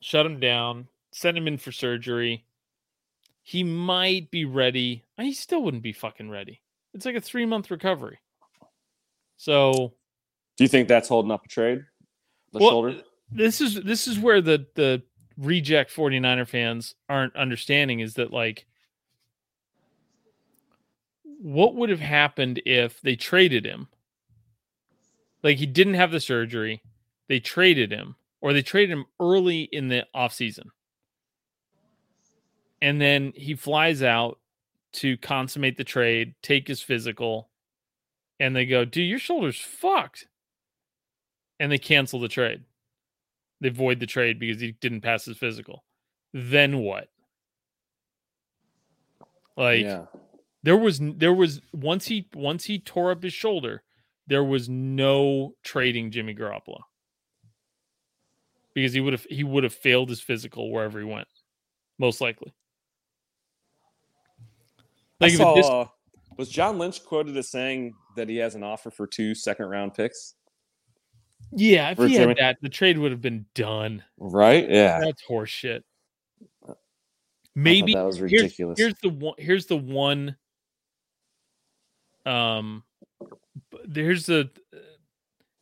[0.00, 2.44] shut him down, send him in for surgery.
[3.42, 5.04] He might be ready.
[5.16, 6.60] He still wouldn't be fucking ready.
[6.94, 8.18] It's like a three month recovery.
[9.36, 9.94] So
[10.56, 11.84] Do you think that's holding up a trade?
[12.52, 13.02] The Well, shoulder?
[13.30, 15.02] this is this is where the the
[15.36, 18.66] reject 49er fans aren't understanding is that like
[21.24, 23.88] what would have happened if they traded him
[25.42, 26.80] like he didn't have the surgery
[27.28, 30.66] they traded him or they traded him early in the offseason
[32.80, 34.38] and then he flies out
[34.94, 37.50] to consummate the trade take his physical
[38.40, 40.26] and they go dude your shoulder's fucked
[41.60, 42.64] and they cancel the trade
[43.64, 45.84] they void the trade because he didn't pass his physical.
[46.34, 47.08] Then what?
[49.56, 50.04] Like yeah.
[50.62, 53.82] there was there was once he once he tore up his shoulder,
[54.26, 56.80] there was no trading Jimmy Garoppolo
[58.74, 61.28] because he would have he would have failed his physical wherever he went,
[61.98, 62.52] most likely.
[65.24, 65.84] I Like if saw, it dis- uh,
[66.36, 69.94] was John Lynch quoted as saying that he has an offer for two second round
[69.94, 70.34] picks?
[71.52, 74.02] yeah, if he had that, the trade would have been done.
[74.18, 74.68] Right?
[74.68, 74.98] Yeah.
[75.00, 75.82] That's horseshit.
[77.54, 78.78] Maybe that was here's- ridiculous.
[78.78, 79.34] Here's, the one.
[79.38, 80.36] Here's the one.
[82.26, 82.82] Um,
[83.92, 84.50] here's the,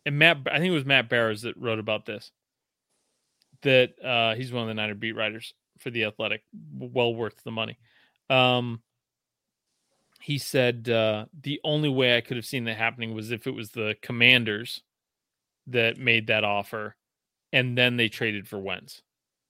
[0.06, 0.38] and Matt.
[0.50, 2.30] I think it was Matt Barrows that wrote about this.
[3.62, 6.42] That uh, he's one of the Niner beat writers for the Athletic.
[6.78, 7.78] Well worth the money.
[8.30, 8.80] Um,
[10.22, 13.50] he said uh, the only way I could have seen that happening was if it
[13.54, 14.82] was the Commanders
[15.66, 16.96] that made that offer,
[17.52, 19.02] and then they traded for Wentz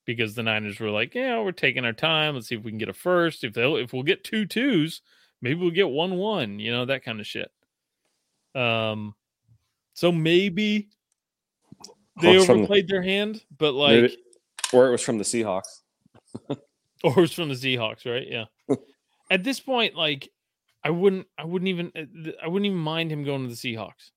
[0.06, 2.34] because the Niners were like, yeah, we're taking our time.
[2.34, 3.44] Let's see if we can get a first.
[3.44, 5.02] If they if we'll get two twos,
[5.42, 6.58] maybe we'll get one one.
[6.58, 7.50] You know that kind of shit.
[8.54, 9.14] Um,
[9.94, 10.88] so maybe
[12.20, 14.16] they Well, from the- overplayed their hand, but like, Maybe-
[14.72, 15.80] or it was from the Seahawks.
[16.48, 16.56] or
[17.12, 18.26] it was from the Seahawks, right?
[18.26, 18.44] Yeah.
[19.30, 20.28] At this point, like,
[20.84, 24.10] I wouldn't, I wouldn't even, uh, I wouldn't even mind him going to the Seahawks.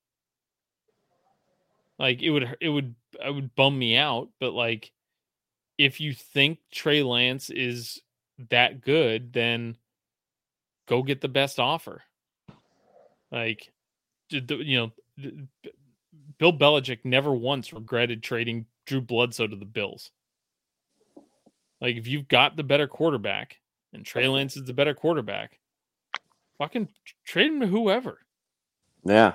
[1.97, 4.91] Like, it would, it would, I would bum me out, but like,
[5.77, 8.01] if you think Trey Lance is
[8.49, 9.77] that good, then
[10.87, 12.01] go get the best offer.
[13.31, 13.71] Like,
[14.29, 14.91] you know,
[16.37, 20.11] Bill Belichick never once regretted trading Drew Bledsoe to the Bills.
[21.81, 23.57] Like, if you've got the better quarterback
[23.93, 25.59] and Trey Lance is the better quarterback,
[26.57, 26.89] fucking
[27.25, 28.19] trade him to whoever.
[29.03, 29.33] Yeah.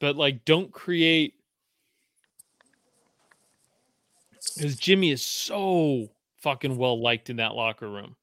[0.00, 1.34] But like, don't create
[4.56, 6.08] because Jimmy is so
[6.42, 8.16] fucking well liked in that locker room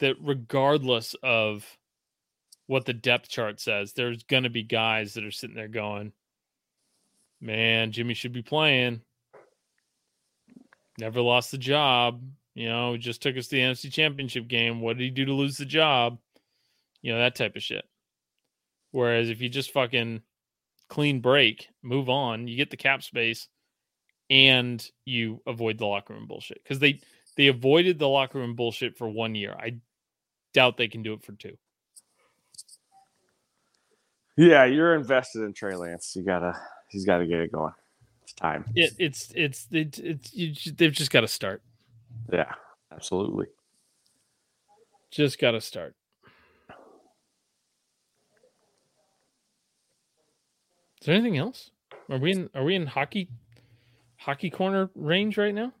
[0.00, 1.64] that regardless of
[2.66, 6.12] what the depth chart says, there's gonna be guys that are sitting there going,
[7.40, 9.02] "Man, Jimmy should be playing."
[10.98, 12.22] Never lost the job.
[12.54, 14.80] You know, just took us to the NFC Championship game.
[14.80, 16.18] What did he do to lose the job?
[17.02, 17.84] You know, that type of shit.
[18.90, 20.22] Whereas if you just fucking
[20.88, 23.48] clean break, move on, you get the cap space
[24.30, 26.62] and you avoid the locker room bullshit.
[26.62, 27.00] Because they
[27.36, 29.54] they avoided the locker room bullshit for one year.
[29.58, 29.76] I
[30.54, 31.56] doubt they can do it for two.
[34.36, 36.14] Yeah, you're invested in Trey Lance.
[36.16, 36.58] You gotta
[36.88, 37.72] he's gotta get it going.
[38.22, 38.64] It's time.
[38.74, 41.62] It, it's it's it's it's you, they've just got to start.
[42.32, 42.52] Yeah,
[42.92, 43.46] absolutely.
[45.10, 45.94] Just got to start.
[51.00, 51.70] Is there anything else?
[52.10, 53.28] Are we in are we in hockey
[54.16, 55.72] hockey corner range right now?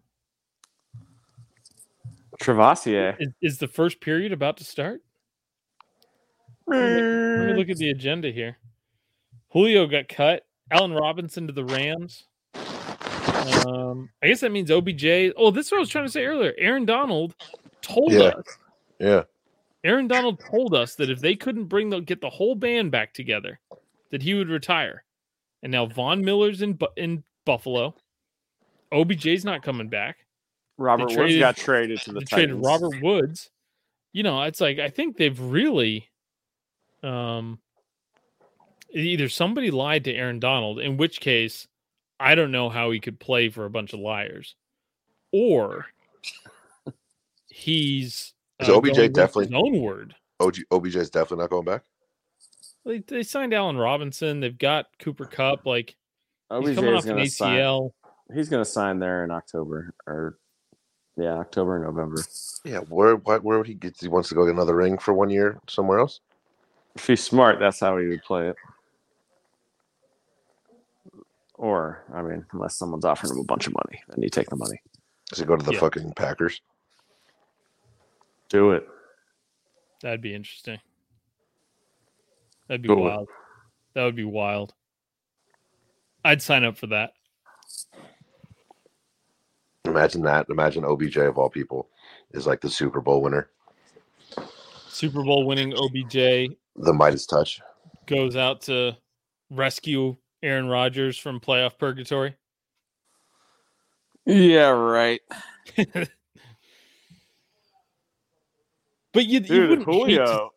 [2.40, 3.16] Travassier.
[3.18, 5.02] Is, is the first period about to start?
[6.66, 8.58] Let me look at the agenda here.
[9.50, 10.44] Julio got cut.
[10.70, 12.24] Allen Robinson to the Rams.
[12.54, 15.32] Um, I guess that means OBJ.
[15.36, 16.52] Oh, this is what I was trying to say earlier.
[16.58, 17.34] Aaron Donald
[17.80, 18.20] told Yeah.
[18.20, 18.58] us.
[19.00, 19.22] Yeah.
[19.82, 23.14] Aaron Donald told us that if they couldn't bring the get the whole band back
[23.14, 23.60] together,
[24.10, 25.04] that he would retire.
[25.62, 27.94] And now Von Miller's in Bu- in Buffalo.
[28.92, 30.18] OBJ's not coming back.
[30.78, 33.50] Robert Woods got traded to the They traded Robert Woods.
[34.12, 36.08] You know, it's like I think they've really
[37.02, 37.58] um
[38.90, 41.66] either somebody lied to Aaron Donald, in which case
[42.20, 44.54] I don't know how he could play for a bunch of liars,
[45.32, 45.86] or
[47.48, 50.14] he's Is uh, OBJ going with definitely- his own word.
[50.40, 51.82] OG, is definitely not going back.
[52.84, 54.40] They, they signed Allen Robinson.
[54.40, 55.66] They've got Cooper Kupp.
[55.66, 55.96] Like
[56.50, 57.58] he's coming off an gonna sign.
[57.58, 57.90] ACL.
[58.34, 60.38] He's gonna sign there in October or
[61.16, 62.22] yeah, October and November.
[62.64, 63.96] Yeah, where why, where would he get?
[64.00, 66.20] He wants to go get another ring for one year somewhere else.
[66.94, 68.56] If he's smart, that's how he would play it.
[71.54, 74.56] Or, I mean, unless someone's offering him a bunch of money, then you take the
[74.56, 74.80] money.
[75.28, 75.80] Does he go to the Yeah.
[75.80, 76.60] fucking Packers?
[78.48, 78.88] Do it.
[80.00, 80.78] That'd be interesting.
[82.68, 83.02] That'd be Cool.
[83.04, 83.28] wild.
[83.94, 84.74] That would be wild.
[86.24, 87.12] I'd sign up for that.
[89.84, 90.46] Imagine that.
[90.50, 91.88] Imagine OBJ of all people
[92.32, 93.48] is like the Super Bowl winner,
[94.88, 96.12] Super Bowl winning OBJ
[96.76, 97.60] the Midas touch.
[98.06, 98.96] goes out to
[99.50, 102.36] rescue Aaron Rodgers from playoff purgatory.
[104.26, 105.20] Yeah, right.
[109.14, 110.50] But you, you Dude, wouldn't hate to- Julio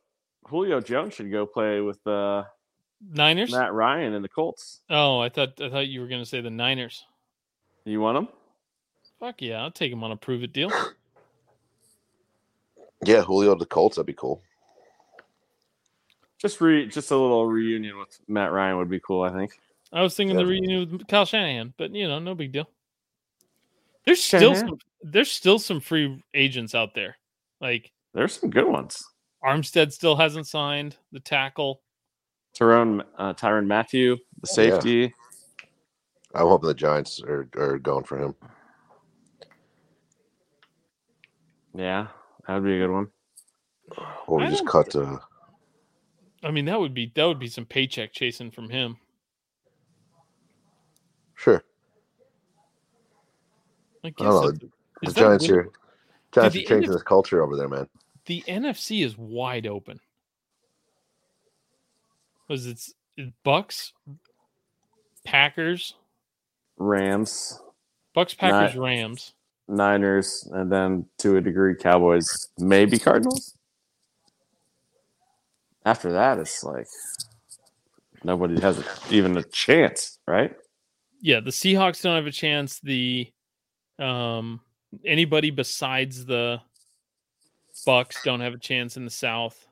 [0.52, 2.45] Julio Jones should go play with the
[3.10, 3.53] Niners.
[3.53, 4.82] Matt Ryan and the Colts.
[4.90, 7.06] Oh, I thought I thought you were going to say the Niners.
[7.86, 8.28] You want him?
[9.18, 10.69] Fuck yeah, I'll take him on a prove it deal.
[13.03, 13.95] Yeah, Julio to the Colts.
[13.95, 14.41] That'd be cool.
[16.38, 19.57] Just re just a little reunion with Matt Ryan would be cool, I think.
[19.94, 22.69] I was thinking the reunion with Kyle Shanahan, but you know, no big deal.
[24.06, 24.68] There's still Shanahan?
[24.68, 27.18] some there's still some free agents out there.
[27.61, 29.03] Like There's some good ones.
[29.44, 31.82] Armstead still hasn't signed the tackle.
[32.54, 34.54] Tyrone uh, Tyrann Mathieu, the Yeah.
[34.54, 35.14] safety.
[36.34, 38.36] I'm hoping the Giants are, are going for him.
[41.74, 42.08] Yeah,
[42.48, 43.08] that would be a good one.
[44.28, 45.20] Or we I just cut to
[46.44, 48.98] I mean, that would be that would be some paycheck chasing from him.
[51.36, 51.64] sure.
[54.04, 54.52] I I don't know.
[54.52, 54.70] The,
[55.04, 55.70] the Giants win- here.
[56.32, 57.88] Giants are changing end this culture over there, man.
[58.26, 59.99] The NFC is wide open.
[62.48, 62.93] Was it's
[63.45, 63.91] Bucs,
[65.26, 65.95] Packers,
[66.77, 67.61] Rams.
[68.15, 69.34] Bucs, Packers, Rams.
[69.68, 73.56] Niners, and then to a degree, Cowboys, maybe Cardinals.
[75.85, 76.88] After that, it's like
[78.23, 80.53] nobody has a, even a chance, right?
[81.22, 82.80] Yeah, the Seahawks don't have a chance.
[82.80, 83.31] The
[83.98, 84.60] um
[85.06, 86.60] anybody besides the
[87.88, 89.68] Bucs don't have a chance in the South.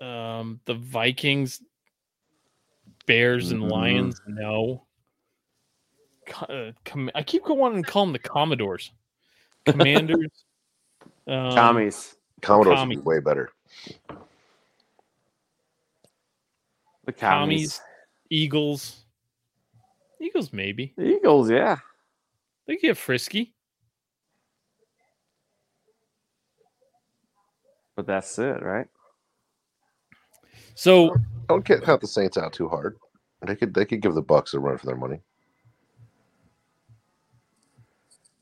[0.00, 1.60] Um the Vikings,
[3.06, 3.70] Bears, and Mhm.
[3.70, 4.84] Lions, no.
[6.48, 8.92] Uh, com- I keep going and call them the Commodores.
[9.64, 10.44] Commanders.
[11.26, 12.98] um, Commies, Commodores Commies.
[12.98, 13.50] would be way better.
[17.06, 17.78] the commies.
[17.78, 17.80] commies,
[18.28, 19.04] Eagles.
[20.20, 20.92] Eagles, maybe.
[20.96, 21.78] the Eagles, yeah.
[22.66, 23.54] They get frisky.
[27.98, 28.86] But that's it, right?
[30.76, 31.16] So
[31.48, 32.96] Don't get count the Saints out too hard.
[33.44, 35.18] They could they could give the Bucs a run for their money.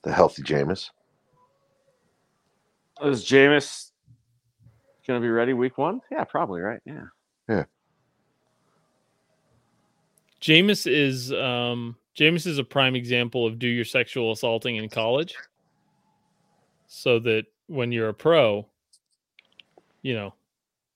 [0.02, 0.90] The healthy Jameis.
[3.02, 3.92] Is Jameis
[5.06, 6.02] going to be ready week one?
[6.12, 6.80] Yeah, probably, right?
[6.84, 7.04] Yeah.
[7.48, 7.64] Yeah.
[10.42, 15.34] Jameis is um Jameis is a prime example of do your sexual assaulting in college.
[16.88, 18.68] So that when you're a pro,
[20.06, 20.32] you know,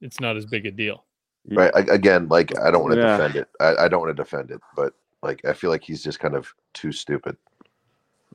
[0.01, 1.05] it's not as big a deal.
[1.51, 1.73] Right.
[1.75, 3.17] I, again, like I don't want to Yeah.
[3.17, 3.49] defend it.
[3.59, 6.37] I, I don't want to defend it, but like I feel like he's just kind
[6.37, 7.37] of too stupid.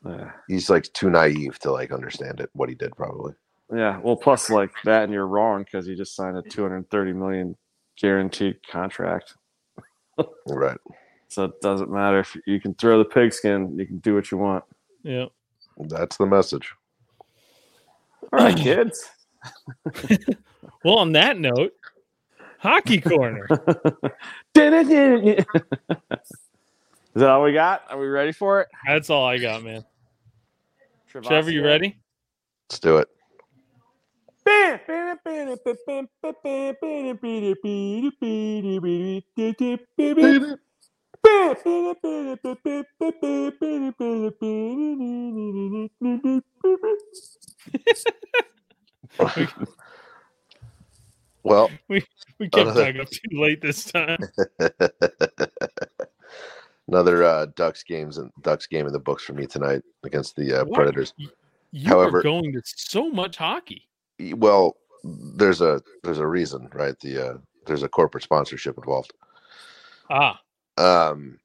[0.05, 0.31] Yeah.
[0.49, 2.49] He's like too naive to like understand it.
[2.53, 3.33] What he did, probably.
[3.73, 3.99] Yeah.
[4.03, 7.55] Well, plus like that, and you're wrong because he just signed a 230 million
[7.99, 9.35] guaranteed contract.
[10.47, 10.77] Right.
[11.27, 14.37] So it doesn't matter if you can throw the pigskin, you can do what you
[14.37, 14.63] want.
[15.03, 15.25] Yeah.
[15.77, 16.71] That's the message.
[18.31, 19.09] All right, kids.
[20.85, 21.73] Well, on that note,
[22.59, 23.47] hockey corner.
[23.49, 23.57] Is
[27.15, 27.85] that all we got?
[27.89, 28.67] Are we ready for it?
[28.85, 29.83] That's all I got, man.
[31.07, 31.97] Trevor, you ready?
[32.69, 33.09] Let's do it.
[51.43, 52.03] Well, We
[52.39, 54.17] we kept Another- up too late this time.
[56.87, 60.61] another uh, Ducks games and Ducks game in the books for me tonight against the
[60.61, 60.65] uh?
[60.73, 61.13] Predators.
[61.71, 63.87] You However- are going to so much hockey.
[64.35, 66.99] Well, there's a there's a reason, right?
[66.99, 67.37] The uh,
[67.67, 69.13] there's a corporate sponsorship involved.
[70.09, 70.39] Ah,
[70.77, 71.39] Um,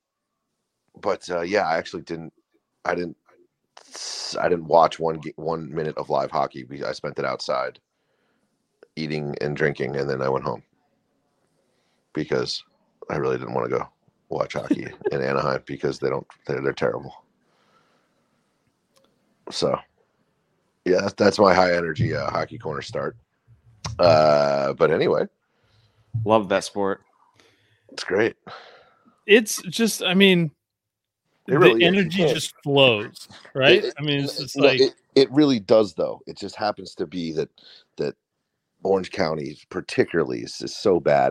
[1.00, 2.32] but uh, yeah, I actually didn't.
[2.84, 3.16] I didn't.
[4.40, 6.66] I didn't watch one one minute of live hockey.
[6.86, 7.78] I spent it outside,
[8.96, 10.62] eating and drinking, and then I went home
[12.12, 12.62] because
[13.10, 13.88] I really didn't want to go
[14.28, 16.26] watch hockey in Anaheim because they don't.
[16.46, 17.24] They're they're terrible.
[19.50, 19.76] So,
[20.84, 23.16] yeah, that's, that's my high energy uh, hockey corner start.
[23.98, 25.24] Uh, but anyway,
[26.24, 27.02] Love that sport.
[27.90, 28.36] it's great.
[29.26, 30.02] it's just.
[30.02, 30.52] I mean,
[31.50, 33.84] It really the energy can't- just flows, right?
[33.84, 36.20] It- I mean, it's just No, like it, it really does though.
[36.26, 37.50] It just happens to be that
[37.98, 38.14] that
[38.82, 41.30] orange county particularly is, is so bad